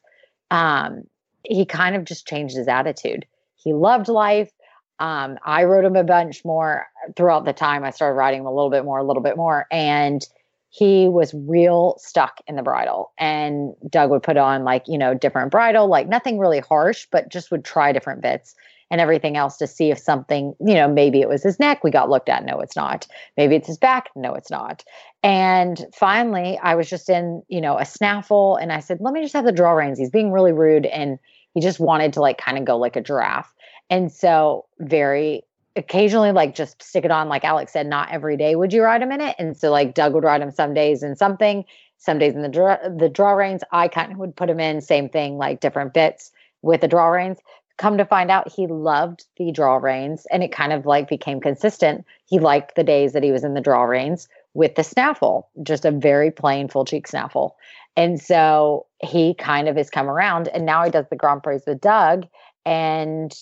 um, 0.49 1.03
he 1.43 1.65
kind 1.65 1.95
of 1.95 2.05
just 2.05 2.25
changed 2.25 2.55
his 2.55 2.67
attitude. 2.67 3.25
He 3.55 3.73
loved 3.73 4.07
life. 4.07 4.51
Um, 4.99 5.37
I 5.45 5.63
rode 5.63 5.85
him 5.85 5.95
a 5.95 6.03
bunch 6.03 6.45
more 6.45 6.85
throughout 7.15 7.45
the 7.45 7.53
time. 7.53 7.83
I 7.83 7.91
started 7.91 8.15
riding 8.15 8.41
him 8.41 8.45
a 8.45 8.53
little 8.53 8.69
bit 8.69 8.85
more, 8.85 8.99
a 8.99 9.03
little 9.03 9.23
bit 9.23 9.37
more. 9.37 9.65
And 9.71 10.25
he 10.73 11.07
was 11.07 11.35
real 11.35 11.95
stuck 11.99 12.41
in 12.47 12.55
the 12.55 12.63
bridle 12.63 13.11
and 13.19 13.75
doug 13.89 14.09
would 14.09 14.23
put 14.23 14.37
on 14.37 14.63
like 14.63 14.83
you 14.87 14.97
know 14.97 15.13
different 15.13 15.51
bridle 15.51 15.87
like 15.87 16.07
nothing 16.07 16.39
really 16.39 16.59
harsh 16.59 17.05
but 17.11 17.29
just 17.29 17.51
would 17.51 17.63
try 17.63 17.91
different 17.91 18.21
bits 18.21 18.55
and 18.89 18.99
everything 18.99 19.37
else 19.37 19.57
to 19.57 19.67
see 19.67 19.91
if 19.91 19.99
something 19.99 20.55
you 20.59 20.73
know 20.73 20.87
maybe 20.87 21.21
it 21.21 21.29
was 21.29 21.43
his 21.43 21.59
neck 21.59 21.83
we 21.83 21.91
got 21.91 22.09
looked 22.09 22.27
at 22.27 22.43
no 22.43 22.59
it's 22.59 22.75
not 22.75 23.05
maybe 23.37 23.55
it's 23.55 23.67
his 23.67 23.77
back 23.77 24.09
no 24.15 24.33
it's 24.33 24.49
not 24.49 24.83
and 25.21 25.85
finally 25.93 26.57
i 26.63 26.73
was 26.73 26.89
just 26.89 27.07
in 27.07 27.43
you 27.49 27.61
know 27.61 27.77
a 27.77 27.85
snaffle 27.85 28.55
and 28.55 28.71
i 28.71 28.79
said 28.79 28.97
let 28.99 29.13
me 29.13 29.21
just 29.21 29.33
have 29.33 29.45
the 29.45 29.51
draw 29.51 29.73
reins 29.73 29.99
he's 29.99 30.09
being 30.09 30.31
really 30.31 30.51
rude 30.51 30.87
and 30.87 31.19
he 31.53 31.61
just 31.61 31.79
wanted 31.79 32.13
to 32.13 32.19
like 32.19 32.39
kind 32.39 32.57
of 32.57 32.65
go 32.65 32.77
like 32.77 32.95
a 32.95 33.01
giraffe 33.01 33.53
and 33.89 34.11
so 34.11 34.65
very 34.79 35.43
occasionally 35.75 36.31
like 36.31 36.53
just 36.53 36.81
stick 36.83 37.03
it 37.03 37.11
on 37.11 37.29
like 37.29 37.43
alex 37.43 37.73
said 37.73 37.87
not 37.87 38.11
every 38.11 38.37
day 38.37 38.55
would 38.55 38.71
you 38.71 38.83
ride 38.83 39.01
him 39.01 39.11
in 39.11 39.21
it. 39.21 39.35
And 39.39 39.57
so 39.57 39.71
like 39.71 39.93
doug 39.93 40.13
would 40.13 40.23
ride 40.23 40.41
him 40.41 40.51
some 40.51 40.73
days 40.73 41.03
in 41.03 41.15
something 41.15 41.65
some 42.03 42.19
days 42.19 42.35
in 42.35 42.41
the 42.41 42.49
draw 42.49 42.77
the 42.97 43.09
draw 43.09 43.31
reins. 43.31 43.63
I 43.71 43.87
kind 43.87 44.11
of 44.11 44.17
would 44.17 44.35
put 44.35 44.49
him 44.49 44.59
in 44.59 44.81
same 44.81 45.09
thing 45.09 45.37
like 45.37 45.61
different 45.61 45.93
bits 45.93 46.31
with 46.61 46.81
the 46.81 46.87
draw 46.87 47.07
reins. 47.07 47.39
Come 47.77 47.97
to 47.97 48.05
find 48.05 48.29
out 48.29 48.51
he 48.51 48.67
loved 48.67 49.25
the 49.37 49.51
draw 49.51 49.77
reins 49.77 50.27
and 50.29 50.43
it 50.43 50.51
kind 50.51 50.73
of 50.73 50.85
like 50.85 51.07
became 51.07 51.39
consistent. 51.39 52.05
He 52.25 52.39
liked 52.39 52.75
the 52.75 52.83
days 52.83 53.13
that 53.13 53.23
he 53.23 53.31
was 53.31 53.43
in 53.43 53.53
the 53.53 53.61
draw 53.61 53.83
reins 53.83 54.27
with 54.53 54.75
the 54.75 54.83
snaffle 54.83 55.49
just 55.63 55.85
a 55.85 55.91
very 55.91 56.29
plain 56.29 56.67
full 56.67 56.85
cheek 56.85 57.07
snaffle. 57.07 57.55
And 57.95 58.21
so 58.21 58.85
he 59.01 59.33
kind 59.35 59.67
of 59.67 59.77
has 59.77 59.89
come 59.89 60.09
around 60.09 60.49
and 60.49 60.65
now 60.65 60.83
he 60.83 60.91
does 60.91 61.05
the 61.09 61.15
grand 61.15 61.41
prix 61.41 61.59
with 61.65 61.81
doug 61.81 62.27
and 62.65 63.33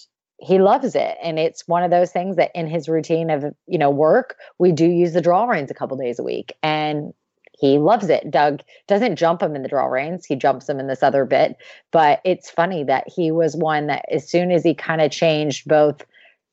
he 0.41 0.57
loves 0.59 0.95
it. 0.95 1.17
And 1.21 1.37
it's 1.37 1.67
one 1.67 1.83
of 1.83 1.91
those 1.91 2.11
things 2.11 2.35
that 2.35 2.51
in 2.55 2.67
his 2.67 2.89
routine 2.89 3.29
of 3.29 3.45
you 3.67 3.77
know 3.77 3.89
work 3.89 4.35
we 4.57 4.71
do 4.71 4.85
use 4.85 5.13
the 5.13 5.21
draw 5.21 5.45
reins 5.45 5.71
a 5.71 5.75
couple 5.75 5.95
days 5.97 6.19
a 6.19 6.23
week 6.23 6.53
and 6.63 7.13
he 7.53 7.77
loves 7.77 8.09
it. 8.09 8.31
Doug 8.31 8.61
doesn't 8.87 9.17
jump 9.17 9.41
him 9.43 9.55
in 9.55 9.61
the 9.61 9.69
draw 9.69 9.85
reins 9.85 10.25
he 10.25 10.35
jumps 10.35 10.67
him 10.67 10.79
in 10.79 10.87
this 10.87 11.03
other 11.03 11.25
bit. 11.25 11.57
But 11.91 12.21
it's 12.25 12.49
funny 12.49 12.83
that 12.85 13.05
he 13.07 13.31
was 13.31 13.55
one 13.55 13.87
that 13.87 14.05
as 14.11 14.27
soon 14.27 14.51
as 14.51 14.63
he 14.63 14.73
kind 14.73 14.99
of 14.99 15.11
changed 15.11 15.67
both 15.67 16.03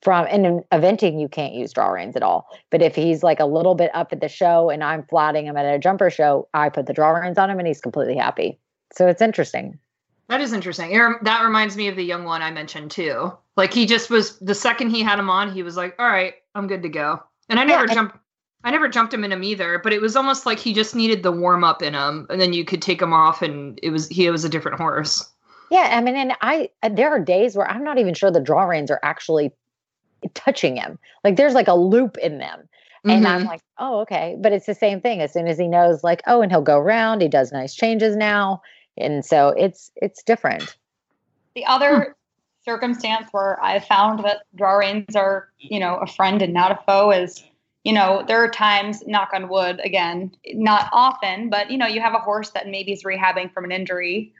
from 0.01 0.27
in 0.27 0.63
eventing 0.71 1.19
you 1.19 1.27
can't 1.27 1.53
use 1.53 1.73
draw 1.73 1.89
reins 1.89 2.15
at 2.15 2.23
all. 2.23 2.47
But 2.69 2.83
if 2.83 2.95
he's 2.95 3.23
like 3.23 3.39
a 3.39 3.45
little 3.45 3.75
bit 3.75 3.89
up 3.95 4.13
at 4.13 4.21
the 4.21 4.29
show 4.29 4.69
and 4.69 4.83
i'm 4.83 5.03
flatting 5.03 5.47
him 5.47 5.57
at 5.57 5.65
a 5.65 5.79
jumper 5.79 6.11
show 6.11 6.47
i 6.53 6.69
put 6.69 6.85
the 6.85 6.93
draw 6.93 7.09
reins 7.09 7.39
on 7.39 7.49
him 7.49 7.57
and 7.57 7.67
he's 7.67 7.81
completely 7.81 8.15
happy. 8.15 8.59
So 8.93 9.07
it's 9.07 9.21
interesting 9.21 9.79
that 10.29 10.41
is 10.41 10.53
interesting. 10.53 10.91
That 11.23 11.43
reminds 11.43 11.75
me 11.75 11.87
of 11.87 11.95
the 11.95 12.03
young 12.03 12.23
one 12.23 12.41
I 12.41 12.51
mentioned 12.51 12.91
too. 12.91 13.35
Like 13.57 13.73
he 13.73 13.85
just 13.85 14.09
was 14.09 14.37
the 14.39 14.55
second 14.55 14.91
he 14.91 15.01
had 15.01 15.19
him 15.19 15.29
on, 15.29 15.51
he 15.51 15.63
was 15.63 15.75
like, 15.75 15.95
"All 15.99 16.07
right, 16.07 16.35
I'm 16.55 16.67
good 16.67 16.83
to 16.83 16.89
go." 16.89 17.21
And 17.49 17.59
I 17.59 17.63
never 17.63 17.87
yeah, 17.87 17.93
jumped. 17.95 18.15
I 18.63 18.71
never 18.71 18.87
jumped 18.87 19.13
him 19.13 19.23
in 19.23 19.31
him 19.31 19.43
either, 19.43 19.79
but 19.79 19.91
it 19.91 20.01
was 20.01 20.15
almost 20.15 20.45
like 20.45 20.59
he 20.59 20.73
just 20.73 20.95
needed 20.95 21.23
the 21.23 21.31
warm 21.31 21.63
up 21.63 21.81
in 21.81 21.95
him, 21.95 22.27
and 22.29 22.39
then 22.39 22.53
you 22.53 22.63
could 22.63 22.81
take 22.81 23.01
him 23.01 23.11
off, 23.11 23.41
and 23.41 23.79
it 23.81 23.89
was 23.89 24.07
he 24.07 24.29
was 24.29 24.45
a 24.45 24.49
different 24.49 24.77
horse. 24.77 25.27
Yeah, 25.71 25.89
I 25.91 26.01
mean, 26.01 26.15
and 26.15 26.33
I 26.41 26.69
there 26.89 27.09
are 27.09 27.19
days 27.19 27.55
where 27.55 27.69
I'm 27.69 27.83
not 27.83 27.97
even 27.97 28.13
sure 28.13 28.29
the 28.29 28.39
draw 28.39 28.65
reins 28.65 28.91
are 28.91 28.99
actually 29.01 29.51
touching 30.35 30.77
him. 30.77 30.99
Like 31.23 31.37
there's 31.37 31.55
like 31.55 31.67
a 31.67 31.75
loop 31.75 32.17
in 32.17 32.37
them. 32.37 32.69
And 33.05 33.23
mm-hmm. 33.23 33.33
I'm 33.33 33.43
like, 33.45 33.61
oh, 33.77 34.01
okay. 34.01 34.35
But 34.41 34.51
it's 34.51 34.65
the 34.65 34.75
same 34.75 34.99
thing. 34.99 35.21
As 35.21 35.31
soon 35.31 35.47
as 35.47 35.57
he 35.57 35.69
knows, 35.69 36.03
like, 36.03 36.21
oh, 36.27 36.41
and 36.41 36.51
he'll 36.51 36.61
go 36.61 36.77
around, 36.77 37.21
he 37.21 37.29
does 37.29 37.49
nice 37.49 37.73
changes 37.73 38.17
now 38.17 38.61
and 38.99 39.25
so 39.25 39.49
it's 39.49 39.91
it's 39.95 40.23
different. 40.23 40.75
The 41.55 41.65
other 41.65 41.95
hmm. 41.95 42.11
circumstance 42.63 43.27
where 43.31 43.61
i've 43.63 43.85
found 43.85 44.23
that 44.23 44.43
draw 44.55 44.75
reins 44.75 45.15
are 45.15 45.49
you 45.59 45.79
know 45.79 45.95
a 45.95 46.07
friend 46.07 46.41
and 46.41 46.53
not 46.53 46.71
a 46.71 46.79
foe 46.85 47.11
is 47.11 47.43
you 47.83 47.93
know 47.93 48.23
there 48.27 48.43
are 48.43 48.49
times 48.49 49.03
knock 49.07 49.29
on 49.33 49.49
wood 49.49 49.79
again 49.83 50.31
not 50.53 50.89
often 50.91 51.49
but 51.49 51.71
you 51.71 51.77
know 51.77 51.87
you 51.87 52.01
have 52.01 52.13
a 52.13 52.19
horse 52.19 52.51
that 52.51 52.67
maybe 52.67 52.91
is 52.91 53.03
rehabbing 53.03 53.51
from 53.51 53.63
an 53.63 53.71
injury. 53.71 54.33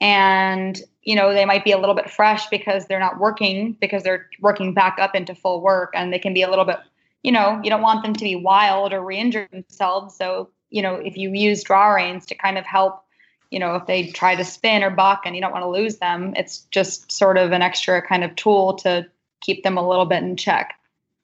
And 0.00 0.82
you 1.02 1.14
know 1.14 1.32
they 1.32 1.44
might 1.44 1.64
be 1.64 1.70
a 1.70 1.78
little 1.78 1.94
bit 1.94 2.10
fresh 2.10 2.48
because 2.48 2.86
they're 2.86 2.98
not 2.98 3.20
working 3.20 3.76
because 3.80 4.02
they're 4.02 4.28
working 4.40 4.74
back 4.74 4.98
up 4.98 5.14
into 5.14 5.34
full 5.34 5.60
work 5.60 5.92
and 5.94 6.12
they 6.12 6.18
can 6.18 6.34
be 6.34 6.42
a 6.42 6.50
little 6.50 6.64
bit 6.64 6.78
you 7.22 7.30
know 7.30 7.60
you 7.62 7.70
don't 7.70 7.82
want 7.82 8.02
them 8.02 8.12
to 8.12 8.24
be 8.24 8.34
wild 8.34 8.92
or 8.92 9.04
re-injure 9.04 9.48
themselves. 9.52 10.16
So 10.16 10.50
you 10.70 10.82
know 10.82 10.96
if 10.96 11.16
you 11.16 11.32
use 11.32 11.62
draw 11.62 11.92
reins 11.92 12.26
to 12.26 12.34
kind 12.34 12.58
of 12.58 12.66
help 12.66 13.04
you 13.52 13.58
know, 13.58 13.76
if 13.76 13.86
they 13.86 14.06
try 14.06 14.34
to 14.34 14.44
spin 14.44 14.82
or 14.82 14.88
buck 14.88 15.22
and 15.26 15.36
you 15.36 15.42
don't 15.42 15.52
want 15.52 15.62
to 15.62 15.68
lose 15.68 15.98
them, 15.98 16.32
it's 16.36 16.60
just 16.70 17.12
sort 17.12 17.36
of 17.36 17.52
an 17.52 17.60
extra 17.60 18.00
kind 18.00 18.24
of 18.24 18.34
tool 18.34 18.74
to 18.74 19.06
keep 19.42 19.62
them 19.62 19.76
a 19.76 19.86
little 19.86 20.06
bit 20.06 20.22
in 20.22 20.36
check. 20.36 20.74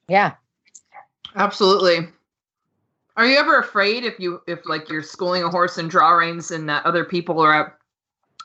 Yeah. 0.09 0.35
Absolutely. 1.35 2.07
Are 3.17 3.27
you 3.27 3.39
ever 3.39 3.59
afraid 3.59 4.05
if 4.05 4.21
you 4.21 4.43
if 4.47 4.61
like 4.67 4.91
you're 4.91 5.03
schooling 5.03 5.43
a 5.43 5.49
horse 5.49 5.79
in 5.79 5.89
draw 5.89 6.11
reins 6.11 6.51
and 6.51 6.69
that 6.69 6.85
other 6.85 7.05
people 7.05 7.41
are 7.41 7.55
at, 7.55 7.79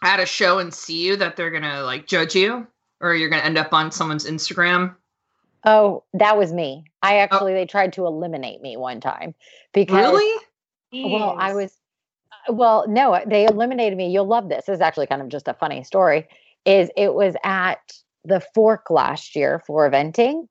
at 0.01 0.19
a 0.19 0.25
show 0.25 0.59
and 0.59 0.73
see 0.73 1.05
you 1.05 1.17
that 1.17 1.35
they're 1.35 1.51
gonna 1.51 1.83
like 1.83 2.07
judge 2.07 2.35
you 2.35 2.65
or 3.01 3.13
you're 3.13 3.29
gonna 3.29 3.43
end 3.43 3.57
up 3.57 3.73
on 3.73 3.91
someone's 3.91 4.25
Instagram? 4.25 4.95
Oh, 5.65 6.03
that 6.13 6.37
was 6.37 6.53
me. 6.53 6.85
I 7.01 7.17
oh. 7.17 7.19
actually 7.19 7.51
oh. 7.51 7.55
they 7.55 7.65
tried 7.65 7.93
to 7.93 8.05
eliminate 8.05 8.61
me 8.61 8.77
one 8.77 9.01
time 9.01 9.35
because 9.73 9.95
really. 9.95 10.39
Well, 10.93 11.35
I 11.39 11.53
was 11.55 11.75
Uh, 12.47 12.53
well, 12.53 12.85
no, 12.87 13.13
uh, 13.13 13.21
they 13.25 13.45
eliminated 13.45 13.97
me. 13.97 14.09
You'll 14.09 14.27
love 14.27 14.49
this. 14.49 14.65
This 14.65 14.75
is 14.75 14.81
actually 14.81 15.07
kind 15.07 15.21
of 15.21 15.29
just 15.29 15.47
a 15.47 15.53
funny 15.53 15.83
story. 15.83 16.27
Is 16.65 16.89
it 16.95 17.13
was 17.13 17.35
at 17.43 17.79
the 18.23 18.41
Fork 18.53 18.89
last 18.89 19.35
year 19.35 19.61
for 19.65 19.89
eventing. 19.89 20.47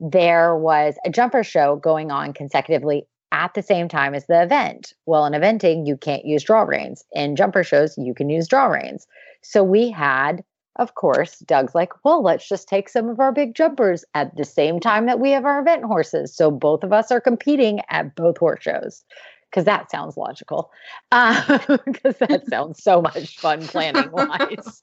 There 0.00 0.56
was 0.56 0.94
a 1.04 1.10
jumper 1.10 1.44
show 1.44 1.76
going 1.76 2.10
on 2.10 2.32
consecutively 2.32 3.06
at 3.32 3.54
the 3.54 3.62
same 3.62 3.88
time 3.88 4.14
as 4.14 4.26
the 4.26 4.42
event. 4.42 4.94
Well, 5.06 5.26
in 5.26 5.34
eventing, 5.34 5.86
you 5.86 5.96
can't 5.96 6.24
use 6.24 6.42
draw 6.42 6.62
reins. 6.62 7.04
In 7.12 7.36
jumper 7.36 7.62
shows, 7.62 7.96
you 7.98 8.14
can 8.14 8.30
use 8.30 8.48
draw 8.48 8.66
reins. 8.66 9.06
So 9.42 9.62
we 9.62 9.90
had, 9.90 10.42
of 10.76 10.94
course, 10.94 11.38
Doug's 11.40 11.74
like, 11.74 11.92
well, 12.04 12.22
let's 12.22 12.48
just 12.48 12.68
take 12.68 12.88
some 12.88 13.08
of 13.08 13.20
our 13.20 13.32
big 13.32 13.54
jumpers 13.54 14.04
at 14.14 14.34
the 14.36 14.44
same 14.44 14.80
time 14.80 15.06
that 15.06 15.20
we 15.20 15.30
have 15.30 15.44
our 15.44 15.60
event 15.60 15.84
horses. 15.84 16.34
So 16.34 16.50
both 16.50 16.82
of 16.82 16.92
us 16.92 17.10
are 17.10 17.20
competing 17.20 17.80
at 17.90 18.16
both 18.16 18.38
horse 18.38 18.62
shows 18.62 19.04
because 19.50 19.64
that 19.64 19.90
sounds 19.90 20.16
logical. 20.16 20.70
Because 21.10 22.22
uh, 22.22 22.26
that 22.28 22.44
sounds 22.48 22.82
so 22.82 23.02
much 23.02 23.38
fun 23.38 23.66
planning 23.66 24.10
wise. 24.12 24.82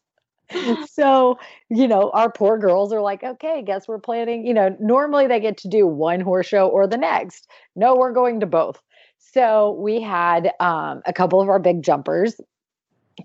so, 0.90 1.38
you 1.70 1.88
know, 1.88 2.10
our 2.12 2.32
poor 2.32 2.58
girls 2.58 2.94
are 2.94 3.02
like, 3.02 3.24
okay, 3.24 3.62
guess 3.66 3.88
we're 3.88 4.00
planning. 4.00 4.46
You 4.46 4.54
know, 4.54 4.76
normally 4.80 5.28
they 5.28 5.40
get 5.40 5.58
to 5.58 5.68
do 5.68 5.88
one 5.88 6.20
horse 6.20 6.48
show 6.48 6.68
or 6.68 6.88
the 6.88 6.98
next. 6.98 7.48
No, 7.76 7.96
we're 7.96 8.14
going 8.14 8.40
to 8.42 8.46
both. 8.46 8.82
So 9.18 9.78
we 9.80 10.02
had 10.02 10.52
um, 10.60 11.02
a 11.06 11.14
couple 11.14 11.42
of 11.42 11.50
our 11.50 11.60
big 11.60 11.84
jumpers 11.84 12.40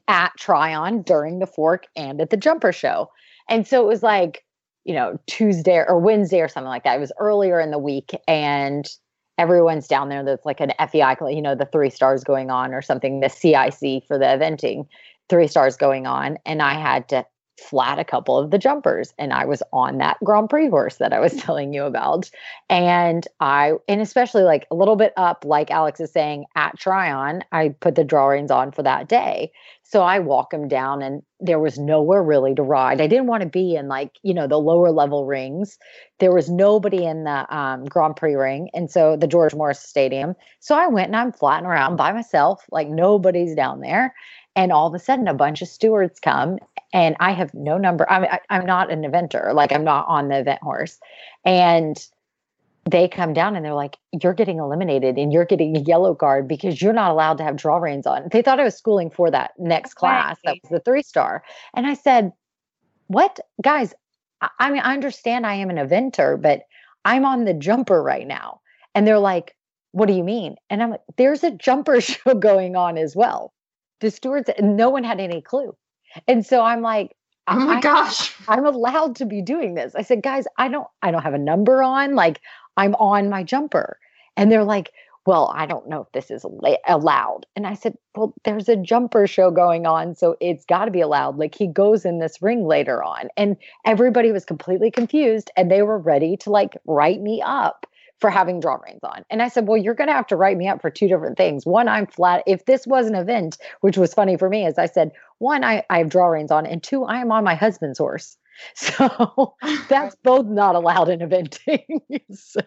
at 0.08 0.32
Tryon 0.38 1.02
during 1.02 1.38
the 1.38 1.46
fork 1.46 1.86
and 1.96 2.20
at 2.20 2.30
the 2.30 2.36
jumper 2.36 2.72
show. 2.72 3.10
And 3.48 3.66
so 3.66 3.82
it 3.82 3.86
was 3.86 4.02
like, 4.02 4.44
you 4.84 4.94
know, 4.94 5.18
Tuesday 5.26 5.84
or 5.86 5.98
Wednesday 5.98 6.40
or 6.40 6.48
something 6.48 6.68
like 6.68 6.84
that. 6.84 6.96
It 6.96 7.00
was 7.00 7.12
earlier 7.18 7.60
in 7.60 7.70
the 7.70 7.78
week. 7.78 8.12
And 8.26 8.88
everyone's 9.38 9.88
down 9.88 10.08
there 10.08 10.24
that's 10.24 10.46
like 10.46 10.60
an 10.60 10.72
FEI, 10.90 11.16
you 11.30 11.42
know, 11.42 11.54
the 11.54 11.66
three 11.66 11.90
stars 11.90 12.24
going 12.24 12.50
on 12.50 12.74
or 12.74 12.82
something, 12.82 13.20
the 13.20 13.28
CIC 13.28 14.04
for 14.06 14.18
the 14.18 14.24
eventing, 14.24 14.86
three 15.28 15.48
stars 15.48 15.76
going 15.76 16.06
on. 16.06 16.38
And 16.44 16.62
I 16.62 16.74
had 16.74 17.08
to 17.10 17.24
flat 17.62 17.98
a 17.98 18.04
couple 18.04 18.38
of 18.38 18.50
the 18.50 18.58
jumpers 18.58 19.14
and 19.18 19.32
I 19.32 19.44
was 19.44 19.62
on 19.72 19.98
that 19.98 20.18
Grand 20.24 20.50
Prix 20.50 20.68
horse 20.68 20.96
that 20.96 21.12
I 21.12 21.20
was 21.20 21.34
telling 21.36 21.72
you 21.72 21.84
about. 21.84 22.30
And 22.68 23.26
I, 23.40 23.72
and 23.88 24.00
especially 24.00 24.42
like 24.42 24.66
a 24.70 24.74
little 24.74 24.96
bit 24.96 25.12
up, 25.16 25.44
like 25.44 25.70
Alex 25.70 26.00
is 26.00 26.12
saying 26.12 26.46
at 26.56 26.78
Tryon, 26.78 27.42
I 27.52 27.70
put 27.80 27.94
the 27.94 28.04
draw 28.04 28.28
reins 28.28 28.50
on 28.50 28.72
for 28.72 28.82
that 28.82 29.08
day. 29.08 29.52
So 29.92 30.02
I 30.02 30.20
walk 30.20 30.54
him 30.54 30.68
down 30.68 31.02
and 31.02 31.22
there 31.38 31.58
was 31.58 31.78
nowhere 31.78 32.22
really 32.22 32.54
to 32.54 32.62
ride. 32.62 33.00
I 33.00 33.06
didn't 33.06 33.26
want 33.26 33.42
to 33.42 33.48
be 33.48 33.74
in 33.74 33.88
like, 33.88 34.12
you 34.22 34.32
know, 34.32 34.46
the 34.46 34.58
lower 34.58 34.90
level 34.90 35.26
rings. 35.26 35.78
There 36.18 36.32
was 36.32 36.48
nobody 36.48 37.04
in 37.04 37.24
the 37.24 37.54
um, 37.54 37.84
Grand 37.84 38.16
Prix 38.16 38.34
ring. 38.34 38.70
And 38.72 38.90
so 38.90 39.16
the 39.16 39.26
George 39.26 39.54
Morris 39.54 39.80
Stadium. 39.80 40.34
So 40.60 40.74
I 40.74 40.86
went 40.86 41.08
and 41.08 41.16
I'm 41.16 41.32
flatting 41.32 41.66
around 41.66 41.96
by 41.96 42.12
myself, 42.12 42.64
like 42.70 42.88
nobody's 42.88 43.54
down 43.54 43.80
there. 43.80 44.14
And 44.54 44.72
all 44.72 44.86
of 44.86 44.94
a 44.94 44.98
sudden, 44.98 45.28
a 45.28 45.34
bunch 45.34 45.62
of 45.62 45.68
stewards 45.68 46.20
come, 46.20 46.58
and 46.92 47.16
I 47.20 47.32
have 47.32 47.52
no 47.54 47.78
number. 47.78 48.08
I'm, 48.10 48.24
I, 48.24 48.40
I'm 48.50 48.66
not 48.66 48.90
an 48.90 49.02
eventer, 49.02 49.54
like, 49.54 49.72
I'm 49.72 49.84
not 49.84 50.06
on 50.08 50.28
the 50.28 50.38
event 50.38 50.62
horse. 50.62 50.98
And 51.44 51.96
they 52.90 53.08
come 53.08 53.32
down 53.32 53.54
and 53.54 53.64
they're 53.64 53.74
like, 53.74 53.96
You're 54.22 54.34
getting 54.34 54.58
eliminated 54.58 55.16
and 55.16 55.32
you're 55.32 55.44
getting 55.44 55.76
a 55.76 55.80
yellow 55.80 56.14
card 56.14 56.48
because 56.48 56.82
you're 56.82 56.92
not 56.92 57.10
allowed 57.10 57.38
to 57.38 57.44
have 57.44 57.56
draw 57.56 57.76
reins 57.76 58.06
on. 58.06 58.28
They 58.30 58.42
thought 58.42 58.60
I 58.60 58.64
was 58.64 58.76
schooling 58.76 59.10
for 59.10 59.30
that 59.30 59.52
next 59.58 59.94
class. 59.94 60.36
That 60.44 60.58
was 60.62 60.70
the 60.70 60.80
three 60.80 61.02
star. 61.02 61.44
And 61.74 61.86
I 61.86 61.94
said, 61.94 62.32
What? 63.06 63.38
Guys, 63.62 63.94
I, 64.40 64.48
I 64.58 64.70
mean, 64.70 64.82
I 64.82 64.94
understand 64.94 65.46
I 65.46 65.54
am 65.54 65.70
an 65.70 65.76
eventer, 65.76 66.40
but 66.40 66.62
I'm 67.04 67.24
on 67.24 67.44
the 67.44 67.54
jumper 67.54 68.02
right 68.02 68.26
now. 68.26 68.60
And 68.94 69.06
they're 69.06 69.18
like, 69.18 69.54
What 69.92 70.06
do 70.06 70.14
you 70.14 70.24
mean? 70.24 70.56
And 70.68 70.82
I'm 70.82 70.90
like, 70.90 71.00
There's 71.16 71.44
a 71.44 71.52
jumper 71.52 72.00
show 72.00 72.34
going 72.34 72.74
on 72.74 72.98
as 72.98 73.14
well. 73.14 73.52
The 74.00 74.10
stewards, 74.10 74.50
no 74.58 74.90
one 74.90 75.04
had 75.04 75.20
any 75.20 75.40
clue. 75.40 75.76
And 76.28 76.44
so 76.44 76.62
I'm 76.62 76.82
like, 76.82 77.16
Oh 77.48 77.58
my 77.58 77.76
I- 77.76 77.80
gosh. 77.80 78.34
I'm 78.48 78.64
allowed 78.66 79.16
to 79.16 79.24
be 79.26 79.42
doing 79.42 79.74
this. 79.74 79.94
I 79.94 80.02
said, 80.02 80.22
guys, 80.22 80.46
I 80.58 80.68
don't, 80.68 80.86
I 81.02 81.10
don't 81.10 81.22
have 81.22 81.34
a 81.34 81.38
number 81.38 81.82
on. 81.82 82.14
Like, 82.14 82.40
I'm 82.76 82.94
on 82.94 83.28
my 83.28 83.42
jumper, 83.42 83.98
and 84.36 84.50
they're 84.50 84.64
like, 84.64 84.92
well, 85.26 85.52
I 85.54 85.66
don't 85.66 85.88
know 85.88 86.00
if 86.02 86.12
this 86.12 86.30
is 86.30 86.44
allowed. 86.88 87.46
And 87.54 87.66
I 87.66 87.74
said, 87.74 87.96
well, 88.16 88.34
there's 88.44 88.68
a 88.68 88.76
jumper 88.76 89.26
show 89.26 89.50
going 89.50 89.86
on, 89.86 90.14
so 90.14 90.36
it's 90.40 90.64
got 90.64 90.86
to 90.86 90.90
be 90.90 91.00
allowed. 91.00 91.36
Like, 91.38 91.54
he 91.54 91.66
goes 91.66 92.04
in 92.04 92.18
this 92.18 92.40
ring 92.42 92.64
later 92.66 93.02
on, 93.02 93.28
and 93.36 93.56
everybody 93.84 94.32
was 94.32 94.44
completely 94.44 94.90
confused, 94.90 95.50
and 95.56 95.70
they 95.70 95.82
were 95.82 95.98
ready 95.98 96.36
to 96.38 96.50
like 96.50 96.76
write 96.86 97.20
me 97.20 97.42
up 97.44 97.86
for 98.22 98.30
having 98.30 98.60
draw 98.60 98.76
reins 98.76 99.02
on. 99.02 99.24
And 99.28 99.42
I 99.42 99.48
said, 99.48 99.66
well, 99.68 99.76
you're 99.76 99.94
going 99.94 100.08
to 100.08 100.14
have 100.14 100.28
to 100.28 100.36
write 100.36 100.56
me 100.56 100.68
up 100.68 100.80
for 100.80 100.90
two 100.90 101.08
different 101.08 101.36
things. 101.36 101.66
One, 101.66 101.88
I'm 101.88 102.06
flat. 102.06 102.44
If 102.46 102.64
this 102.64 102.86
was 102.86 103.06
an 103.06 103.16
event, 103.16 103.58
which 103.82 103.98
was 103.98 104.14
funny 104.14 104.38
for 104.38 104.48
me, 104.48 104.64
as 104.64 104.78
I 104.78 104.86
said, 104.86 105.10
one, 105.38 105.64
I, 105.64 105.84
I 105.90 105.98
have 105.98 106.08
draw 106.08 106.28
reins 106.28 106.52
on, 106.52 106.64
and 106.64 106.82
two, 106.82 107.04
I 107.04 107.18
am 107.20 107.32
on 107.32 107.44
my 107.44 107.54
husband's 107.56 107.98
horse. 107.98 108.38
So 108.74 109.54
that's 109.88 110.14
both 110.22 110.46
not 110.46 110.76
allowed 110.76 111.08
in 111.08 111.20
eventing. 111.20 112.00
so 112.32 112.60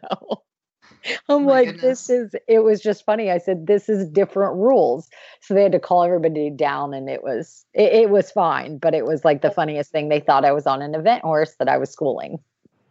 I'm 1.29 1.45
My 1.45 1.51
like, 1.51 1.67
goodness. 1.67 2.07
this 2.07 2.09
is, 2.09 2.35
it 2.47 2.59
was 2.59 2.81
just 2.81 3.05
funny. 3.05 3.31
I 3.31 3.37
said, 3.37 3.67
this 3.67 3.87
is 3.87 4.09
different 4.09 4.55
rules. 4.57 5.07
So 5.41 5.53
they 5.53 5.63
had 5.63 5.71
to 5.73 5.79
call 5.79 6.03
everybody 6.03 6.49
down 6.49 6.93
and 6.93 7.09
it 7.09 7.23
was, 7.23 7.65
it, 7.73 7.93
it 7.93 8.09
was 8.09 8.31
fine, 8.31 8.77
but 8.79 8.93
it 8.95 9.05
was 9.05 9.23
like 9.23 9.41
the 9.41 9.51
funniest 9.51 9.91
thing. 9.91 10.09
They 10.09 10.19
thought 10.19 10.43
I 10.43 10.51
was 10.51 10.67
on 10.67 10.81
an 10.81 10.95
event 10.95 11.21
horse 11.23 11.55
that 11.59 11.69
I 11.69 11.77
was 11.77 11.91
schooling. 11.91 12.39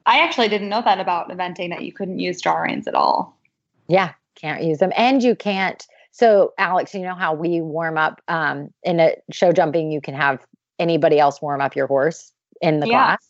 I 0.06 0.20
actually 0.20 0.48
didn't 0.48 0.68
know 0.68 0.82
that 0.82 1.00
about 1.00 1.30
eventing 1.30 1.70
that 1.70 1.82
you 1.82 1.92
couldn't 1.92 2.18
use 2.18 2.40
draw 2.40 2.58
reins 2.58 2.86
at 2.86 2.94
all. 2.94 3.38
Yeah, 3.88 4.12
can't 4.34 4.62
use 4.62 4.78
them. 4.78 4.92
And 4.96 5.22
you 5.22 5.34
can't. 5.34 5.86
So, 6.10 6.52
Alex, 6.58 6.94
you 6.94 7.00
know 7.00 7.14
how 7.14 7.34
we 7.34 7.60
warm 7.60 7.98
up 7.98 8.20
um, 8.28 8.68
in 8.82 9.00
a 9.00 9.14
show 9.32 9.52
jumping, 9.52 9.90
you 9.90 10.00
can 10.00 10.14
have 10.14 10.44
anybody 10.78 11.18
else 11.18 11.40
warm 11.42 11.60
up 11.60 11.74
your 11.74 11.86
horse 11.86 12.32
in 12.60 12.80
the 12.80 12.86
Yeah. 12.86 13.04
class. 13.04 13.28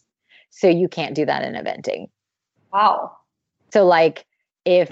So, 0.51 0.69
you 0.69 0.89
can't 0.89 1.15
do 1.15 1.25
that 1.27 1.43
in 1.43 1.55
eventing. 1.55 2.09
Wow. 2.73 3.17
So, 3.73 3.87
like, 3.87 4.27
if 4.65 4.91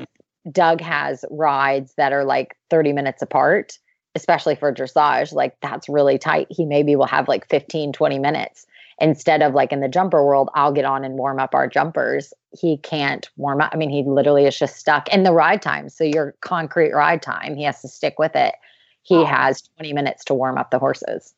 Doug 0.50 0.80
has 0.80 1.24
rides 1.30 1.94
that 1.96 2.12
are 2.12 2.24
like 2.24 2.56
30 2.70 2.92
minutes 2.92 3.22
apart, 3.22 3.78
especially 4.14 4.54
for 4.54 4.72
dressage, 4.72 5.32
like 5.32 5.56
that's 5.60 5.88
really 5.88 6.18
tight. 6.18 6.46
He 6.50 6.64
maybe 6.64 6.96
will 6.96 7.06
have 7.06 7.28
like 7.28 7.48
15, 7.48 7.92
20 7.92 8.18
minutes. 8.18 8.66
Instead 9.02 9.42
of 9.42 9.52
like 9.52 9.72
in 9.72 9.80
the 9.80 9.88
jumper 9.88 10.24
world, 10.24 10.48
I'll 10.54 10.72
get 10.72 10.84
on 10.84 11.04
and 11.04 11.14
warm 11.16 11.38
up 11.40 11.54
our 11.54 11.66
jumpers. 11.66 12.32
He 12.58 12.76
can't 12.78 13.28
warm 13.36 13.60
up. 13.60 13.70
I 13.74 13.76
mean, 13.76 13.90
he 13.90 14.04
literally 14.04 14.46
is 14.46 14.56
just 14.58 14.76
stuck 14.76 15.08
in 15.12 15.24
the 15.24 15.32
ride 15.32 15.60
time. 15.60 15.88
So, 15.88 16.04
your 16.04 16.36
concrete 16.40 16.92
ride 16.92 17.20
time, 17.20 17.56
he 17.56 17.64
has 17.64 17.82
to 17.82 17.88
stick 17.88 18.18
with 18.20 18.36
it. 18.36 18.54
He 19.02 19.16
Oh. 19.16 19.24
has 19.24 19.62
20 19.76 19.92
minutes 19.92 20.24
to 20.26 20.34
warm 20.34 20.56
up 20.56 20.70
the 20.70 20.78
horses. 20.78 21.34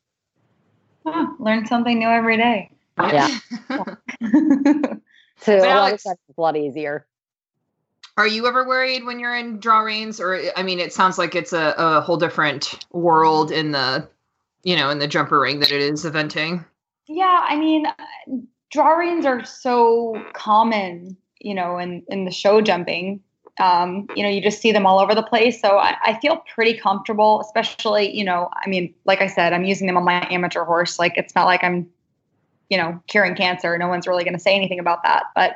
Huh, 1.06 1.26
learn 1.38 1.66
something 1.66 1.98
new 1.98 2.08
every 2.08 2.36
day. 2.36 2.70
Yeah. 2.98 3.38
So, 5.40 5.56
a 5.56 5.58
lot 5.58 5.66
of 5.66 5.66
Alex- 5.66 6.06
a 6.06 6.16
lot 6.40 6.56
easier. 6.56 7.06
Are 8.16 8.26
you 8.26 8.46
ever 8.46 8.66
worried 8.66 9.04
when 9.04 9.18
you're 9.18 9.34
in 9.34 9.58
draw 9.58 9.80
reins? 9.80 10.20
Or 10.20 10.40
I 10.56 10.62
mean, 10.62 10.78
it 10.78 10.92
sounds 10.92 11.18
like 11.18 11.34
it's 11.34 11.52
a, 11.52 11.74
a 11.76 12.00
whole 12.00 12.16
different 12.16 12.86
world 12.92 13.50
in 13.50 13.72
the, 13.72 14.08
you 14.62 14.76
know, 14.76 14.90
in 14.90 15.00
the 15.00 15.08
jumper 15.08 15.40
ring 15.40 15.58
that 15.60 15.72
it 15.72 15.82
is 15.82 16.04
eventing. 16.04 16.64
Yeah, 17.06 17.44
I 17.48 17.56
mean, 17.56 17.86
draw 18.70 18.94
reins 18.94 19.26
are 19.26 19.44
so 19.44 20.22
common, 20.32 21.16
you 21.40 21.54
know, 21.54 21.78
in 21.78 22.02
in 22.08 22.24
the 22.24 22.30
show 22.30 22.60
jumping. 22.60 23.20
Um, 23.60 24.08
you 24.16 24.22
know, 24.24 24.28
you 24.28 24.42
just 24.42 24.60
see 24.60 24.72
them 24.72 24.84
all 24.84 24.98
over 24.98 25.14
the 25.14 25.22
place. 25.22 25.60
So 25.60 25.78
I, 25.78 25.94
I 26.04 26.18
feel 26.20 26.38
pretty 26.52 26.74
comfortable, 26.74 27.40
especially, 27.40 28.16
you 28.16 28.24
know, 28.24 28.50
I 28.52 28.68
mean, 28.68 28.92
like 29.04 29.20
I 29.20 29.28
said, 29.28 29.52
I'm 29.52 29.64
using 29.64 29.86
them 29.86 29.96
on 29.96 30.04
my 30.04 30.26
amateur 30.28 30.64
horse. 30.64 30.98
Like 30.98 31.12
it's 31.16 31.36
not 31.36 31.44
like 31.44 31.62
I'm, 31.62 31.88
you 32.68 32.76
know, 32.76 33.00
curing 33.06 33.36
cancer. 33.36 33.78
No 33.78 33.86
one's 33.86 34.08
really 34.08 34.24
going 34.24 34.34
to 34.34 34.40
say 34.40 34.56
anything 34.56 34.80
about 34.80 35.04
that. 35.04 35.26
But 35.36 35.54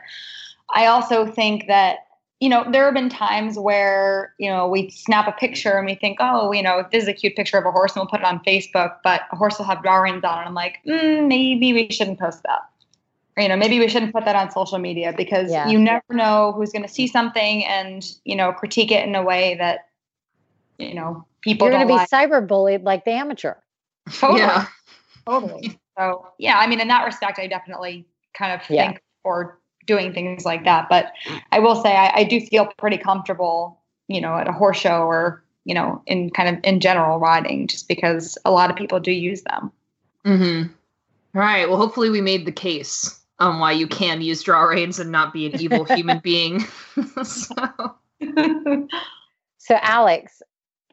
I 0.72 0.86
also 0.86 1.26
think 1.26 1.66
that 1.66 2.07
you 2.41 2.49
know, 2.49 2.64
there 2.70 2.84
have 2.84 2.95
been 2.95 3.09
times 3.09 3.59
where, 3.59 4.32
you 4.39 4.49
know, 4.49 4.68
we 4.68 4.91
snap 4.91 5.26
a 5.26 5.32
picture 5.32 5.76
and 5.76 5.86
we 5.86 5.97
think, 5.97 6.18
oh, 6.20 6.53
you 6.53 6.62
know, 6.62 6.86
this 6.93 7.03
is 7.03 7.09
a 7.09 7.12
cute 7.12 7.34
picture 7.34 7.59
of 7.59 7.66
a 7.66 7.72
horse 7.72 7.97
and 7.97 8.01
we'll 8.01 8.07
put 8.07 8.20
it 8.20 8.26
on 8.26 8.39
Facebook, 8.45 8.97
but 9.03 9.22
a 9.32 9.36
horse 9.36 9.59
will 9.59 9.66
have 9.66 9.82
draw 9.82 9.97
reins 9.97 10.22
on. 10.22 10.39
And 10.39 10.49
I'm 10.49 10.55
like, 10.55 10.78
mm, 10.86 11.26
maybe 11.26 11.72
we 11.72 11.91
shouldn't 11.91 12.20
post 12.20 12.45
that. 12.45 12.61
Or, 13.36 13.43
you 13.43 13.49
know, 13.49 13.57
maybe 13.57 13.80
we 13.80 13.89
shouldn't 13.89 14.12
put 14.12 14.24
that 14.24 14.36
on 14.36 14.53
social 14.53 14.78
media 14.78 15.12
because 15.16 15.51
Yeah. 15.51 15.68
you 15.68 15.78
never 15.80 16.05
know 16.11 16.53
who's 16.53 16.70
going 16.70 16.82
to 16.82 16.89
see 16.89 17.09
something 17.09 17.64
and, 17.64 18.09
you 18.24 18.36
know, 18.36 18.53
critique 18.53 18.93
it 18.93 19.05
in 19.07 19.16
a 19.16 19.22
way 19.22 19.57
that, 19.57 19.89
you 20.78 20.95
know, 20.95 21.26
people 21.41 21.66
You're 21.66 21.74
going 21.76 21.89
to 21.89 21.93
be 21.93 21.97
like. 21.97 22.09
cyber 22.09 22.47
bullied 22.47 22.82
like 22.84 23.05
the 23.05 23.12
amateur. 23.12 23.55
Totally. 24.12 24.41
Yeah. 24.41 24.66
Totally. 25.26 25.78
So 25.99 26.28
yeah, 26.39 26.59
I 26.59 26.68
mean, 26.68 26.80
in 26.80 26.86
that 26.89 27.05
respect, 27.05 27.41
I 27.41 27.49
definitely 27.49 28.07
kind 28.32 28.53
of 28.53 28.68
Yeah. 28.70 28.86
think 28.86 29.03
for 29.24 29.59
doing 29.89 30.12
things 30.12 30.45
like 30.45 30.64
that. 30.64 30.89
But 30.89 31.12
I 31.51 31.59
will 31.59 31.74
say, 31.82 31.97
I, 31.97 32.20
I 32.20 32.24
do 32.24 32.41
feel 32.41 32.66
pretty 32.78 32.99
comfortable, 32.99 33.80
you 34.07 34.20
know, 34.20 34.36
at 34.36 34.47
a 34.47 34.53
horse 34.53 34.78
show 34.78 35.03
or 35.03 35.43
you 35.64 35.74
know, 35.74 36.01
in 36.07 36.30
kind 36.30 36.49
of 36.49 36.64
in 36.64 36.80
general 36.80 37.18
riding, 37.18 37.66
just 37.66 37.89
because 37.89 38.39
a 38.47 38.51
lot 38.51 38.70
of 38.70 38.76
people 38.76 38.99
do 38.99 39.12
use 39.12 39.43
them. 39.43 39.70
Mm-hmm. 40.24 40.72
All 41.34 41.43
right. 41.43 41.68
Well, 41.68 41.76
hopefully 41.76 42.09
we 42.09 42.22
made 42.22 42.47
the 42.47 42.53
case 42.53 43.20
on 43.39 43.61
why 43.61 43.72
you 43.72 43.86
can 43.86 44.22
use 44.22 44.43
draw 44.43 44.62
reins 44.62 44.99
and 44.99 45.12
not 45.12 45.34
be 45.34 45.45
an 45.45 45.61
evil 45.61 45.84
human 45.97 46.20
being. 46.20 46.64
so, 47.22 47.97
So, 49.59 49.76
Alex, 49.82 50.41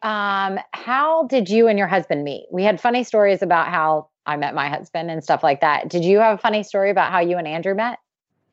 um, 0.02 0.60
how 0.72 1.28
did 1.28 1.50
you 1.50 1.70
and 1.70 1.80
your 1.80 1.88
husband 1.88 2.26
meet? 2.26 2.46
We 2.52 2.64
had 2.64 2.82
funny 2.82 3.06
stories 3.06 3.42
about 3.42 3.70
how 3.70 4.10
I 4.26 4.36
met 4.36 4.54
my 4.54 4.68
husband 4.68 5.10
and 5.10 5.24
stuff 5.24 5.42
like 5.42 5.62
that. 5.62 5.88
Did 5.88 6.04
you 6.04 6.20
have 6.20 6.38
a 6.38 6.42
funny 6.42 6.64
story 6.64 6.90
about 6.90 7.14
how 7.14 7.20
you 7.20 7.38
and 7.38 7.48
Andrew 7.48 7.74
met? 7.74 8.00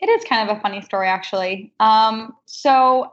It 0.02 0.08
is 0.08 0.24
kind 0.24 0.50
of 0.50 0.56
a 0.56 0.60
funny 0.60 0.82
story, 0.82 1.06
actually. 1.06 1.72
Um, 1.78 2.34
so, 2.46 3.12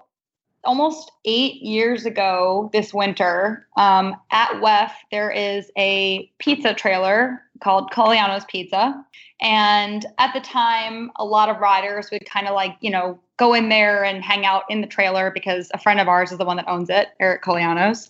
almost 0.66 1.12
eight 1.24 1.62
years 1.62 2.06
ago 2.06 2.70
this 2.74 2.94
winter, 2.94 3.68
um, 3.78 4.16
at 4.32 4.50
WEF, 4.56 4.92
there 5.12 5.32
is 5.32 5.72
a 5.78 6.30
pizza 6.40 6.74
trailer 6.74 7.42
called 7.62 7.92
Coliano's 7.92 8.44
Pizza. 8.46 9.06
And 9.40 10.06
at 10.18 10.34
the 10.34 10.42
time, 10.42 11.12
a 11.16 11.24
lot 11.24 11.48
of 11.48 11.60
riders 11.60 12.10
would 12.12 12.26
kind 12.26 12.48
of 12.48 12.56
like, 12.56 12.76
you 12.82 12.90
know, 12.90 13.20
go 13.38 13.54
in 13.54 13.70
there 13.70 14.04
and 14.04 14.24
hang 14.24 14.46
out 14.46 14.64
in 14.70 14.82
the 14.82 14.88
trailer 14.88 15.32
because 15.32 15.70
a 15.74 15.78
friend 15.78 16.00
of 16.00 16.08
ours 16.10 16.32
is 16.32 16.40
the 16.40 16.46
one 16.46 16.58
that 16.58 16.68
owns 16.68 16.90
it, 16.90 17.10
Eric 17.20 17.44
Colianos. 17.44 18.10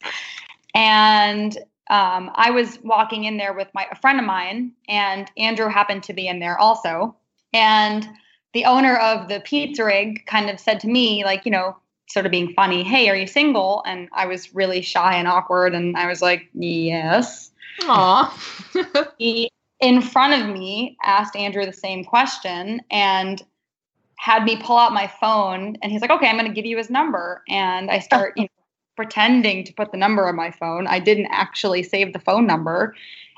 And 0.74 1.56
um, 1.90 2.32
I 2.34 2.50
was 2.50 2.80
walking 2.84 3.26
in 3.26 3.38
there 3.38 3.54
with 3.54 3.68
my 3.74 3.88
a 3.92 3.96
friend 3.96 4.20
of 4.20 4.26
mine, 4.26 4.72
and 4.88 5.30
Andrew 5.38 5.68
happened 5.68 6.04
to 6.04 6.14
be 6.14 6.28
in 6.28 6.40
there 6.40 6.58
also. 6.58 7.16
And 7.54 8.08
the 8.54 8.66
owner 8.66 8.96
of 8.98 9.28
the 9.28 9.42
pizza 9.42 9.86
rig 9.86 10.26
kind 10.26 10.50
of 10.50 10.60
said 10.60 10.80
to 10.82 10.88
me, 10.88 11.24
like, 11.24 11.46
you 11.46 11.52
know, 11.52 11.78
sort 12.10 12.26
of 12.26 12.32
being 12.32 12.54
funny, 12.54 12.84
hey, 12.84 13.08
are 13.10 13.16
you 13.16 13.28
single? 13.28 13.84
And 13.86 14.10
I 14.14 14.26
was 14.26 14.54
really 14.56 14.82
shy 14.82 15.16
and 15.16 15.28
awkward. 15.28 15.76
And 15.76 15.96
I 15.96 16.08
was 16.08 16.22
like, 16.22 16.48
yes. 16.54 17.52
aw. 17.84 18.36
He, 19.18 19.52
in 19.80 20.02
front 20.02 20.42
of 20.42 20.50
me, 20.50 20.98
asked 21.04 21.36
Andrew 21.36 21.66
the 21.66 21.74
same 21.74 22.04
question 22.04 22.82
and 22.90 23.42
had 24.18 24.44
me 24.44 24.58
pull 24.58 24.78
out 24.78 24.92
my 24.92 25.08
phone. 25.08 25.78
And 25.82 25.92
he's 25.92 26.02
like, 26.02 26.10
okay, 26.10 26.28
I'm 26.28 26.38
going 26.38 26.48
to 26.48 26.54
give 26.54 26.66
you 26.66 26.78
his 26.78 26.90
number. 26.90 27.44
And 27.48 27.90
I 27.90 28.00
start, 28.00 28.34
you 28.36 28.44
know, 28.44 28.50
pretending 28.96 29.64
to 29.64 29.74
put 29.74 29.92
the 29.92 29.98
number 29.98 30.28
on 30.28 30.36
my 30.36 30.52
phone. 30.52 30.88
I 30.88 31.00
didn't 31.00 31.28
actually 31.32 31.84
save 31.84 32.12
the 32.12 32.20
phone 32.20 32.46
number. 32.46 32.96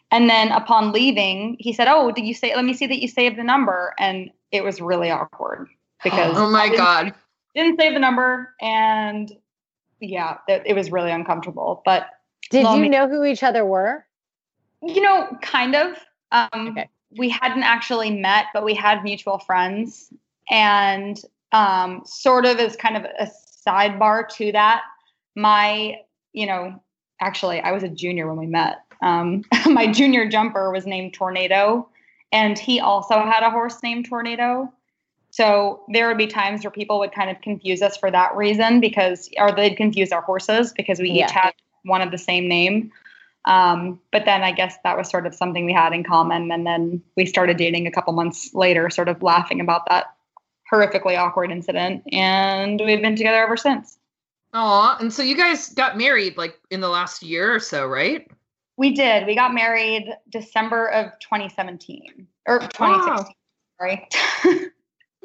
And 0.09 0.29
then 0.29 0.51
upon 0.51 0.91
leaving, 0.91 1.55
he 1.59 1.71
said, 1.71 1.87
oh, 1.87 2.11
did 2.11 2.25
you 2.25 2.33
say, 2.33 2.55
let 2.55 2.65
me 2.65 2.73
see 2.73 2.87
that 2.87 2.99
you 2.99 3.07
saved 3.07 3.37
the 3.37 3.43
number. 3.43 3.93
And 3.99 4.31
it 4.51 4.63
was 4.63 4.81
really 4.81 5.09
awkward 5.11 5.67
because 6.03 6.35
oh 6.37 6.49
my 6.49 6.65
didn't- 6.67 6.77
god. 6.77 7.13
didn't 7.55 7.79
save 7.79 7.93
the 7.93 7.99
number 7.99 8.53
and 8.61 9.35
yeah 9.99 10.37
it, 10.47 10.63
it 10.65 10.73
was 10.73 10.91
really 10.91 11.11
uncomfortable 11.11 11.81
but 11.85 12.07
Did 12.49 12.65
you 12.67 12.77
me- 12.81 12.89
know 12.89 13.07
who 13.07 13.23
each 13.23 13.43
other 13.43 13.65
were? 13.65 14.05
you 14.83 15.01
know 15.01 15.27
kind 15.41 15.75
of 15.75 15.95
um 16.31 16.69
Okay. 16.69 16.89
we 17.17 17.29
hadn't 17.29 17.63
actually 17.63 18.09
met 18.09 18.45
but 18.53 18.63
we 18.63 18.73
had 18.73 19.03
mutual 19.03 19.37
friends 19.37 20.11
and 20.49 21.21
um 21.51 22.01
sort 22.05 22.45
of 22.45 22.57
as 22.59 22.75
kind 22.75 22.97
of 22.97 23.03
a 23.03 23.27
sidebar 23.65 24.27
to 24.29 24.51
that 24.53 24.81
my 25.35 25.99
you 26.33 26.47
know 26.47 26.81
actually 27.19 27.59
i 27.61 27.71
was 27.71 27.83
a 27.83 27.89
junior 27.89 28.27
when 28.27 28.37
we 28.37 28.47
met 28.47 28.77
Um, 29.03 29.43
my 29.67 29.85
junior 29.91 30.27
jumper 30.29 30.71
was 30.71 30.85
named 30.87 31.13
Tornado, 31.13 31.89
and 32.31 32.57
he 32.57 32.79
also 32.79 33.21
had 33.21 33.43
a 33.43 33.49
horse 33.49 33.81
named 33.83 34.05
Tornado. 34.05 34.71
So 35.29 35.83
there 35.87 36.07
would 36.07 36.17
be 36.17 36.27
times 36.27 36.63
where 36.63 36.71
people 36.71 36.99
would 36.99 37.13
kind 37.13 37.29
of 37.29 37.41
confuse 37.41 37.81
us 37.81 37.95
for 37.95 38.11
that 38.11 38.35
reason 38.35 38.81
because, 38.81 39.29
or 39.37 39.51
they'd 39.51 39.75
confuse 39.75 40.11
our 40.11 40.21
horses 40.21 40.73
because 40.73 40.99
we 40.99 41.11
Yeah. 41.11 41.25
each 41.25 41.31
had 41.31 41.53
one 41.83 42.01
of 42.01 42.11
the 42.11 42.17
same 42.17 42.47
name. 42.47 42.91
Um, 43.45 43.99
but 44.11 44.25
then 44.25 44.43
I 44.43 44.51
guess 44.51 44.77
that 44.83 44.97
was 44.97 45.09
sort 45.09 45.25
of 45.25 45.33
something 45.33 45.65
we 45.65 45.73
had 45.73 45.93
in 45.93 46.03
common. 46.03 46.51
And 46.51 46.67
then 46.67 47.01
we 47.15 47.25
started 47.25 47.57
dating 47.57 47.87
a 47.87 47.91
couple 47.91 48.13
months 48.13 48.53
later, 48.53 48.89
sort 48.89 49.09
of 49.09 49.23
laughing 49.23 49.61
about 49.61 49.87
that 49.89 50.13
horrifically 50.71 51.17
awkward 51.17 51.51
incident. 51.51 52.03
And 52.11 52.79
we've 52.85 53.01
been 53.01 53.15
together 53.15 53.41
ever 53.41 53.57
since. 53.57 53.97
Aw, 54.53 54.97
and 54.99 55.13
so 55.13 55.23
you 55.23 55.35
guys 55.35 55.69
got 55.69 55.97
married 55.97 56.37
like 56.37 56.59
in 56.69 56.81
the 56.81 56.89
last 56.89 57.23
year 57.23 57.55
or 57.55 57.59
so, 57.59 57.87
right? 57.87 58.29
We 58.81 58.89
did. 58.95 59.27
We 59.27 59.35
got 59.35 59.53
married 59.53 60.11
December 60.27 60.87
of 60.87 61.11
2017 61.19 62.25
or 62.47 62.61
2016. 62.61 63.35
Sorry. 63.77 64.07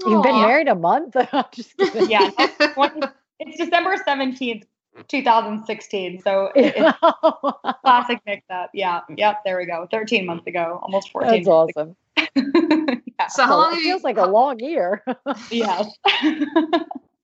You've 0.06 0.22
been 0.22 0.42
married 0.42 0.68
a 0.68 0.74
month? 0.74 1.16
I'm 1.32 1.44
just 1.52 1.74
kidding. 1.78 2.10
yeah, 2.10 2.28
20 2.74 3.00
it's 3.40 3.56
December 3.56 3.96
17th, 4.06 4.64
2016. 5.08 6.20
So 6.20 6.50
it- 6.54 6.74
it's 6.76 6.98
oh. 7.02 7.54
classic 7.82 8.20
mix 8.26 8.42
up. 8.50 8.72
Yeah. 8.74 9.00
Yep. 9.16 9.36
There 9.46 9.56
we 9.56 9.64
go. 9.64 9.88
13 9.90 10.26
months 10.26 10.46
ago, 10.46 10.78
almost 10.82 11.10
14. 11.10 11.30
That's 11.32 11.48
awesome. 11.48 11.96
awesome. 12.18 13.02
So 13.30 13.44
how 13.44 13.56
long 13.56 13.72
it 13.72 13.76
have 13.76 13.84
you, 13.84 13.90
feels 13.92 14.04
like 14.04 14.18
a 14.18 14.26
long 14.26 14.58
year. 14.58 15.02
yeah. 15.50 15.82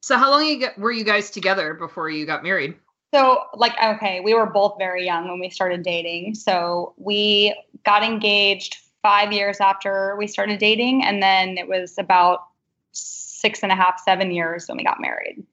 so 0.00 0.16
how 0.16 0.30
long 0.30 0.46
you 0.46 0.60
got, 0.60 0.78
were 0.78 0.92
you 0.92 1.04
guys 1.04 1.30
together 1.30 1.74
before 1.74 2.08
you 2.08 2.24
got 2.24 2.42
married? 2.42 2.74
So, 3.12 3.42
like, 3.54 3.74
okay, 3.82 4.20
we 4.20 4.32
were 4.34 4.46
both 4.46 4.76
very 4.78 5.04
young 5.04 5.28
when 5.28 5.38
we 5.38 5.50
started 5.50 5.82
dating. 5.82 6.34
So, 6.34 6.94
we 6.96 7.54
got 7.84 8.02
engaged 8.02 8.78
five 9.02 9.32
years 9.32 9.60
after 9.60 10.16
we 10.16 10.26
started 10.26 10.58
dating. 10.58 11.04
And 11.04 11.22
then 11.22 11.58
it 11.58 11.68
was 11.68 11.98
about 11.98 12.44
six 12.92 13.62
and 13.62 13.70
a 13.72 13.74
half, 13.74 14.00
seven 14.04 14.30
years 14.30 14.66
when 14.68 14.78
we 14.78 14.84
got 14.84 15.00
married. 15.00 15.44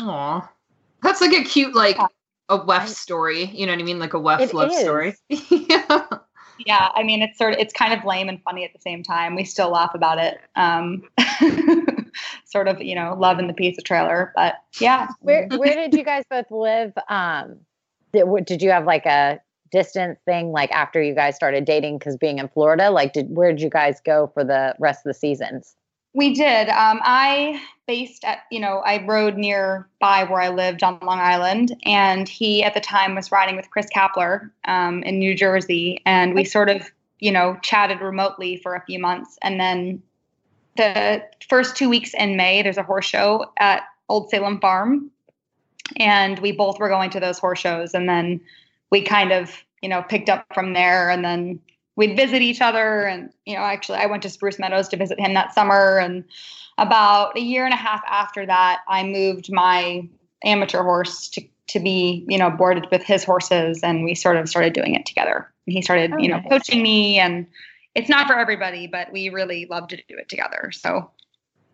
Aw. 0.00 0.50
That's 1.02 1.20
like 1.20 1.32
a 1.34 1.44
cute 1.44 1.74
like 1.74 1.96
Yeah. 1.96 2.06
a 2.48 2.58
WEF 2.58 2.88
story. 2.88 3.44
You 3.44 3.66
know 3.66 3.72
what 3.72 3.80
I 3.80 3.84
mean? 3.84 3.98
Like 3.98 4.14
a 4.14 4.18
WEF 4.20 4.40
It 4.40 4.54
love 4.54 4.72
is. 4.72 4.80
story. 4.80 5.14
yeah. 5.28 6.06
Yeah. 6.58 6.90
I 6.94 7.02
mean, 7.02 7.22
it's 7.22 7.38
sort 7.38 7.54
of, 7.54 7.58
it's 7.58 7.72
kind 7.72 7.92
of 7.92 8.04
lame 8.04 8.28
and 8.28 8.42
funny 8.42 8.64
at 8.64 8.72
the 8.72 8.80
same 8.80 9.02
time. 9.02 9.34
We 9.34 9.44
still 9.44 9.70
laugh 9.70 9.94
about 9.94 10.18
it. 10.18 10.38
Um, 10.56 11.02
sort 12.44 12.68
of, 12.68 12.80
you 12.80 12.94
know, 12.94 13.16
love 13.18 13.38
in 13.38 13.46
the 13.46 13.54
pizza 13.54 13.82
trailer. 13.82 14.32
But 14.34 14.54
yeah. 14.80 15.08
where 15.20 15.48
where 15.48 15.74
did 15.74 15.94
you 15.94 16.04
guys 16.04 16.24
both 16.30 16.50
live? 16.50 16.92
Um, 17.08 17.60
did, 18.12 18.26
did 18.44 18.62
you 18.62 18.70
have 18.70 18.84
like 18.84 19.06
a 19.06 19.40
distance 19.70 20.20
thing 20.24 20.52
like 20.52 20.70
after 20.70 21.02
you 21.02 21.14
guys 21.14 21.34
started 21.34 21.64
dating? 21.64 21.98
Because 21.98 22.16
being 22.16 22.38
in 22.38 22.48
Florida, 22.48 22.90
like, 22.90 23.12
did 23.12 23.34
where 23.34 23.50
did 23.50 23.60
you 23.60 23.70
guys 23.70 24.00
go 24.04 24.30
for 24.32 24.44
the 24.44 24.74
rest 24.78 25.00
of 25.04 25.10
the 25.10 25.14
seasons? 25.14 25.74
We 26.14 26.32
did. 26.32 26.68
Um, 26.68 27.00
I 27.02 27.60
based 27.86 28.24
at, 28.24 28.44
you 28.50 28.60
know, 28.60 28.78
I 28.78 29.04
rode 29.04 29.36
nearby 29.36 30.24
where 30.24 30.40
I 30.40 30.48
lived 30.48 30.82
on 30.82 30.98
Long 31.02 31.18
Island, 31.18 31.76
and 31.84 32.28
he 32.28 32.62
at 32.62 32.72
the 32.72 32.80
time 32.80 33.14
was 33.14 33.32
riding 33.32 33.56
with 33.56 33.68
Chris 33.70 33.88
Kappler 33.94 34.50
um, 34.64 35.02
in 35.02 35.18
New 35.18 35.34
Jersey, 35.34 36.00
and 36.06 36.34
we 36.34 36.44
sort 36.44 36.70
of, 36.70 36.82
you 37.18 37.32
know, 37.32 37.58
chatted 37.62 38.00
remotely 38.00 38.56
for 38.58 38.74
a 38.74 38.84
few 38.86 38.98
months, 38.98 39.38
and 39.42 39.60
then 39.60 40.02
the 40.76 41.22
first 41.48 41.76
two 41.76 41.88
weeks 41.88 42.14
in 42.14 42.36
May, 42.36 42.62
there's 42.62 42.78
a 42.78 42.82
horse 42.82 43.06
show 43.06 43.52
at 43.58 43.82
Old 44.08 44.30
Salem 44.30 44.60
Farm, 44.60 45.10
and 45.96 46.38
we 46.38 46.52
both 46.52 46.78
were 46.78 46.88
going 46.88 47.10
to 47.10 47.20
those 47.20 47.38
horse 47.38 47.58
shows, 47.58 47.92
and 47.92 48.08
then 48.08 48.40
we 48.90 49.02
kind 49.02 49.32
of, 49.32 49.52
you 49.82 49.88
know, 49.88 50.02
picked 50.02 50.28
up 50.28 50.46
from 50.54 50.72
there, 50.72 51.10
and 51.10 51.24
then 51.24 51.60
we'd 51.96 52.16
visit 52.16 52.42
each 52.42 52.60
other 52.60 53.04
and 53.04 53.30
you 53.44 53.54
know 53.54 53.62
actually 53.62 53.98
i 53.98 54.06
went 54.06 54.22
to 54.22 54.30
spruce 54.30 54.58
meadows 54.58 54.88
to 54.88 54.96
visit 54.96 55.18
him 55.20 55.34
that 55.34 55.54
summer 55.54 55.98
and 55.98 56.24
about 56.78 57.36
a 57.36 57.40
year 57.40 57.64
and 57.64 57.74
a 57.74 57.76
half 57.78 58.02
after 58.08 58.44
that 58.46 58.80
i 58.88 59.04
moved 59.04 59.52
my 59.52 60.06
amateur 60.44 60.82
horse 60.82 61.28
to, 61.28 61.42
to 61.68 61.80
be 61.80 62.24
you 62.28 62.38
know 62.38 62.50
boarded 62.50 62.86
with 62.90 63.02
his 63.02 63.24
horses 63.24 63.82
and 63.82 64.04
we 64.04 64.14
sort 64.14 64.36
of 64.36 64.48
started 64.48 64.72
doing 64.72 64.94
it 64.94 65.06
together 65.06 65.50
and 65.66 65.74
he 65.74 65.82
started 65.82 66.12
Oh, 66.12 66.18
you 66.18 66.28
know 66.28 66.38
nice. 66.38 66.48
coaching 66.48 66.82
me 66.82 67.18
and 67.18 67.46
it's 67.94 68.08
not 68.08 68.26
for 68.26 68.36
everybody 68.38 68.86
but 68.86 69.12
we 69.12 69.28
really 69.28 69.66
love 69.70 69.88
to 69.88 69.96
do 69.96 70.16
it 70.18 70.28
together 70.28 70.70
so 70.72 71.10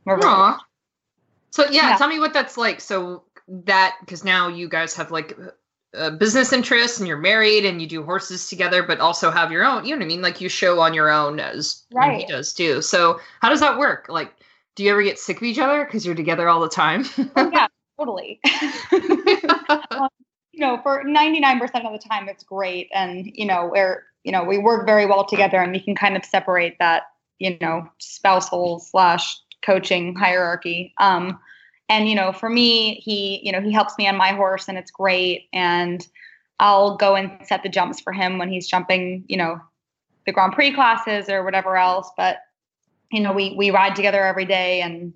we're 0.04 0.16
really 0.16 0.54
So 1.52 1.64
yeah, 1.70 1.90
Yeah. 1.90 1.96
tell 1.96 2.08
me 2.08 2.18
what 2.20 2.32
that's 2.32 2.56
like. 2.56 2.80
So 2.80 3.24
that 3.48 3.96
because 4.00 4.24
now 4.24 4.48
you 4.48 4.68
guys 4.68 4.94
have 4.94 5.10
like 5.10 5.36
a 5.94 6.10
business 6.10 6.52
interests 6.52 6.98
and 6.98 7.08
you're 7.08 7.16
married 7.16 7.64
and 7.64 7.80
you 7.80 7.88
do 7.88 8.02
horses 8.02 8.48
together, 8.48 8.82
but 8.82 9.00
also 9.00 9.30
have 9.30 9.50
your 9.50 9.64
own. 9.64 9.84
You 9.84 9.90
know 9.90 9.98
what 9.98 10.04
I 10.04 10.08
mean? 10.08 10.22
Like 10.22 10.40
you 10.40 10.48
show 10.48 10.80
on 10.80 10.94
your 10.94 11.10
own 11.10 11.40
as 11.40 11.84
and 11.92 12.20
he 12.20 12.26
does 12.26 12.54
too. 12.54 12.82
So 12.82 13.20
how 13.40 13.48
does 13.48 13.60
that 13.60 13.78
work? 13.78 14.06
Like, 14.08 14.32
do 14.76 14.84
you 14.84 14.90
ever 14.92 15.02
get 15.02 15.18
sick 15.18 15.38
of 15.38 15.42
each 15.42 15.58
other 15.58 15.84
because 15.84 16.06
you're 16.06 16.14
together 16.14 16.48
all 16.48 16.60
the 16.60 16.68
time? 16.68 17.04
oh, 17.36 17.50
yeah 17.52 17.66
totally 17.98 18.40
you 20.60 20.66
know, 20.66 20.78
for 20.82 21.04
99% 21.04 21.62
of 21.86 21.92
the 21.92 22.08
time, 22.08 22.28
it's 22.28 22.44
great. 22.44 22.90
And, 22.94 23.30
you 23.34 23.46
know, 23.46 23.70
we're, 23.72 24.04
you 24.24 24.32
know, 24.32 24.44
we 24.44 24.58
work 24.58 24.86
very 24.86 25.06
well 25.06 25.24
together 25.24 25.56
and 25.56 25.72
we 25.72 25.80
can 25.80 25.94
kind 25.94 26.16
of 26.16 26.24
separate 26.24 26.76
that, 26.78 27.04
you 27.38 27.56
know, 27.60 27.88
spousal 27.98 28.80
slash 28.80 29.38
coaching 29.62 30.14
hierarchy. 30.14 30.92
Um, 30.98 31.38
and, 31.90 32.08
you 32.08 32.14
know, 32.14 32.32
for 32.32 32.48
me, 32.48 32.94
he, 32.94 33.40
you 33.44 33.52
know, 33.52 33.60
he 33.60 33.70
helps 33.70 33.98
me 33.98 34.08
on 34.08 34.16
my 34.16 34.30
horse 34.32 34.68
and 34.68 34.78
it's 34.78 34.90
great. 34.90 35.48
And 35.52 36.06
I'll 36.58 36.96
go 36.96 37.14
and 37.14 37.30
set 37.46 37.62
the 37.62 37.68
jumps 37.68 38.00
for 38.00 38.12
him 38.12 38.38
when 38.38 38.48
he's 38.48 38.66
jumping, 38.66 39.24
you 39.28 39.36
know, 39.36 39.60
the 40.24 40.32
Grand 40.32 40.54
Prix 40.54 40.72
classes 40.72 41.28
or 41.28 41.44
whatever 41.44 41.76
else. 41.76 42.10
But, 42.16 42.38
you 43.12 43.20
know, 43.20 43.32
we, 43.32 43.54
we 43.58 43.70
ride 43.70 43.94
together 43.94 44.24
every 44.24 44.46
day 44.46 44.80
and 44.80 45.12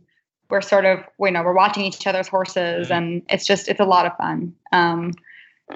we're 0.50 0.60
sort 0.60 0.84
of, 0.84 0.98
you 1.18 1.30
know, 1.30 1.42
we're 1.42 1.54
watching 1.54 1.84
each 1.84 2.06
other's 2.06 2.28
horses 2.28 2.90
and 2.90 3.22
it's 3.30 3.46
just, 3.46 3.68
it's 3.68 3.80
a 3.80 3.84
lot 3.84 4.04
of 4.04 4.14
fun. 4.18 4.54
Um, 4.72 5.12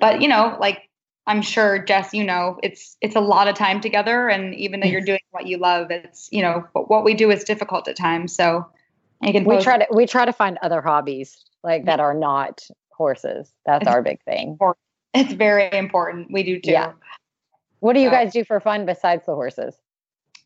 but 0.00 0.20
you 0.20 0.28
know 0.28 0.56
like 0.60 0.88
i'm 1.26 1.42
sure 1.42 1.78
jess 1.78 2.12
you 2.12 2.24
know 2.24 2.58
it's 2.62 2.96
it's 3.00 3.16
a 3.16 3.20
lot 3.20 3.48
of 3.48 3.54
time 3.54 3.80
together 3.80 4.28
and 4.28 4.54
even 4.54 4.80
though 4.80 4.86
you're 4.86 5.00
doing 5.00 5.20
what 5.30 5.46
you 5.46 5.56
love 5.56 5.90
it's 5.90 6.28
you 6.32 6.42
know 6.42 6.66
what, 6.72 6.90
what 6.90 7.04
we 7.04 7.14
do 7.14 7.30
is 7.30 7.44
difficult 7.44 7.88
at 7.88 7.96
times 7.96 8.34
so 8.34 8.66
I 9.22 9.32
can 9.32 9.44
We 9.44 9.60
try 9.60 9.78
to 9.78 9.86
we 9.92 10.06
try 10.06 10.24
to 10.24 10.32
find 10.32 10.58
other 10.62 10.80
hobbies 10.80 11.36
like 11.62 11.84
that 11.86 12.00
are 12.00 12.14
not 12.14 12.62
horses. 12.92 13.52
That's 13.66 13.82
It's- 13.82 13.94
our 13.94 14.02
big 14.02 14.22
thing. 14.22 14.58
it's 15.14 15.32
very 15.32 15.72
important 15.72 16.30
we 16.30 16.42
do 16.42 16.60
too 16.60 16.70
Yeah. 16.72 16.92
What 17.80 17.92
do 17.94 18.00
you 18.00 18.10
guys 18.10 18.32
do 18.32 18.44
for 18.44 18.60
fun 18.60 18.86
besides 18.86 19.24
the 19.26 19.34
horses? 19.34 19.74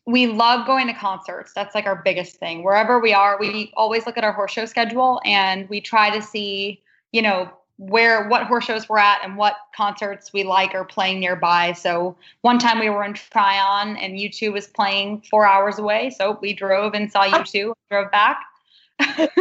we 0.05 0.27
love 0.27 0.67
going 0.67 0.87
to 0.87 0.93
concerts 0.93 1.53
that's 1.53 1.73
like 1.73 1.85
our 1.85 1.95
biggest 2.03 2.35
thing 2.35 2.61
wherever 2.63 2.99
we 2.99 3.13
are 3.13 3.37
we 3.39 3.71
always 3.77 4.05
look 4.05 4.17
at 4.17 4.23
our 4.25 4.33
horse 4.33 4.51
show 4.51 4.65
schedule 4.65 5.21
and 5.23 5.67
we 5.69 5.79
try 5.79 6.09
to 6.09 6.21
see 6.21 6.81
you 7.13 7.21
know 7.21 7.49
where 7.77 8.27
what 8.27 8.45
horse 8.45 8.65
shows 8.65 8.87
we're 8.89 8.97
at 8.97 9.19
and 9.23 9.37
what 9.37 9.55
concerts 9.75 10.33
we 10.33 10.43
like 10.43 10.75
are 10.75 10.83
playing 10.83 11.19
nearby 11.21 11.71
so 11.71 12.15
one 12.41 12.59
time 12.59 12.79
we 12.79 12.89
were 12.89 13.03
in 13.03 13.13
tryon 13.13 13.95
and 13.97 14.15
u2 14.15 14.51
was 14.51 14.67
playing 14.67 15.21
four 15.29 15.45
hours 15.47 15.79
away 15.79 16.09
so 16.09 16.37
we 16.41 16.53
drove 16.53 16.93
and 16.93 17.09
saw 17.11 17.23
u2 17.23 17.71
drove 17.89 18.11
back 18.11 18.43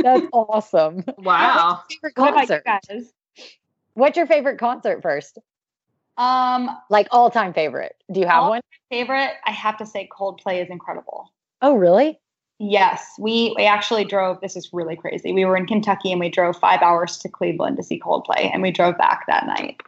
That's 0.03 0.27
awesome. 0.33 1.05
wow. 1.19 1.83
Favorite 1.91 2.13
what 2.17 2.31
about 2.31 2.41
you 2.43 2.47
concert. 2.49 2.65
guys 2.65 3.13
What's 3.95 4.17
your 4.17 4.27
favorite 4.27 4.59
concert 4.59 5.03
first? 5.03 5.39
um 6.17 6.69
Like 6.91 7.09
all 7.11 7.31
time 7.31 7.53
favorite? 7.55 7.95
Do 8.13 8.21
you 8.21 8.27
have 8.27 8.49
one? 8.49 8.61
favorite 8.91 9.33
i 9.47 9.51
have 9.51 9.79
to 9.79 9.87
say 9.87 10.09
coldplay 10.17 10.63
is 10.63 10.69
incredible 10.69 11.33
Oh, 11.65 11.75
really? 11.77 12.19
Yes, 12.59 13.07
we, 13.21 13.55
we 13.57 13.65
actually 13.67 14.05
drove. 14.05 14.41
This 14.41 14.57
is 14.57 14.69
really 14.73 14.97
crazy. 14.97 15.33
We 15.33 15.45
were 15.45 15.57
in 15.57 15.65
Kentucky 15.65 16.11
and 16.11 16.19
we 16.21 16.29
drove 16.29 16.57
five 16.57 16.83
hours 16.83 17.19
to 17.19 17.29
Cleveland 17.29 17.77
to 17.77 17.85
see 17.85 18.01
Coldplay, 18.01 18.51
and 18.53 18.63
we 18.63 18.73
drove 18.73 18.99
back 18.99 19.27
that 19.29 19.47
night. 19.47 19.81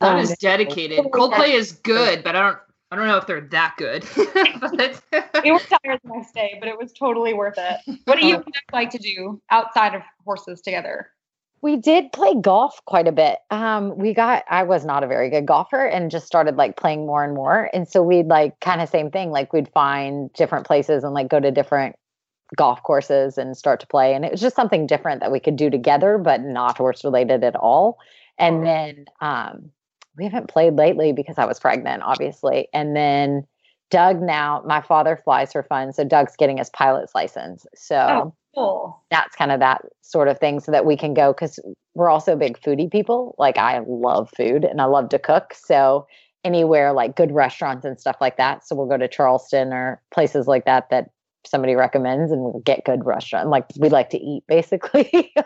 That 0.00 0.14
Um, 0.14 0.20
is 0.20 0.36
dedicated. 0.38 1.04
Coldplay 1.12 1.50
is 1.50 1.72
good, 1.72 2.22
but 2.22 2.36
I 2.36 2.42
don't 2.42 2.58
I 2.90 2.96
don't 2.96 3.08
know 3.08 3.16
if 3.16 3.26
they're 3.26 3.40
that 3.40 3.74
good. 3.78 4.04
But- 4.60 5.02
We 5.42 5.52
were 5.52 5.58
tired 5.58 6.00
the 6.04 6.10
next 6.12 6.32
day, 6.34 6.56
but 6.60 6.68
it 6.68 6.78
was 6.78 6.92
totally 6.92 7.34
worth 7.34 7.58
it. 7.58 8.00
What 8.04 8.18
do 8.18 8.26
you 8.26 8.36
guys 8.36 8.44
like 8.72 8.90
to 8.90 8.98
do 8.98 9.40
outside 9.50 9.94
of 9.94 10.02
horses 10.24 10.60
together? 10.60 11.10
We 11.62 11.76
did 11.76 12.12
play 12.12 12.34
golf 12.40 12.80
quite 12.84 13.08
a 13.08 13.12
bit. 13.12 13.38
Um, 13.50 13.96
we 13.98 14.14
got 14.14 14.44
I 14.48 14.62
was 14.62 14.84
not 14.84 15.02
a 15.02 15.06
very 15.08 15.30
good 15.30 15.46
golfer 15.46 15.84
and 15.84 16.10
just 16.10 16.26
started 16.26 16.56
like 16.56 16.76
playing 16.76 17.06
more 17.06 17.24
and 17.24 17.34
more. 17.34 17.70
And 17.72 17.88
so 17.88 18.02
we'd 18.02 18.26
like 18.28 18.60
kind 18.60 18.80
of 18.80 18.88
same 18.88 19.10
thing, 19.10 19.30
like 19.30 19.52
we'd 19.52 19.68
find 19.72 20.32
different 20.34 20.66
places 20.66 21.02
and 21.02 21.14
like 21.14 21.28
go 21.28 21.40
to 21.40 21.50
different 21.50 21.96
golf 22.54 22.82
courses 22.84 23.36
and 23.38 23.56
start 23.56 23.80
to 23.80 23.86
play. 23.86 24.14
And 24.14 24.24
it 24.24 24.30
was 24.30 24.40
just 24.40 24.54
something 24.54 24.86
different 24.86 25.20
that 25.20 25.32
we 25.32 25.40
could 25.40 25.56
do 25.56 25.70
together, 25.70 26.18
but 26.18 26.42
not 26.42 26.76
horse 26.76 27.02
related 27.02 27.42
at 27.42 27.56
all. 27.56 27.98
And 28.38 28.64
then 28.64 29.06
um 29.20 29.72
we 30.16 30.24
haven't 30.24 30.48
played 30.48 30.74
lately 30.74 31.12
because 31.12 31.38
I 31.38 31.44
was 31.44 31.60
pregnant, 31.60 32.02
obviously. 32.02 32.68
And 32.72 32.96
then 32.96 33.46
Doug 33.90 34.20
now, 34.20 34.62
my 34.66 34.80
father 34.80 35.20
flies 35.24 35.52
for 35.52 35.62
fun. 35.62 35.92
So 35.92 36.04
Doug's 36.04 36.36
getting 36.36 36.58
his 36.58 36.70
pilot's 36.70 37.14
license. 37.14 37.66
So 37.74 37.96
Oh. 37.96 38.34
Cool. 38.54 39.02
that's 39.10 39.36
kind 39.36 39.52
of 39.52 39.60
that 39.60 39.82
sort 40.00 40.28
of 40.28 40.38
thing 40.38 40.60
so 40.60 40.72
that 40.72 40.86
we 40.86 40.96
can 40.96 41.12
go 41.12 41.34
because 41.34 41.58
we're 41.94 42.08
also 42.08 42.34
big 42.36 42.58
foodie 42.58 42.90
people 42.90 43.34
like 43.36 43.58
i 43.58 43.80
love 43.86 44.30
food 44.34 44.64
and 44.64 44.80
i 44.80 44.86
love 44.86 45.10
to 45.10 45.18
cook 45.18 45.52
so 45.52 46.06
anywhere 46.46 46.92
like 46.92 47.16
good 47.16 47.32
restaurants 47.32 47.84
and 47.84 48.00
stuff 48.00 48.16
like 48.20 48.36
that. 48.36 48.66
So 48.66 48.76
we'll 48.76 48.86
go 48.86 48.96
to 48.96 49.08
Charleston 49.08 49.72
or 49.72 50.00
places 50.14 50.46
like 50.46 50.64
that 50.64 50.88
that 50.90 51.10
somebody 51.44 51.74
recommends 51.74 52.30
and 52.30 52.40
we'll 52.40 52.62
get 52.64 52.84
good 52.84 53.04
restaurant. 53.04 53.48
Like 53.48 53.64
we 53.78 53.88
like 53.88 54.10
to 54.10 54.18
eat 54.18 54.44
basically. 54.48 55.32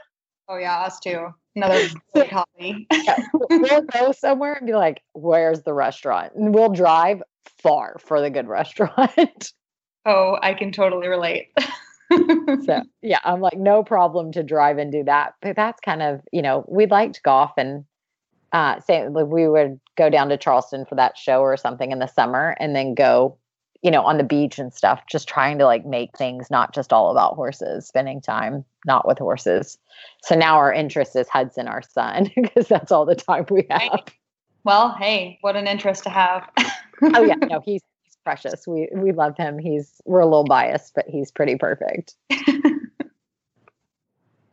Oh 0.52 0.56
yeah, 0.56 0.80
us 0.80 0.98
too. 0.98 1.28
Another 1.56 1.88
hobby. 2.30 2.86
Yeah, 2.92 3.18
we'll 3.32 3.82
go 3.82 4.12
somewhere 4.12 4.54
and 4.54 4.66
be 4.66 4.74
like, 4.74 5.02
where's 5.12 5.62
the 5.62 5.72
restaurant? 5.74 6.34
And 6.34 6.54
we'll 6.54 6.72
drive 6.72 7.22
far 7.62 7.96
for 7.98 8.20
the 8.20 8.30
good 8.30 8.48
restaurant. 8.48 9.52
oh, 10.06 10.38
I 10.40 10.54
can 10.54 10.72
totally 10.72 11.08
relate. 11.08 11.48
so 12.10 12.82
yeah, 13.02 13.20
I'm 13.24 13.40
like, 13.40 13.58
no 13.58 13.82
problem 13.82 14.32
to 14.32 14.42
drive 14.42 14.78
and 14.78 14.90
do 14.90 15.04
that. 15.04 15.34
But 15.42 15.56
that's 15.56 15.80
kind 15.80 16.02
of, 16.02 16.20
you 16.32 16.42
know, 16.42 16.64
we 16.68 16.86
liked 16.86 17.22
golf 17.22 17.52
and 17.56 17.84
uh 18.52 18.80
say 18.80 19.08
like 19.08 19.26
we 19.26 19.46
would 19.46 19.78
go 19.96 20.10
down 20.10 20.28
to 20.28 20.36
Charleston 20.36 20.84
for 20.84 20.96
that 20.96 21.16
show 21.16 21.40
or 21.40 21.56
something 21.56 21.92
in 21.92 22.00
the 22.00 22.08
summer 22.08 22.56
and 22.58 22.74
then 22.74 22.94
go, 22.94 23.38
you 23.82 23.92
know, 23.92 24.02
on 24.02 24.18
the 24.18 24.24
beach 24.24 24.58
and 24.58 24.74
stuff, 24.74 25.02
just 25.08 25.28
trying 25.28 25.58
to 25.58 25.64
like 25.66 25.86
make 25.86 26.16
things 26.16 26.50
not 26.50 26.74
just 26.74 26.92
all 26.92 27.12
about 27.12 27.34
horses, 27.36 27.86
spending 27.86 28.20
time 28.20 28.64
not 28.86 29.06
with 29.06 29.18
horses. 29.18 29.78
So 30.22 30.34
now 30.34 30.56
our 30.56 30.72
interest 30.72 31.16
is 31.16 31.28
Hudson, 31.28 31.68
our 31.68 31.82
son, 31.82 32.30
because 32.36 32.68
that's 32.68 32.92
all 32.92 33.04
the 33.04 33.14
time 33.14 33.46
we 33.50 33.66
have. 33.70 34.00
well, 34.64 34.94
hey, 34.98 35.38
what 35.40 35.56
an 35.56 35.66
interest 35.66 36.04
to 36.04 36.10
have. 36.10 36.48
oh 37.02 37.22
yeah, 37.22 37.34
no, 37.42 37.60
he's 37.60 37.82
he's 38.02 38.16
precious. 38.24 38.66
We 38.66 38.88
we 38.94 39.12
love 39.12 39.36
him. 39.36 39.58
He's 39.58 40.00
we're 40.04 40.20
a 40.20 40.26
little 40.26 40.44
biased, 40.44 40.94
but 40.94 41.06
he's 41.08 41.30
pretty 41.30 41.56
perfect. 41.56 42.14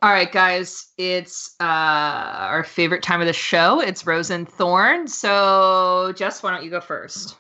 All 0.03 0.11
right, 0.11 0.31
guys, 0.31 0.91
it's 0.99 1.55
uh, 1.59 1.63
our 1.63 2.63
favorite 2.63 3.01
time 3.01 3.19
of 3.19 3.25
the 3.25 3.33
show. 3.33 3.79
It's 3.79 4.05
Rose 4.05 4.29
and 4.29 4.47
Thorn. 4.47 5.07
So, 5.07 6.13
Jess, 6.15 6.43
why 6.43 6.51
don't 6.51 6.63
you 6.63 6.69
go 6.69 6.79
first? 6.79 7.35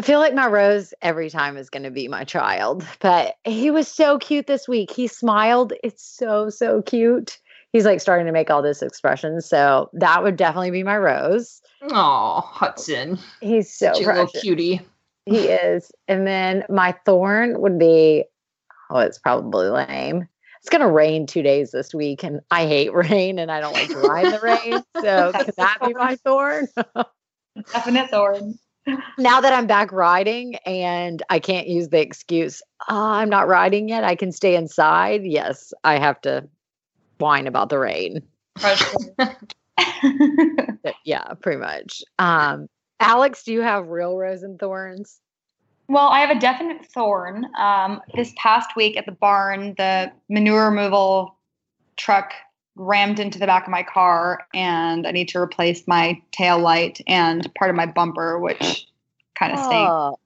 I 0.00 0.02
feel 0.02 0.18
like 0.18 0.32
my 0.32 0.46
Rose 0.46 0.94
every 1.02 1.28
time 1.28 1.58
is 1.58 1.68
going 1.68 1.82
to 1.82 1.90
be 1.90 2.08
my 2.08 2.24
child, 2.24 2.86
but 3.00 3.34
he 3.44 3.70
was 3.70 3.86
so 3.86 4.18
cute 4.18 4.46
this 4.46 4.66
week. 4.66 4.90
He 4.90 5.06
smiled. 5.06 5.74
It's 5.84 6.02
so, 6.02 6.48
so 6.48 6.80
cute. 6.80 7.38
He's 7.74 7.84
like 7.84 8.00
starting 8.00 8.24
to 8.24 8.32
make 8.32 8.48
all 8.48 8.62
this 8.62 8.80
expressions. 8.80 9.44
So 9.44 9.90
that 9.92 10.22
would 10.22 10.38
definitely 10.38 10.70
be 10.70 10.82
my 10.84 10.96
Rose. 10.96 11.60
Oh, 11.82 12.40
Hudson. 12.40 13.18
He's 13.42 13.70
so 13.70 13.92
Such 13.92 14.02
a 14.04 14.06
little 14.06 14.26
cutie. 14.28 14.80
He 15.26 15.48
is. 15.48 15.92
And 16.08 16.26
then 16.26 16.64
my 16.70 16.92
thorn 17.04 17.60
would 17.60 17.78
be, 17.78 18.24
oh, 18.88 19.00
it's 19.00 19.18
probably 19.18 19.68
lame. 19.68 20.26
It's 20.60 20.70
going 20.70 20.80
to 20.80 20.90
rain 20.90 21.26
two 21.26 21.42
days 21.42 21.72
this 21.72 21.92
week, 21.92 22.24
and 22.24 22.40
I 22.50 22.66
hate 22.66 22.94
rain 22.94 23.38
and 23.38 23.52
I 23.52 23.60
don't 23.60 23.74
like 23.74 23.90
to 23.90 23.98
ride 23.98 24.24
in 24.24 24.32
the 24.32 24.40
rain. 24.40 24.82
So 25.02 25.32
could 25.44 25.56
that 25.58 25.76
be 25.84 25.92
my 25.92 26.16
thorn? 26.16 26.68
Definite 27.70 28.08
thorn. 28.08 28.58
Now 29.18 29.40
that 29.40 29.52
I'm 29.52 29.66
back 29.66 29.92
riding 29.92 30.56
and 30.66 31.22
I 31.30 31.38
can't 31.38 31.68
use 31.68 31.88
the 31.88 32.00
excuse, 32.00 32.62
oh, 32.88 32.96
I'm 32.96 33.28
not 33.28 33.48
riding 33.48 33.88
yet, 33.88 34.04
I 34.04 34.14
can 34.14 34.32
stay 34.32 34.56
inside. 34.56 35.24
Yes, 35.24 35.72
I 35.84 35.98
have 35.98 36.20
to 36.22 36.48
whine 37.18 37.46
about 37.46 37.68
the 37.68 37.78
rain. 37.78 38.22
Yeah, 41.04 41.34
pretty 41.40 41.60
much. 41.60 42.02
Um, 42.18 42.68
Alex, 43.00 43.44
do 43.44 43.52
you 43.52 43.62
have 43.62 43.88
real 43.88 44.16
rose 44.16 44.42
and 44.42 44.58
thorns? 44.58 45.20
Well, 45.88 46.08
I 46.08 46.20
have 46.20 46.30
a 46.30 46.38
definite 46.38 46.86
thorn. 46.86 47.46
Um, 47.58 48.00
this 48.14 48.32
past 48.36 48.76
week 48.76 48.96
at 48.96 49.06
the 49.06 49.12
barn, 49.12 49.74
the 49.76 50.12
manure 50.28 50.70
removal 50.70 51.36
truck 51.96 52.32
rammed 52.80 53.20
into 53.20 53.38
the 53.38 53.46
back 53.46 53.64
of 53.64 53.70
my 53.70 53.82
car, 53.82 54.46
and 54.54 55.06
I 55.06 55.10
need 55.10 55.28
to 55.28 55.38
replace 55.38 55.86
my 55.86 56.20
tail 56.32 56.58
light 56.58 57.00
and 57.06 57.52
part 57.54 57.68
of 57.70 57.76
my 57.76 57.84
bumper, 57.86 58.38
which 58.38 58.88
kind 59.38 59.52
of 59.52 59.58
stinks. 59.58 59.90
Oh, 59.90 60.18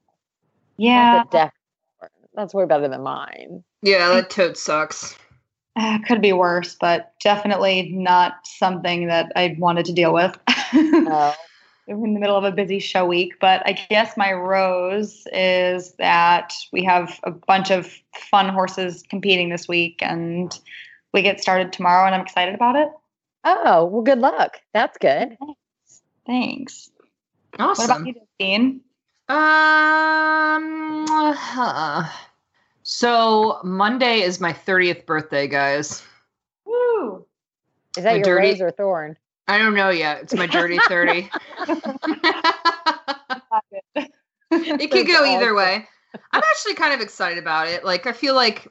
Yeah, 0.76 1.24
that's, 1.30 1.34
a 1.34 1.38
def- 1.38 2.10
that's 2.34 2.54
way 2.54 2.64
better 2.64 2.86
than 2.88 3.02
mine. 3.02 3.64
Yeah, 3.82 4.08
that 4.10 4.30
toad 4.30 4.56
sucks. 4.56 5.16
uh, 5.76 5.98
could 6.06 6.22
be 6.22 6.32
worse, 6.32 6.76
but 6.80 7.12
definitely 7.20 7.90
not 7.92 8.34
something 8.44 9.08
that 9.08 9.32
I 9.34 9.56
wanted 9.58 9.84
to 9.86 9.92
deal 9.92 10.14
with. 10.14 10.38
Oh, 11.06 11.34
in 11.86 12.14
the 12.14 12.20
middle 12.20 12.36
of 12.36 12.44
a 12.44 12.50
busy 12.50 12.78
show 12.78 13.04
week. 13.04 13.34
But 13.40 13.62
I 13.66 13.72
guess 13.90 14.16
my 14.16 14.32
rose 14.32 15.26
is 15.32 15.92
that 15.98 16.54
we 16.72 16.82
have 16.84 17.20
a 17.24 17.30
bunch 17.30 17.70
of 17.70 17.92
fun 18.30 18.48
horses 18.48 19.04
competing 19.10 19.50
this 19.50 19.68
week 19.68 19.98
and 20.00 20.58
we 21.14 21.22
get 21.22 21.40
started 21.40 21.72
tomorrow 21.72 22.04
and 22.04 22.14
I'm 22.14 22.20
excited 22.20 22.54
about 22.54 22.76
it. 22.76 22.88
oh, 23.44 23.86
well, 23.86 24.02
good 24.02 24.18
luck. 24.18 24.60
That's 24.74 24.98
good. 24.98 25.36
Thanks. 25.40 26.02
Thanks. 26.26 26.90
Awesome. 27.58 27.88
What 27.88 27.96
about 27.96 28.06
you, 28.06 28.14
Justine? 28.14 28.80
Um. 29.28 31.06
huh. 31.08 32.04
So 32.82 33.60
Monday 33.64 34.20
is 34.20 34.40
my 34.40 34.52
thirtieth 34.52 35.06
birthday, 35.06 35.48
guys. 35.48 36.02
Woo! 36.66 37.24
Is 37.96 38.02
that 38.04 38.10
My 38.10 38.16
your 38.16 38.24
dirty- 38.24 38.48
rose 38.50 38.60
or 38.60 38.70
thorn? 38.72 39.16
I 39.48 39.56
don't 39.58 39.74
know 39.74 39.88
yet. 39.90 40.22
It's 40.22 40.34
my 40.34 40.46
dirty 40.46 40.78
thirty. 40.88 41.30
it 44.50 44.90
could 44.90 45.06
go 45.06 45.24
either 45.24 45.54
way. 45.54 45.86
I'm 46.32 46.42
actually 46.50 46.74
kind 46.74 46.92
of 46.94 47.00
excited 47.00 47.38
about 47.38 47.68
it. 47.68 47.84
Like 47.84 48.06
I 48.06 48.12
feel 48.12 48.34
like, 48.34 48.68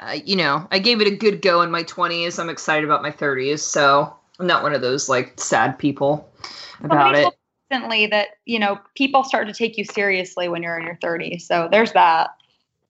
uh, 0.00 0.18
you 0.24 0.36
know, 0.36 0.66
I 0.70 0.78
gave 0.78 1.00
it 1.00 1.06
a 1.06 1.16
good 1.16 1.42
go 1.42 1.62
in 1.62 1.70
my 1.70 1.84
20s. 1.84 2.38
I'm 2.38 2.48
excited 2.48 2.84
about 2.84 3.02
my 3.02 3.10
30s. 3.10 3.60
So 3.60 4.14
I'm 4.38 4.46
not 4.46 4.62
one 4.62 4.74
of 4.74 4.80
those 4.80 5.08
like 5.08 5.38
sad 5.40 5.78
people 5.78 6.28
about 6.82 7.14
Somebody 7.14 7.28
it. 7.28 7.34
Recently, 7.70 8.06
that 8.08 8.28
you 8.44 8.58
know 8.58 8.78
people 8.94 9.24
start 9.24 9.46
to 9.48 9.54
take 9.54 9.78
you 9.78 9.84
seriously 9.84 10.48
when 10.48 10.62
you're 10.62 10.78
in 10.78 10.84
your 10.84 10.96
30s. 10.96 11.42
So 11.42 11.68
there's 11.70 11.92
that. 11.92 12.30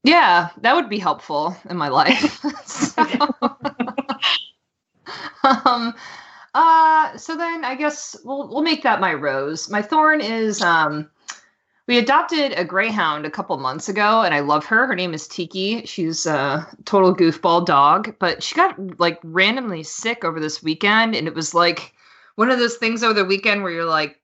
Yeah, 0.04 0.48
that 0.62 0.74
would 0.74 0.88
be 0.88 0.98
helpful 0.98 1.56
in 1.70 1.76
my 1.76 1.88
life. 1.88 2.40
so, 2.66 3.02
um, 5.44 5.94
uh, 6.54 7.16
so 7.16 7.36
then 7.36 7.64
I 7.64 7.76
guess 7.76 8.16
we'll 8.24 8.48
we'll 8.48 8.62
make 8.62 8.82
that 8.82 9.00
my 9.00 9.14
rose. 9.14 9.70
My 9.70 9.82
thorn 9.82 10.20
is 10.20 10.60
um, 10.62 11.08
we 11.92 11.98
adopted 11.98 12.54
a 12.56 12.64
greyhound 12.64 13.26
a 13.26 13.30
couple 13.30 13.54
months 13.58 13.86
ago, 13.86 14.22
and 14.22 14.32
I 14.32 14.40
love 14.40 14.64
her. 14.64 14.86
Her 14.86 14.94
name 14.94 15.12
is 15.12 15.28
Tiki. 15.28 15.84
She's 15.84 16.24
a 16.24 16.66
total 16.86 17.14
goofball 17.14 17.66
dog, 17.66 18.14
but 18.18 18.42
she 18.42 18.54
got 18.54 18.98
like 18.98 19.20
randomly 19.22 19.82
sick 19.82 20.24
over 20.24 20.40
this 20.40 20.62
weekend, 20.62 21.14
and 21.14 21.28
it 21.28 21.34
was 21.34 21.52
like 21.52 21.92
one 22.36 22.50
of 22.50 22.58
those 22.58 22.76
things 22.76 23.02
over 23.02 23.12
the 23.12 23.26
weekend 23.26 23.62
where 23.62 23.72
you're 23.72 23.84
like 23.84 24.18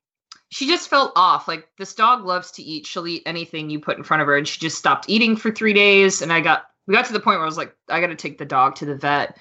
she 0.49 0.67
just 0.67 0.89
felt 0.89 1.13
off. 1.15 1.47
Like 1.47 1.69
this 1.77 1.95
dog 1.95 2.25
loves 2.25 2.51
to 2.53 2.63
eat. 2.63 2.87
She'll 2.87 3.07
eat 3.07 3.23
anything 3.27 3.69
you 3.69 3.81
put 3.81 3.99
in 3.99 4.03
front 4.03 4.23
of 4.23 4.29
her, 4.29 4.39
and 4.39 4.49
she 4.49 4.59
just 4.59 4.79
stopped 4.79 5.05
eating 5.07 5.37
for 5.37 5.51
three 5.51 5.75
days. 5.75 6.23
And 6.23 6.33
I 6.33 6.41
got 6.41 6.71
we 6.87 6.95
got 6.95 7.05
to 7.05 7.13
the 7.13 7.21
point 7.21 7.37
where 7.37 7.45
I 7.45 7.45
was 7.45 7.59
like, 7.59 7.77
I 7.91 8.01
got 8.01 8.07
to 8.07 8.17
take 8.17 8.39
the 8.39 8.47
dog 8.47 8.77
to 8.77 8.87
the 8.87 8.97
vet, 8.97 9.37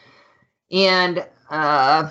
and 0.69 1.25
uh, 1.49 2.09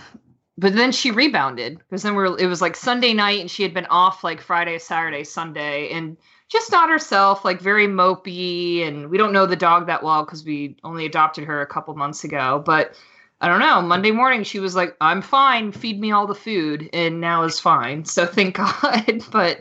but 0.59 0.75
then 0.75 0.93
she 0.93 1.11
rebounded 1.11 1.79
because 1.79 2.03
then 2.03 2.15
we 2.17 2.25
are 2.25 2.39
it 2.39 2.47
was 2.47 2.61
like 2.63 2.77
Sunday 2.77 3.13
night, 3.13 3.41
and 3.41 3.51
she 3.51 3.63
had 3.63 3.75
been 3.75 3.87
off 3.87 4.25
like 4.25 4.41
Friday, 4.41 4.79
Saturday, 4.79 5.25
Sunday, 5.25 5.91
and 5.91 6.17
just 6.49 6.71
not 6.73 6.89
herself, 6.89 7.45
like 7.45 7.61
very 7.61 7.87
mopey. 7.87 8.87
And 8.87 9.11
we 9.11 9.19
don't 9.19 9.33
know 9.33 9.47
the 9.47 9.57
dog 9.57 9.87
that 9.87 10.03
well 10.03 10.25
because 10.25 10.45
we 10.45 10.77
only 10.85 11.05
adopted 11.07 11.45
her 11.45 11.61
a 11.61 11.67
couple 11.67 11.95
months 11.95 12.25
ago, 12.25 12.63
but. 12.65 12.95
I 13.39 13.49
don't 13.49 13.61
know. 13.61 13.83
Monday 13.83 14.13
morning, 14.13 14.45
she 14.45 14.61
was 14.61 14.75
like, 14.75 14.97
"I'm 14.99 15.21
fine. 15.21 15.71
Feed 15.71 16.01
me 16.01 16.11
all 16.11 16.27
the 16.27 16.35
food," 16.35 16.89
and 16.95 17.21
now 17.21 17.43
is 17.43 17.61
fine. 17.61 18.07
So 18.07 18.25
thank 18.27 18.57
God. 18.57 19.23
but 19.31 19.61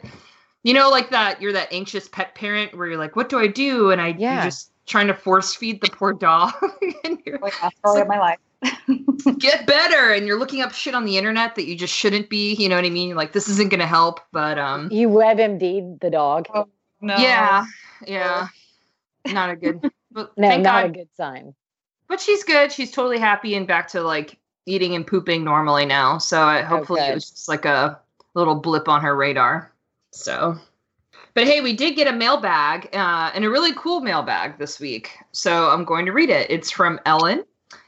you 0.64 0.74
know, 0.74 0.90
like 0.90 1.10
that, 1.10 1.42
you're 1.42 1.52
that 1.52 1.74
anxious 1.74 2.08
pet 2.08 2.36
parent 2.36 2.74
where 2.78 2.88
you're 2.88 2.98
like, 2.98 3.18
"What 3.18 3.28
do 3.28 3.38
I 3.38 3.48
do?" 3.48 3.92
And 3.92 4.00
I 4.00 4.16
Yeah. 4.18 4.36
you're 4.36 4.44
just 4.44 4.72
trying 4.86 5.08
to 5.08 5.14
force 5.14 5.54
feed 5.56 5.82
the 5.82 5.90
poor 5.90 6.14
dog, 6.14 6.54
and 7.04 7.20
you're 7.26 7.38
Like 7.40 7.54
that's 7.62 8.08
my 8.08 8.18
life. 8.18 8.38
get 9.40 9.66
better, 9.68 10.12
and 10.14 10.28
you're 10.28 10.40
looking 10.40 10.62
up 10.62 10.74
shit 10.74 10.96
on 10.96 11.06
the 11.06 11.18
internet 11.18 11.56
that 11.56 11.66
you 11.66 11.76
just 11.76 11.94
shouldn't 11.94 12.30
be. 12.30 12.54
You 12.56 12.70
know 12.70 12.76
what 12.76 12.86
I 12.86 12.90
mean? 12.90 13.16
Like, 13.16 13.32
this 13.34 13.48
isn't 13.50 13.70
gonna 13.72 13.88
help. 13.88 14.20
But 14.32 14.58
um, 14.60 14.90
You 14.92 15.10
WebMD'd 15.10 16.00
the 16.02 16.10
dog. 16.10 16.48
Oh, 16.54 16.68
No. 17.02 17.18
yeah, 17.18 17.66
yeah, 18.06 18.48
not 19.28 19.50
a 19.50 19.56
good. 19.56 19.80
But 20.12 20.32
no, 20.38 20.48
thank 20.48 20.64
not 20.64 20.84
God 20.84 20.90
a 20.92 20.94
good 21.00 21.10
sign. 21.18 21.54
but 22.08 22.22
she's 22.22 22.46
good. 22.46 22.72
She's 22.72 22.90
totally 22.90 23.20
happy 23.20 23.54
and 23.56 23.68
back 23.68 23.90
to 23.90 24.02
like 24.02 24.38
eating 24.66 24.96
and 24.96 25.06
pooping 25.06 25.44
normally 25.44 25.86
now. 25.86 26.20
So 26.20 26.42
I, 26.42 26.62
hopefully 26.62 27.02
good. 27.02 27.10
it 27.10 27.14
was 27.16 27.30
just 27.32 27.50
like 27.50 27.66
a 27.66 28.00
little 28.34 28.56
blip 28.56 28.88
on 28.88 29.02
her 29.02 29.14
radar. 29.14 29.74
So, 30.12 30.58
but 31.34 31.44
hey, 31.46 31.60
we 31.60 31.74
did 31.74 31.98
get 31.98 32.08
a 32.08 32.14
mailbag 32.14 32.88
uh, 32.96 33.32
and 33.36 33.44
a 33.44 33.50
really 33.50 33.74
cool 33.76 34.00
mailbag 34.00 34.58
this 34.58 34.80
week. 34.80 35.12
So 35.34 35.70
I'm 35.70 35.84
going 35.84 36.06
to 36.06 36.14
read 36.14 36.30
it. 36.30 36.50
It's 36.50 36.72
from 36.72 36.98
Ellen. 37.06 37.44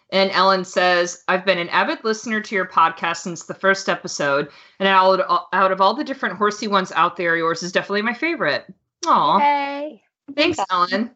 And 0.09 0.31
Ellen 0.31 0.63
says, 0.63 1.23
I've 1.27 1.45
been 1.45 1.57
an 1.57 1.69
avid 1.69 2.03
listener 2.03 2.41
to 2.41 2.55
your 2.55 2.65
podcast 2.65 3.17
since 3.17 3.43
the 3.43 3.53
first 3.53 3.89
episode. 3.89 4.49
And 4.79 4.87
out, 4.87 5.47
out 5.51 5.71
of 5.71 5.81
all 5.81 5.93
the 5.93 6.03
different 6.03 6.37
horsey 6.37 6.67
ones 6.67 6.91
out 6.95 7.17
there, 7.17 7.35
yours 7.35 7.61
is 7.61 7.71
definitely 7.71 8.03
my 8.03 8.13
favorite. 8.13 8.65
Aw. 9.05 9.39
Hey. 9.39 10.03
Thanks, 10.35 10.59
Ellen. 10.71 11.11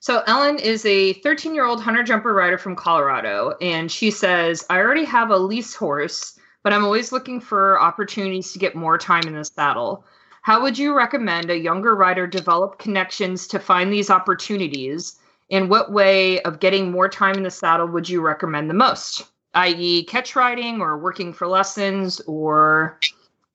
So, 0.00 0.22
Ellen 0.26 0.58
is 0.58 0.86
a 0.86 1.14
13 1.14 1.54
year 1.54 1.64
old 1.64 1.82
hunter 1.82 2.04
jumper 2.04 2.32
rider 2.32 2.58
from 2.58 2.76
Colorado, 2.76 3.54
and 3.60 3.90
she 3.90 4.10
says, 4.10 4.64
I 4.70 4.78
already 4.78 5.04
have 5.04 5.30
a 5.30 5.36
lease 5.36 5.74
horse, 5.74 6.38
but 6.62 6.68
but 6.68 6.74
I'm 6.74 6.84
always 6.84 7.12
looking 7.12 7.40
for 7.40 7.80
opportunities 7.80 8.52
to 8.52 8.58
get 8.58 8.74
more 8.74 8.98
time 8.98 9.26
in 9.26 9.32
the 9.32 9.42
saddle. 9.42 10.04
How 10.42 10.60
would 10.60 10.76
you 10.76 10.94
recommend 10.94 11.50
a 11.50 11.56
younger 11.56 11.96
rider 11.96 12.26
develop 12.26 12.78
connections 12.78 13.46
to 13.46 13.58
find 13.58 13.90
these 13.90 14.10
opportunities? 14.10 15.18
In 15.48 15.68
what 15.68 15.92
way 15.92 16.40
of 16.42 16.60
getting 16.60 16.90
more 16.90 17.08
time 17.08 17.36
in 17.36 17.42
the 17.42 17.50
saddle 17.50 17.86
would 17.86 18.08
you 18.08 18.20
recommend 18.20 18.68
the 18.68 18.74
most? 18.74 19.24
i.e., 19.54 20.04
catch 20.04 20.36
riding 20.36 20.80
or 20.80 20.98
working 20.98 21.32
for 21.32 21.46
lessons, 21.46 22.20
or 22.20 22.98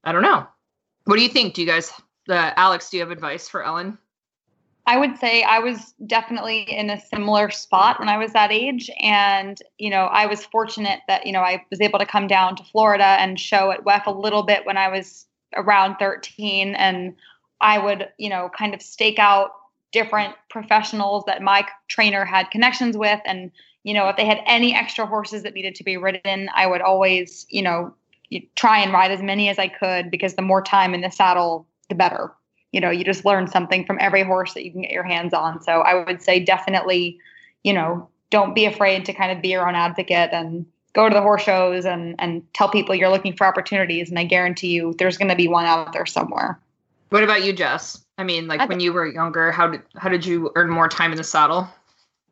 I 0.04 0.12
don't 0.12 0.22
know. 0.22 0.46
What 1.06 1.18
do 1.18 1.24
you 1.24 1.30
think? 1.30 1.54
Do 1.54 1.62
you 1.62 1.68
guys, 1.68 1.92
uh, 2.30 2.52
Alex, 2.56 2.90
do 2.90 2.98
you 2.98 3.04
have 3.04 3.12
advice 3.12 3.48
for 3.48 3.64
Ellen? 3.64 3.98
I 4.86 4.98
would 4.98 5.18
say 5.18 5.44
I 5.44 5.60
was 5.60 5.94
definitely 6.08 6.62
in 6.64 6.90
a 6.90 7.00
similar 7.00 7.50
spot 7.52 8.00
when 8.00 8.10
I 8.10 8.18
was 8.18 8.34
that 8.34 8.52
age. 8.52 8.90
And, 9.00 9.58
you 9.78 9.90
know, 9.90 10.06
I 10.06 10.26
was 10.26 10.46
fortunate 10.46 11.00
that, 11.08 11.26
you 11.26 11.32
know, 11.32 11.40
I 11.40 11.64
was 11.70 11.80
able 11.80 12.00
to 12.00 12.06
come 12.06 12.28
down 12.28 12.58
to 12.58 12.64
Florida 12.66 13.16
and 13.20 13.40
show 13.40 13.72
at 13.72 13.86
WEF 13.86 14.06
a 14.08 14.12
little 14.12 14.44
bit 14.44 14.66
when 14.66 14.76
I 14.76 14.90
was 14.90 15.26
around 15.56 15.98
13. 16.00 16.76
And 16.76 17.16
I 17.62 17.80
would, 17.80 18.10
you 18.18 18.30
know, 18.30 18.50
kind 18.58 18.74
of 18.74 18.82
stake 18.82 19.20
out 19.20 19.52
different 19.94 20.36
professionals 20.50 21.24
that 21.26 21.42
my 21.42 21.66
trainer 21.88 22.26
had 22.26 22.52
connections 22.52 22.98
with. 22.98 23.22
And, 23.26 23.52
you 23.84 23.94
know, 23.94 24.10
if 24.10 24.18
they 24.18 24.26
had 24.26 24.42
any 24.46 24.76
extra 24.76 25.06
horses 25.06 25.44
that 25.44 25.54
needed 25.54 25.76
to 25.76 25.84
be 25.84 25.96
ridden, 25.96 26.50
I 26.54 26.68
would 26.68 26.82
always, 26.82 27.46
you 27.50 27.62
know, 27.62 27.94
try 28.56 28.80
and 28.80 28.92
ride 28.92 29.12
as 29.12 29.22
many 29.22 29.50
as 29.50 29.60
I 29.60 29.68
could 29.68 30.12
because 30.12 30.34
the 30.34 30.42
more 30.42 30.62
time 30.62 30.94
in 30.94 31.02
the 31.02 31.12
saddle, 31.12 31.68
the 31.90 31.96
better. 31.96 32.32
You 32.72 32.82
know 32.82 32.90
you 32.90 33.04
just 33.04 33.24
learn 33.24 33.48
something 33.48 33.86
from 33.86 33.98
every 34.02 34.24
horse 34.24 34.54
that 34.56 34.66
you 34.66 34.72
can 34.72 34.82
get 34.82 34.92
your 34.92 35.04
hands 35.04 35.34
on. 35.34 35.62
So 35.62 35.82
i 35.82 36.04
would 36.04 36.22
say 36.22 36.40
definitely 36.40 37.20
you 37.64 37.72
know 37.72 38.10
don't 38.32 38.56
be 38.56 38.66
afraid 38.66 39.06
to 39.06 39.14
kind 39.14 39.32
of 39.32 39.42
be 39.42 39.50
your 39.50 39.68
own 39.68 39.76
advocate 39.76 40.32
and 40.34 40.66
go 40.94 41.08
to 41.08 41.14
the 41.14 41.22
horse 41.22 41.44
shows 41.44 41.86
and 41.86 42.16
and 42.18 42.44
tell 42.54 42.70
people 42.70 42.96
you're 42.96 43.10
looking 43.10 43.36
for 43.36 43.46
opportunities. 43.46 44.10
And 44.10 44.18
i 44.18 44.24
guarantee 44.24 44.70
you 44.70 44.96
there's 44.98 45.18
going 45.18 45.30
to 45.30 45.36
be 45.36 45.48
one 45.48 45.66
out 45.66 45.94
there 45.94 46.08
somewhere 46.08 46.60
what 47.14 47.24
about 47.24 47.44
you 47.44 47.54
jess 47.54 48.04
i 48.18 48.24
mean 48.24 48.48
like 48.48 48.60
I 48.60 48.66
when 48.66 48.80
you 48.80 48.92
were 48.94 49.06
younger 49.06 49.52
how 49.52 49.68
did 49.68 49.82
how 49.96 50.10
did 50.10 50.26
you 50.26 50.52
earn 50.56 50.70
more 50.70 50.88
time 50.88 51.12
in 51.12 51.18
the 51.18 51.24
saddle 51.24 51.68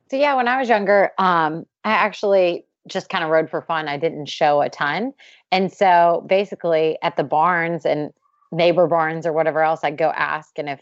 so 0.09 0.17
yeah 0.17 0.35
when 0.35 0.47
i 0.47 0.59
was 0.59 0.69
younger 0.69 1.11
um 1.17 1.65
i 1.83 1.91
actually 1.91 2.65
just 2.87 3.09
kind 3.09 3.23
of 3.23 3.29
rode 3.29 3.49
for 3.49 3.61
fun 3.61 3.87
i 3.87 3.97
didn't 3.97 4.25
show 4.25 4.61
a 4.61 4.69
ton 4.69 5.13
and 5.51 5.71
so 5.71 6.25
basically 6.27 6.97
at 7.01 7.15
the 7.17 7.23
barns 7.23 7.85
and 7.85 8.11
neighbor 8.51 8.87
barns 8.87 9.25
or 9.25 9.33
whatever 9.33 9.61
else, 9.61 9.81
I'd 9.83 9.97
go 9.97 10.09
ask. 10.09 10.57
And 10.57 10.69
if, 10.69 10.81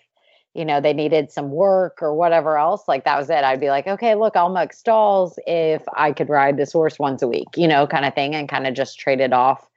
you 0.54 0.66
know, 0.66 0.82
they 0.82 0.94
needed 0.94 1.32
some 1.32 1.52
work 1.52 2.00
or 2.02 2.14
whatever 2.14 2.58
else, 2.58 2.88
like 2.88 3.06
that 3.06 3.18
was 3.18 3.30
it. 3.30 3.44
I'd 3.44 3.60
be 3.60 3.70
like, 3.70 3.88
okay, 3.88 4.16
look, 4.16 4.36
I'll 4.36 4.50
muck 4.50 4.74
stalls 4.74 5.38
if 5.46 5.84
I 5.96 6.12
could 6.12 6.30
ride 6.30 6.58
this 6.58 6.74
horse 6.74 6.98
once 7.00 7.22
a 7.22 7.28
week, 7.28 7.48
you 7.56 7.68
know, 7.68 7.86
kind 7.86 8.06
of 8.06 8.16
thing, 8.16 8.36
and 8.36 8.50
kind 8.50 8.66
of 8.66 8.74
just 8.74 9.00
trade 9.00 9.20
it 9.20 9.34
off, 9.34 9.68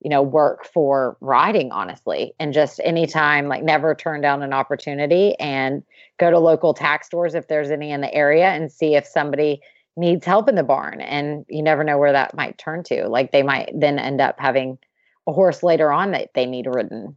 you 0.00 0.10
know, 0.10 0.22
work 0.22 0.66
for 0.66 1.16
riding, 1.20 1.70
honestly. 1.72 2.34
And 2.38 2.52
just 2.52 2.80
anytime, 2.84 3.48
like 3.48 3.62
never 3.62 3.94
turn 3.94 4.20
down 4.20 4.42
an 4.42 4.52
opportunity 4.52 5.34
and 5.38 5.82
go 6.18 6.30
to 6.30 6.38
local 6.38 6.74
tack 6.74 7.04
stores 7.04 7.34
if 7.34 7.48
there's 7.48 7.70
any 7.70 7.90
in 7.90 8.00
the 8.00 8.12
area 8.14 8.48
and 8.48 8.72
see 8.72 8.94
if 8.94 9.06
somebody 9.06 9.60
needs 9.96 10.24
help 10.24 10.48
in 10.48 10.54
the 10.54 10.62
barn. 10.62 11.00
And 11.00 11.44
you 11.48 11.62
never 11.62 11.84
know 11.84 11.98
where 11.98 12.12
that 12.12 12.34
might 12.34 12.58
turn 12.58 12.82
to. 12.84 13.08
Like 13.08 13.32
they 13.32 13.42
might 13.42 13.70
then 13.74 13.98
end 13.98 14.20
up 14.20 14.36
having 14.38 14.78
a 15.26 15.32
horse 15.32 15.62
later 15.62 15.92
on 15.92 16.12
that 16.12 16.30
they 16.34 16.46
need 16.46 16.66
ridden 16.66 17.16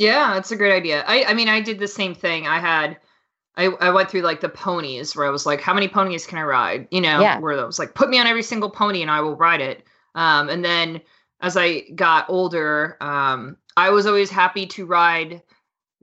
yeah, 0.00 0.32
that's 0.34 0.50
a 0.50 0.56
great 0.56 0.72
idea. 0.72 1.04
I 1.06 1.24
I 1.24 1.34
mean, 1.34 1.48
I 1.48 1.60
did 1.60 1.78
the 1.78 1.86
same 1.86 2.14
thing. 2.14 2.46
I 2.46 2.58
had 2.58 2.96
I, 3.56 3.66
I 3.66 3.90
went 3.90 4.10
through 4.10 4.22
like 4.22 4.40
the 4.40 4.48
ponies 4.48 5.14
where 5.14 5.26
I 5.26 5.30
was 5.30 5.44
like, 5.44 5.60
how 5.60 5.74
many 5.74 5.88
ponies 5.88 6.26
can 6.26 6.38
I 6.38 6.42
ride? 6.42 6.88
You 6.90 7.00
know, 7.00 7.20
yeah. 7.20 7.38
where 7.38 7.60
I 7.60 7.64
was 7.64 7.78
like, 7.78 7.94
put 7.94 8.08
me 8.08 8.18
on 8.18 8.26
every 8.26 8.42
single 8.42 8.70
pony 8.70 9.02
and 9.02 9.10
I 9.10 9.20
will 9.20 9.36
ride 9.36 9.60
it. 9.60 9.84
Um, 10.14 10.48
and 10.48 10.64
then 10.64 11.00
as 11.40 11.56
I 11.56 11.80
got 11.94 12.28
older, 12.28 12.96
um, 13.00 13.56
I 13.76 13.90
was 13.90 14.06
always 14.06 14.30
happy 14.30 14.66
to 14.66 14.86
ride 14.86 15.42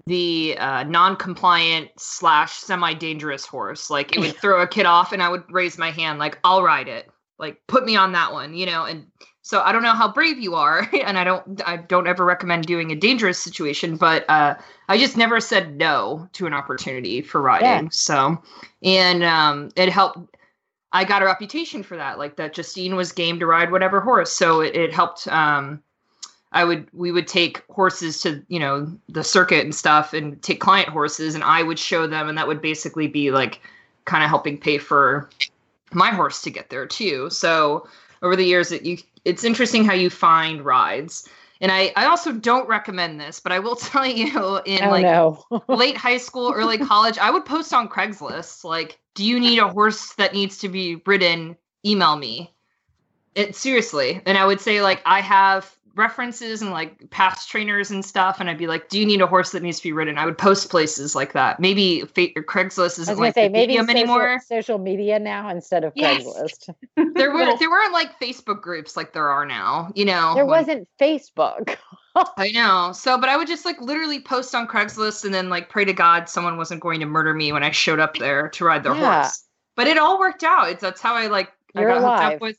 the 0.05 0.55
uh, 0.57 0.83
non-compliant 0.83 1.89
slash 1.97 2.53
semi-dangerous 2.53 3.45
horse. 3.45 3.89
Like 3.89 4.15
it 4.15 4.19
would 4.19 4.35
throw 4.41 4.61
a 4.61 4.67
kid 4.67 4.85
off, 4.85 5.11
and 5.11 5.21
I 5.21 5.29
would 5.29 5.43
raise 5.51 5.77
my 5.77 5.91
hand, 5.91 6.19
like 6.19 6.39
I'll 6.43 6.63
ride 6.63 6.87
it. 6.87 7.09
Like 7.39 7.61
put 7.67 7.85
me 7.85 7.95
on 7.95 8.13
that 8.13 8.33
one, 8.33 8.53
you 8.55 8.65
know. 8.65 8.85
And 8.85 9.05
so 9.43 9.61
I 9.61 9.71
don't 9.71 9.83
know 9.83 9.93
how 9.93 10.11
brave 10.11 10.39
you 10.39 10.55
are, 10.55 10.89
and 11.05 11.17
I 11.17 11.23
don't 11.23 11.61
I 11.65 11.77
don't 11.77 12.07
ever 12.07 12.25
recommend 12.25 12.65
doing 12.65 12.91
a 12.91 12.95
dangerous 12.95 13.39
situation, 13.39 13.97
but 13.97 14.25
uh, 14.29 14.55
I 14.87 14.97
just 14.97 15.17
never 15.17 15.39
said 15.39 15.77
no 15.77 16.27
to 16.33 16.47
an 16.47 16.53
opportunity 16.53 17.21
for 17.21 17.41
riding. 17.41 17.85
Yeah. 17.85 17.89
So, 17.91 18.41
and 18.83 19.23
um, 19.23 19.69
it 19.75 19.89
helped. 19.89 20.35
I 20.97 21.03
got 21.03 21.21
a 21.21 21.25
reputation 21.25 21.83
for 21.83 21.95
that, 21.95 22.17
like 22.17 22.37
that. 22.37 22.55
Justine 22.55 22.95
was 22.95 23.11
game 23.11 23.39
to 23.39 23.45
ride 23.45 23.71
whatever 23.71 24.01
horse, 24.01 24.31
so 24.31 24.61
it, 24.61 24.75
it 24.75 24.91
helped. 24.91 25.27
Um, 25.27 25.83
I 26.53 26.63
would 26.63 26.87
we 26.91 27.11
would 27.11 27.27
take 27.27 27.63
horses 27.69 28.19
to 28.21 28.43
you 28.47 28.57
know 28.57 28.91
the 29.07 29.23
circuit 29.23 29.63
and 29.63 29.75
stuff, 29.75 30.13
and 30.13 30.41
take 30.41 30.59
client 30.59 30.89
horses, 30.89 31.35
and 31.35 31.43
I 31.43 31.61
would 31.61 31.77
show 31.77 32.07
them, 32.07 32.27
and 32.27 32.35
that 32.39 32.47
would 32.47 32.63
basically 32.63 33.05
be 33.05 33.29
like 33.29 33.61
kind 34.05 34.23
of 34.23 34.29
helping 34.31 34.57
pay 34.57 34.79
for 34.79 35.29
my 35.93 36.09
horse 36.09 36.41
to 36.41 36.49
get 36.49 36.71
there 36.71 36.87
too. 36.87 37.29
So 37.29 37.87
over 38.23 38.35
the 38.35 38.45
years 38.45 38.69
that 38.69 38.83
you 38.83 38.97
it's 39.23 39.43
interesting 39.43 39.85
how 39.85 39.93
you 39.93 40.09
find 40.09 40.65
rides. 40.65 41.29
And 41.61 41.71
I, 41.71 41.91
I 41.95 42.05
also 42.05 42.31
don't 42.31 42.67
recommend 42.67 43.19
this, 43.19 43.39
but 43.39 43.51
I 43.51 43.59
will 43.59 43.75
tell 43.75 44.05
you 44.05 44.59
in 44.65 44.83
oh, 44.83 44.89
like 44.89 45.03
no. 45.03 45.43
late 45.67 45.97
high 45.97 46.17
school, 46.17 46.51
early 46.55 46.77
college, 46.77 47.17
I 47.17 47.31
would 47.31 47.45
post 47.45 47.73
on 47.73 47.89
Craigslist 47.89 48.63
like, 48.63 48.99
do 49.15 49.25
you 49.25 49.39
need 49.39 49.59
a 49.59 49.67
horse 49.67 50.13
that 50.13 50.33
needs 50.33 50.59
to 50.59 50.69
be 50.69 51.01
ridden? 51.05 51.57
Email 51.85 52.15
me. 52.15 52.53
It 53.35 53.55
seriously. 53.55 54.21
And 54.25 54.37
I 54.37 54.45
would 54.45 54.59
say 54.59 54.81
like 54.81 55.01
I 55.05 55.21
have 55.21 55.76
references 55.97 56.61
and 56.61 56.71
like 56.71 57.09
past 57.09 57.49
trainers 57.49 57.91
and 57.91 58.05
stuff, 58.05 58.39
and 58.39 58.49
I'd 58.49 58.57
be 58.57 58.67
like, 58.67 58.89
"Do 58.89 58.99
you 58.99 59.05
need 59.05 59.21
a 59.21 59.27
horse 59.27 59.51
that 59.51 59.63
needs 59.63 59.77
to 59.77 59.83
be 59.83 59.91
ridden?" 59.91 60.17
I 60.17 60.25
would 60.25 60.37
post 60.37 60.69
places 60.69 61.15
like 61.15 61.33
that. 61.33 61.59
Maybe 61.59 62.01
fa- 62.01 62.33
Craigslist 62.41 62.99
isn't 62.99 63.17
like 63.17 63.33
say, 63.33 63.49
maybe 63.49 63.77
social, 63.77 63.89
anymore. 63.89 64.39
Social 64.45 64.77
media 64.77 65.19
now 65.19 65.49
instead 65.49 65.83
of 65.83 65.93
yes. 65.95 66.23
Craigslist. 66.23 66.75
there 67.15 67.31
were 67.31 67.57
there 67.57 67.69
weren't 67.69 67.93
like 67.93 68.19
Facebook 68.19 68.61
groups 68.61 68.95
like 68.95 69.13
there 69.13 69.29
are 69.29 69.45
now. 69.45 69.91
You 69.95 70.05
know, 70.05 70.33
there 70.35 70.45
when, 70.45 70.59
wasn't 70.59 70.87
Facebook. 70.99 71.77
I 72.37 72.51
know. 72.51 72.91
So, 72.93 73.19
but 73.19 73.29
I 73.29 73.37
would 73.37 73.47
just 73.47 73.65
like 73.65 73.79
literally 73.81 74.21
post 74.21 74.53
on 74.55 74.67
Craigslist 74.67 75.25
and 75.25 75.33
then 75.33 75.49
like 75.49 75.69
pray 75.69 75.85
to 75.85 75.93
God 75.93 76.29
someone 76.29 76.57
wasn't 76.57 76.81
going 76.81 76.99
to 76.99 77.05
murder 77.05 77.33
me 77.33 77.51
when 77.51 77.63
I 77.63 77.71
showed 77.71 77.99
up 77.99 78.17
there 78.17 78.49
to 78.49 78.65
ride 78.65 78.83
their 78.83 78.95
yeah. 78.95 79.21
horse. 79.21 79.43
But 79.75 79.87
it 79.87 79.97
all 79.97 80.19
worked 80.19 80.43
out. 80.43 80.69
It's 80.69 80.81
that's 80.81 81.01
how 81.01 81.13
I 81.13 81.27
like 81.27 81.51
You're 81.75 81.91
I 81.91 81.93
got 81.93 82.01
alive. 82.01 82.19
hooked 82.19 82.35
up 82.35 82.41
with 82.41 82.57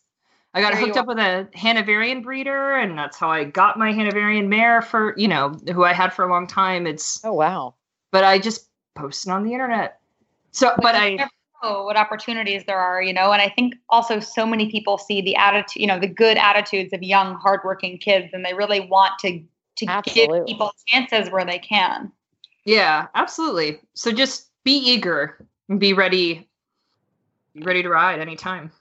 I 0.55 0.61
got 0.61 0.73
there 0.73 0.81
hooked 0.81 0.97
up 0.97 1.07
with 1.07 1.19
a 1.19 1.49
Hanoverian 1.55 2.23
breeder, 2.23 2.77
and 2.77 2.99
that's 2.99 3.19
how 3.19 3.31
I 3.31 3.45
got 3.45 3.79
my 3.79 3.93
Hanoverian 3.93 4.49
mare 4.49 4.83
for 4.83 5.15
you 5.17 5.29
know 5.29 5.51
who 5.73 5.85
I 5.85 5.93
had 5.93 6.13
for 6.13 6.25
a 6.25 6.31
long 6.31 6.47
time. 6.47 6.87
It's 6.87 7.25
oh 7.25 7.33
wow! 7.33 7.75
But 8.11 8.25
I 8.25 8.39
just 8.39 8.69
posted 8.95 9.31
on 9.31 9.45
the 9.45 9.53
internet. 9.53 10.01
So, 10.53 10.73
but, 10.77 10.83
but 10.83 10.95
I 10.95 11.29
know 11.63 11.85
what 11.85 11.97
opportunities 11.97 12.65
there 12.67 12.79
are, 12.79 13.03
you 13.03 13.13
know, 13.13 13.33
and 13.33 13.43
I 13.43 13.49
think 13.49 13.75
also 13.89 14.21
so 14.21 14.47
many 14.47 14.71
people 14.71 14.99
see 14.99 15.21
the 15.21 15.37
attitude, 15.37 15.81
you 15.81 15.87
know, 15.87 15.99
the 15.99 16.09
good 16.09 16.37
attitudes 16.37 16.93
of 16.93 17.03
young, 17.03 17.35
hardworking 17.35 17.99
kids, 17.99 18.29
and 18.33 18.45
they 18.45 18.55
really 18.55 18.81
want 18.81 19.19
to 19.21 19.43
to 19.77 19.87
absolutely. 19.87 20.39
give 20.41 20.47
people 20.47 20.73
chances 20.87 21.31
where 21.31 21.45
they 21.45 21.59
can. 21.59 22.11
Yeah, 22.65 23.07
absolutely. 23.15 23.81
So 23.95 24.11
just 24.11 24.51
be 24.65 24.77
eager 24.77 25.47
and 25.69 25.79
be 25.79 25.93
ready, 25.93 26.49
be 27.55 27.63
ready 27.63 27.83
to 27.83 27.89
ride 27.89 28.19
anytime. 28.19 28.73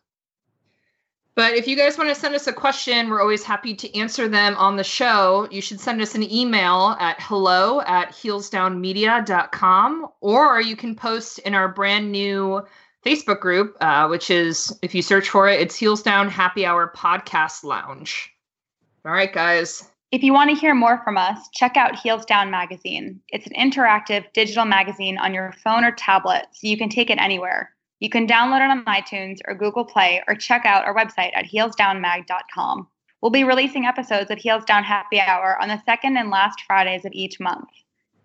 But 1.37 1.53
if 1.53 1.67
you 1.67 1.77
guys 1.77 1.99
want 1.99 2.09
to 2.09 2.15
send 2.15 2.33
us 2.33 2.47
a 2.47 2.51
question, 2.51 3.11
we're 3.11 3.21
always 3.21 3.43
happy 3.43 3.75
to 3.75 3.95
answer 3.95 4.27
them 4.27 4.55
on 4.57 4.75
the 4.75 4.83
show. 4.83 5.47
You 5.51 5.61
should 5.61 5.79
send 5.79 6.01
us 6.01 6.15
an 6.15 6.23
email 6.23 6.97
at 6.99 7.21
hello 7.21 7.79
at 7.81 8.09
heelsdownmedia.com, 8.09 10.07
or 10.19 10.59
you 10.59 10.75
can 10.75 10.95
post 10.95 11.37
in 11.37 11.53
our 11.53 11.67
brand 11.67 12.11
new 12.11 12.65
Facebook 13.05 13.39
group, 13.39 13.77
uh, 13.81 14.07
which 14.07 14.31
is, 14.31 14.75
if 14.81 14.95
you 14.95 15.03
search 15.03 15.29
for 15.29 15.47
it, 15.47 15.61
it's 15.61 15.75
Heels 15.75 16.01
Down 16.01 16.27
Happy 16.27 16.65
Hour 16.65 16.91
Podcast 16.97 17.63
Lounge. 17.63 18.33
All 19.05 19.11
right, 19.11 19.31
guys. 19.31 19.87
If 20.11 20.23
you 20.23 20.33
want 20.33 20.49
to 20.49 20.55
hear 20.55 20.73
more 20.73 21.03
from 21.03 21.19
us, 21.19 21.37
check 21.53 21.77
out 21.77 21.99
Heels 21.99 22.25
Down 22.25 22.49
Magazine. 22.49 23.21
It's 23.27 23.45
an 23.45 23.53
interactive 23.53 24.25
digital 24.33 24.65
magazine 24.65 25.19
on 25.19 25.35
your 25.35 25.53
phone 25.63 25.83
or 25.83 25.91
tablet, 25.91 26.47
so 26.53 26.65
you 26.65 26.79
can 26.79 26.89
take 26.89 27.11
it 27.11 27.19
anywhere. 27.21 27.76
You 27.99 28.09
can 28.09 28.27
download 28.27 28.63
it 28.63 28.69
on 28.69 28.85
iTunes 28.85 29.39
or 29.47 29.55
Google 29.55 29.85
Play 29.85 30.23
or 30.27 30.35
check 30.35 30.65
out 30.65 30.85
our 30.85 30.95
website 30.95 31.35
at 31.35 31.45
heelsdownmag.com. 31.45 32.87
We'll 33.21 33.31
be 33.31 33.43
releasing 33.43 33.85
episodes 33.85 34.29
of 34.29 34.37
Heels 34.37 34.65
Down 34.65 34.83
Happy 34.83 35.19
Hour 35.19 35.59
on 35.61 35.69
the 35.69 35.81
second 35.85 36.17
and 36.17 36.29
last 36.29 36.61
Fridays 36.67 37.05
of 37.05 37.11
each 37.13 37.39
month. 37.39 37.67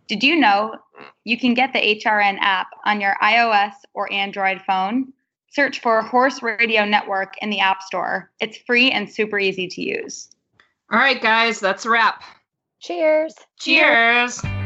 Did 0.08 0.22
you 0.22 0.36
know 0.36 0.76
you 1.24 1.38
can 1.38 1.54
get 1.54 1.72
the 1.72 1.78
HRN 1.78 2.36
app 2.40 2.68
on 2.84 3.00
your 3.00 3.16
iOS 3.22 3.72
or 3.94 4.12
Android 4.12 4.60
phone? 4.66 5.12
Search 5.50 5.80
for 5.80 6.02
Horse 6.02 6.42
Radio 6.42 6.84
Network 6.84 7.34
in 7.40 7.50
the 7.50 7.60
App 7.60 7.82
Store. 7.82 8.30
It's 8.40 8.58
free 8.58 8.90
and 8.90 9.10
super 9.10 9.38
easy 9.38 9.68
to 9.68 9.82
use. 9.82 10.28
All 10.90 10.98
right, 10.98 11.20
guys, 11.20 11.60
that's 11.60 11.86
a 11.86 11.90
wrap. 11.90 12.22
Cheers. 12.80 13.34
Cheers. 13.58 14.42
Cheers. 14.42 14.61